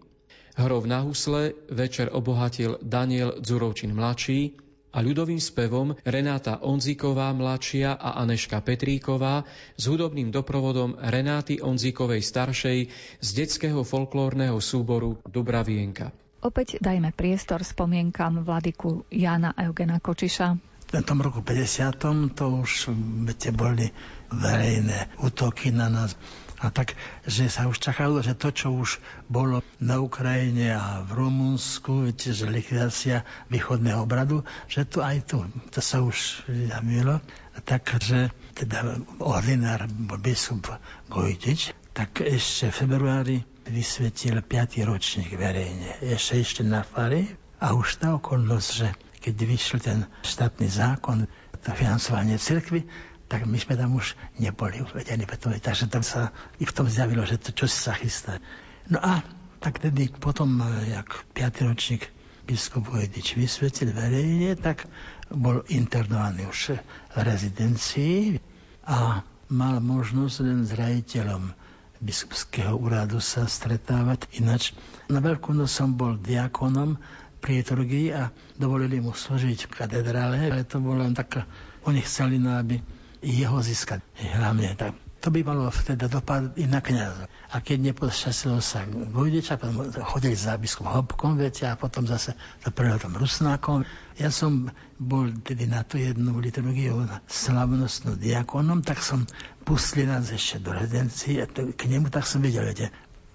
Hrov 0.56 0.88
na 0.88 1.04
husle 1.04 1.52
večer 1.68 2.08
obohatil 2.14 2.80
Daniel 2.80 3.44
Dzurovčin 3.44 3.92
mladší, 3.92 4.64
a 4.94 5.02
ľudovým 5.02 5.42
spevom 5.42 5.98
Renáta 6.06 6.62
Onziková 6.62 7.34
mladšia 7.34 7.98
a 7.98 8.22
Aneška 8.22 8.62
Petríková 8.62 9.42
s 9.74 9.90
hudobným 9.90 10.30
doprovodom 10.30 10.94
Renáty 11.02 11.58
Onzikovej 11.58 12.22
staršej 12.22 12.80
z 13.18 13.30
detského 13.34 13.82
folklórneho 13.82 14.62
súboru 14.62 15.18
Dubravienka. 15.26 16.14
Opäť 16.44 16.84
dajme 16.84 17.16
priestor 17.16 17.64
spomienkam 17.64 18.44
vladyku 18.44 19.08
Jana 19.08 19.56
Eugena 19.56 20.04
Kočiša. 20.04 20.60
V 20.92 21.02
tom 21.02 21.24
roku 21.24 21.40
50. 21.40 22.36
to 22.36 22.46
už 22.62 22.92
viete, 23.26 23.50
boli 23.56 23.90
verejné 24.30 25.10
útoky 25.24 25.74
na 25.74 25.88
nás 25.90 26.20
a 26.64 26.72
tak, 26.72 26.96
že 27.28 27.52
sa 27.52 27.68
už 27.68 27.80
čakalo, 27.80 28.24
že 28.24 28.40
to, 28.40 28.52
čo 28.56 28.72
už 28.72 29.04
bolo 29.28 29.60
na 29.84 30.00
Ukrajine 30.00 30.72
a 30.72 31.04
v 31.04 31.12
Rumunsku, 31.20 32.08
viete, 32.08 32.32
že 32.32 32.48
likvidácia 32.48 33.28
východného 33.52 34.00
obradu, 34.00 34.48
že 34.72 34.88
to 34.88 35.04
aj 35.04 35.18
tu, 35.28 35.44
to 35.76 35.84
sa 35.84 36.00
už 36.00 36.48
zamilo. 36.72 37.20
Takže 37.56 38.32
teda 38.56 39.00
ordinár 39.20 39.92
biskup 40.24 40.72
Gojtič, 41.12 41.76
tak 41.92 42.24
ešte 42.24 42.72
v 42.72 42.80
februári 42.80 43.38
vysvetil 43.68 44.42
5. 44.42 44.84
ročník 44.88 45.32
verejne. 45.36 46.00
Ešte 46.04 46.40
ešte 46.40 46.62
na 46.66 46.84
fari 46.84 47.28
a 47.64 47.72
už 47.76 48.04
tá 48.04 48.16
okolnosť, 48.18 48.70
že 48.72 48.88
keď 49.24 49.36
vyšiel 49.40 49.80
ten 49.80 50.00
štátny 50.24 50.68
zákon, 50.68 51.28
to 51.64 51.72
financovanie 51.72 52.36
cirkvy, 52.36 52.84
tak 53.32 53.48
my 53.48 53.56
sme 53.56 53.80
tam 53.80 53.96
už 53.96 54.20
neboli 54.36 54.84
uvedení. 54.84 55.24
Takže 55.64 55.88
tam 55.88 56.04
sa 56.04 56.36
i 56.60 56.68
v 56.68 56.76
tom 56.76 56.92
zjavilo, 56.92 57.24
že 57.24 57.40
to 57.40 57.56
čo 57.56 57.72
sa 57.72 57.96
chystá. 57.96 58.44
No 58.92 59.00
a 59.00 59.24
tak 59.64 59.80
tedy 59.80 60.12
potom, 60.12 60.60
jak 60.92 61.08
5. 61.32 61.72
ročník 61.72 62.12
biskup 62.44 62.92
Vojdič 62.92 63.40
vysvetil 63.40 63.96
verejne, 63.96 64.60
tak 64.60 64.84
bol 65.32 65.64
internovaný 65.72 66.52
už 66.52 66.76
v 67.16 67.16
rezidencii 67.16 68.44
a 68.84 69.24
mal 69.48 69.80
možnosť 69.80 70.36
len 70.44 70.68
s 70.68 70.76
rejiteľom 70.76 71.63
biskupského 72.04 72.76
úradu 72.76 73.24
sa 73.24 73.48
stretávať. 73.48 74.28
Ináč 74.36 74.76
na 75.08 75.24
Veľkú 75.24 75.56
noc 75.56 75.72
som 75.72 75.96
bol 75.96 76.20
diakonom 76.20 77.00
pri 77.40 77.64
liturgii 77.64 78.08
a 78.12 78.32
dovolili 78.60 79.00
mu 79.00 79.16
slúžiť 79.16 79.68
v 79.68 79.72
katedrále, 79.72 80.52
ale 80.52 80.68
to 80.68 80.84
bolo 80.84 81.04
len 81.04 81.16
tak, 81.16 81.48
oni 81.88 82.04
chceli, 82.04 82.40
no, 82.40 82.56
aby 82.56 82.80
jeho 83.24 83.60
získať. 83.64 84.04
Hlavne 84.20 84.76
tak. 84.76 85.03
To 85.24 85.32
by 85.32 85.40
malo 85.40 85.72
teda 85.72 86.12
dopad 86.12 86.52
i 86.60 86.68
na 86.68 86.84
kniaza. 86.84 87.32
A 87.56 87.64
keď 87.64 87.96
nepošťastilo 87.96 88.60
sa 88.60 88.84
Vojdiča, 88.92 89.56
potom 89.56 89.88
chodili 90.04 90.36
za 90.36 90.60
biskupom 90.60 90.92
Hopkom, 90.92 91.40
viete, 91.40 91.64
a 91.64 91.80
potom 91.80 92.04
zase 92.04 92.36
za 92.36 92.70
preletom 92.76 93.16
Rusnákom. 93.16 93.88
Ja 94.20 94.36
som 94.36 94.68
bol 95.00 95.32
tedy 95.40 95.64
na 95.64 95.88
tú 95.88 95.96
jednu 95.96 96.44
liturgiu 96.44 97.08
slavnostnú 97.32 98.20
diakonom, 98.20 98.84
tak 98.84 99.00
som 99.00 99.24
pustil 99.64 100.12
nás 100.12 100.28
ešte 100.28 100.60
do 100.60 100.76
rezidencie 100.76 101.40
a 101.40 101.48
k 101.48 101.82
nemu 101.88 102.12
tak 102.12 102.28
som 102.28 102.44
videl, 102.44 102.68
viete, 102.68 102.92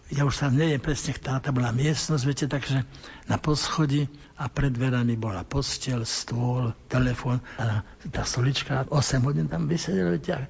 ja 0.09 0.25
už 0.25 0.41
sa 0.41 0.49
neviem 0.49 0.81
presne, 0.81 1.13
ktorá 1.13 1.37
to 1.41 1.53
bola 1.53 1.69
miestnosť, 1.73 2.25
viete, 2.25 2.47
takže 2.49 2.85
na 3.29 3.37
poschodí 3.37 4.09
a 4.41 4.49
pred 4.49 4.73
dverami 4.73 5.21
bola 5.21 5.45
postel, 5.45 6.05
stôl, 6.09 6.73
telefón 6.89 7.45
a 7.61 7.85
tá 8.09 8.25
stolička, 8.25 8.89
8 8.89 9.25
hodín 9.25 9.53
tam 9.53 9.69
vysedel, 9.69 10.17
viete, 10.17 10.49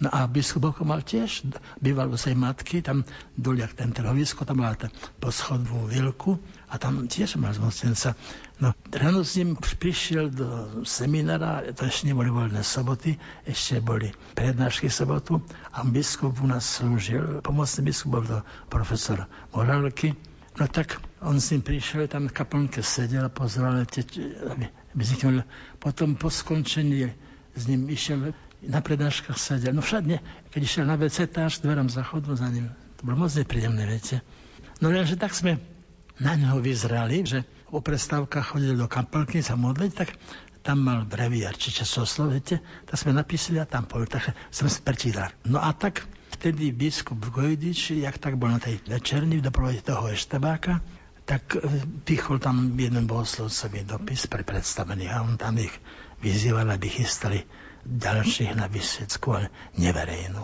No 0.00 0.08
a 0.12 0.26
biskup 0.28 0.76
mal 0.84 1.00
tiež, 1.00 1.48
býval 1.80 2.12
u 2.12 2.16
svojej 2.16 2.36
matky, 2.36 2.82
tam 2.82 3.04
doliak 3.36 3.76
ten 3.76 3.92
trhovisko, 3.92 4.44
tam 4.44 4.60
mala 4.60 4.76
poschodnú 5.20 5.88
vilku 5.88 6.40
a 6.68 6.76
tam 6.76 7.08
tiež 7.08 7.36
mal 7.40 7.52
zmocnenca. 7.52 8.16
No, 8.60 8.72
ráno 8.92 9.24
s 9.24 9.36
ním 9.36 9.56
prišiel 9.56 10.32
do 10.32 10.48
seminára, 10.84 11.64
to 11.76 11.84
ešte 11.84 12.08
neboli 12.08 12.32
voľné 12.32 12.64
soboty, 12.64 13.20
ešte 13.44 13.84
boli 13.84 14.12
prednášky 14.36 14.88
sobotu 14.88 15.44
a 15.72 15.84
biskup 15.84 16.40
u 16.40 16.48
nás 16.48 16.64
slúžil, 16.64 17.44
pomocný 17.44 17.92
biskup 17.92 18.20
bol 18.20 18.24
to 18.24 18.38
profesor 18.72 19.28
Morálky, 19.52 20.16
No 20.56 20.64
tak 20.72 20.96
on 21.20 21.36
s 21.36 21.52
ním 21.52 21.60
prišiel, 21.60 22.08
tam 22.08 22.32
v 22.32 22.36
kaplnke 22.36 22.80
sedel 22.80 23.28
a 23.28 23.32
pozeral, 23.32 23.84
aby, 23.84 24.64
aby 24.96 25.04
Potom 25.76 26.16
po 26.16 26.32
skončení 26.32 27.12
s 27.52 27.62
ním 27.68 27.84
išiel 27.92 28.32
na 28.64 28.80
prednáškach 28.80 29.36
sedel. 29.36 29.76
No 29.76 29.84
všadne, 29.84 30.24
keď 30.52 30.60
išiel 30.62 30.84
na 30.88 30.96
WC, 30.96 31.28
táž 31.28 31.60
dverom 31.60 31.92
zachodu 31.92 32.32
za 32.32 32.48
ním. 32.48 32.72
To 33.00 33.00
bolo 33.04 33.26
moc 33.26 33.32
nepríjemné, 33.36 33.84
viete. 33.84 34.24
No 34.80 34.88
lenže 34.88 35.20
tak 35.20 35.36
sme 35.36 35.60
na 36.16 36.32
neho 36.36 36.60
vyzrali, 36.60 37.24
že 37.28 37.44
o 37.68 37.84
prestávkach 37.84 38.56
chodili 38.56 38.76
do 38.76 38.88
kampelky 38.88 39.44
sa 39.44 39.56
modliť, 39.56 39.92
tak 39.92 40.16
tam 40.64 40.82
mal 40.82 41.06
breviar, 41.06 41.54
či 41.54 41.70
časoslov, 41.70 42.34
viete, 42.34 42.58
tak 42.88 42.98
sme 42.98 43.14
napísali 43.14 43.62
a 43.62 43.68
tam 43.68 43.86
pol, 43.86 44.08
takže 44.08 44.34
som 44.50 44.66
si 44.66 44.82
prečítal. 44.82 45.30
No 45.46 45.62
a 45.62 45.70
tak 45.70 46.02
vtedy 46.34 46.74
biskup 46.74 47.22
Gojdič, 47.22 47.94
jak 48.02 48.18
tak 48.18 48.34
bol 48.34 48.50
na 48.50 48.58
tej 48.58 48.82
večerni 48.82 49.38
v 49.38 49.46
toho 49.86 50.10
Eštabáka, 50.10 50.82
tak 51.22 51.54
e, 51.54 51.62
pichol 52.02 52.42
tam 52.42 52.74
jeden 52.74 53.06
bohoslovcový 53.06 53.86
dopis 53.86 54.26
pre 54.26 54.42
predstavených 54.42 55.12
a 55.14 55.22
on 55.22 55.38
tam 55.38 55.58
ich 55.58 55.74
vyzýval, 56.22 56.66
aby 56.70 56.86
chystali 56.90 57.46
ďalších 57.86 58.58
na 58.58 58.66
vysvedku, 58.66 59.26
ale 59.30 59.48
neverejnú. 59.78 60.42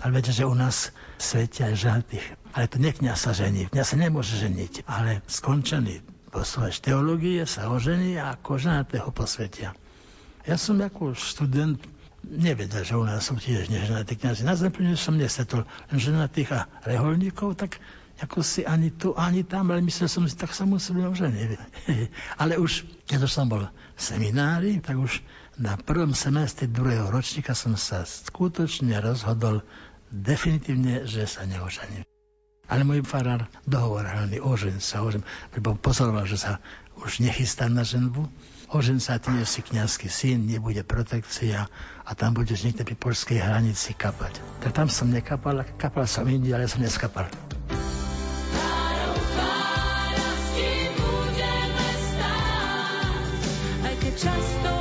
Ale 0.00 0.10
viete, 0.16 0.32
že 0.32 0.48
u 0.48 0.56
nás 0.56 0.90
svetia 1.20 1.70
aj 1.70 1.76
žaltých. 1.76 2.26
Ale 2.56 2.66
to 2.66 2.80
nie 2.80 2.90
kniaz 2.90 3.28
sa 3.28 3.32
žení. 3.36 3.68
Kniaz 3.68 3.94
sa 3.94 3.96
nemôže 4.00 4.34
ženiť, 4.40 4.88
ale 4.88 5.20
skončený 5.28 6.00
posluchač 6.30 6.80
teológie 6.80 7.42
sa 7.44 7.68
ožení 7.68 8.16
a 8.16 8.38
ako 8.38 8.56
ženatého 8.56 9.10
posvetia. 9.10 9.74
Ja 10.46 10.56
som 10.56 10.80
ako 10.80 11.12
študent 11.12 11.82
nevedel, 12.24 12.86
že 12.86 12.96
u 12.96 13.04
nás 13.04 13.28
sú 13.28 13.36
tiež 13.36 13.68
neženatí 13.68 14.16
kniazy. 14.16 14.46
Na 14.46 14.56
Zemplne 14.56 14.96
som 14.96 15.18
nesetol 15.18 15.68
ženatých 15.92 16.50
a 16.54 16.60
reholníkov, 16.86 17.60
tak 17.60 17.82
ako 18.20 18.44
si 18.44 18.64
ani 18.68 18.92
tu, 18.92 19.16
ani 19.16 19.44
tam, 19.44 19.72
ale 19.72 19.80
myslel 19.84 20.08
som 20.08 20.24
si, 20.28 20.36
tak 20.36 20.52
sa 20.52 20.68
musel 20.68 21.00
oženiť. 21.00 21.50
ale 22.42 22.60
už, 22.60 22.84
keď 23.08 23.26
som 23.26 23.48
bol 23.48 23.64
v 23.68 24.00
seminári, 24.00 24.80
tak 24.80 25.00
už 25.00 25.24
na 25.60 25.76
prvom 25.76 26.16
semestri 26.16 26.64
druhého 26.64 27.12
ročníka 27.12 27.52
som 27.52 27.76
sa 27.76 28.08
skutočne 28.08 28.96
rozhodol 29.04 29.60
definitívne, 30.08 31.04
že 31.04 31.28
sa 31.28 31.44
neožením. 31.44 32.02
Ale 32.70 32.86
môj 32.86 33.04
farár 33.04 33.44
dohovoril 33.68 34.30
mi, 34.30 34.38
ožen 34.40 34.80
sa, 34.80 35.04
ožen, 35.04 35.20
lebo 35.52 35.76
pozoroval, 35.76 36.24
že 36.24 36.40
sa 36.40 36.52
už 37.04 37.20
nechystá 37.20 37.68
na 37.68 37.84
ženbu. 37.84 38.24
Ožen 38.70 39.02
sa, 39.02 39.18
ty 39.18 39.34
si 39.44 39.60
kniazský 39.60 40.06
syn, 40.06 40.46
nebude 40.46 40.80
protekcia 40.86 41.66
a 42.06 42.10
tam 42.14 42.38
budeš 42.38 42.64
niekde 42.64 42.86
pri 42.86 42.96
polskej 42.96 43.42
hranici 43.42 43.92
kapať. 43.98 44.38
Tak 44.64 44.70
tam 44.72 44.88
som 44.88 45.10
nekapal, 45.10 45.66
kapal 45.76 46.06
som 46.06 46.24
inde, 46.30 46.54
ale 46.54 46.70
som 46.70 46.80
neskapal. 46.80 47.28
Keď 54.00 54.79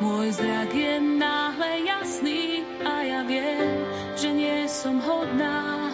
Môj 0.00 0.32
zrak 0.32 0.72
je 0.72 0.96
náhle 0.96 1.84
jasný 1.84 2.64
a 2.80 3.04
ja 3.04 3.20
viem, 3.20 3.84
že 4.16 4.32
nie 4.32 4.64
som 4.64 4.96
hodná. 4.96 5.92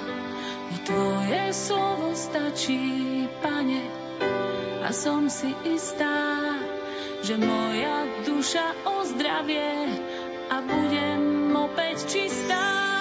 No 0.70 0.76
tvoje 0.86 1.50
slovo 1.50 2.14
stačí, 2.14 3.26
pane, 3.42 3.82
a 4.86 4.94
som 4.94 5.26
si 5.26 5.50
istá, 5.66 6.38
že 7.26 7.34
moja 7.34 8.06
duša 8.22 8.86
ozdravie 8.86 9.98
a 10.54 10.62
budem 10.62 11.50
opäť 11.58 12.06
čistá. 12.06 12.95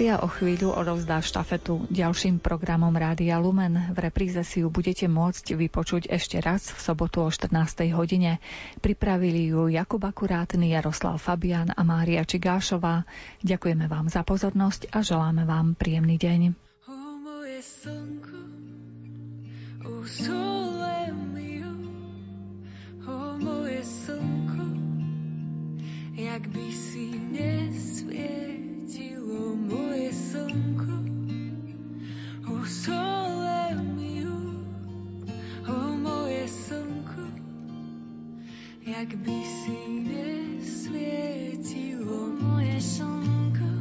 Relácia 0.00 0.24
o 0.24 0.32
chvíľu 0.32 0.72
odovzdá 0.72 1.20
štafetu 1.20 1.84
ďalším 1.92 2.40
programom 2.40 2.88
Rádia 2.88 3.36
Lumen. 3.36 3.92
V 3.92 4.00
repríze 4.00 4.40
si 4.48 4.64
ju 4.64 4.72
budete 4.72 5.04
môcť 5.04 5.52
vypočuť 5.52 6.08
ešte 6.08 6.40
raz 6.40 6.72
v 6.72 6.80
sobotu 6.80 7.20
o 7.20 7.28
14. 7.28 7.84
hodine. 7.92 8.40
Pripravili 8.80 9.52
ju 9.52 9.68
Jakub 9.68 10.00
Akurátny, 10.00 10.72
Jaroslav 10.72 11.20
Fabian 11.20 11.68
a 11.76 11.84
Mária 11.84 12.24
Čigášová. 12.24 13.04
Ďakujeme 13.44 13.92
vám 13.92 14.08
za 14.08 14.24
pozornosť 14.24 14.88
a 14.88 15.04
želáme 15.04 15.44
vám 15.44 15.76
príjemný 15.76 16.16
deň. 16.16 16.56
O 16.88 17.20
moje 17.20 17.60
slnko, 17.60 18.40
o 19.84 20.00
o 23.04 23.18
moje 23.36 23.84
slnko, 23.84 24.64
jak 26.16 26.42
by 26.48 26.66
si 26.72 27.04
nesviel 27.36 28.49
moje 29.56 30.12
slnko, 30.12 30.96
o 32.52 32.64
sole 32.66 33.74
miu, 33.96 34.36
o 35.68 35.96
moje 35.96 36.48
slnko, 36.48 37.24
jak 38.86 39.16
by 39.16 39.38
si 39.44 39.78
nesvietilo. 40.08 41.40
Moje 42.40 42.80
slnko, 42.80 43.72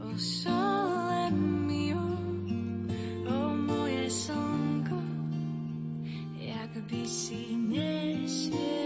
o 0.00 0.18
sole 0.18 1.30
miu, 1.68 2.06
o 3.26 3.54
moje 3.54 4.10
slnko, 4.10 5.02
jak 6.38 6.72
by 6.90 7.06
si 7.06 7.56
nesvietilo 7.56 8.85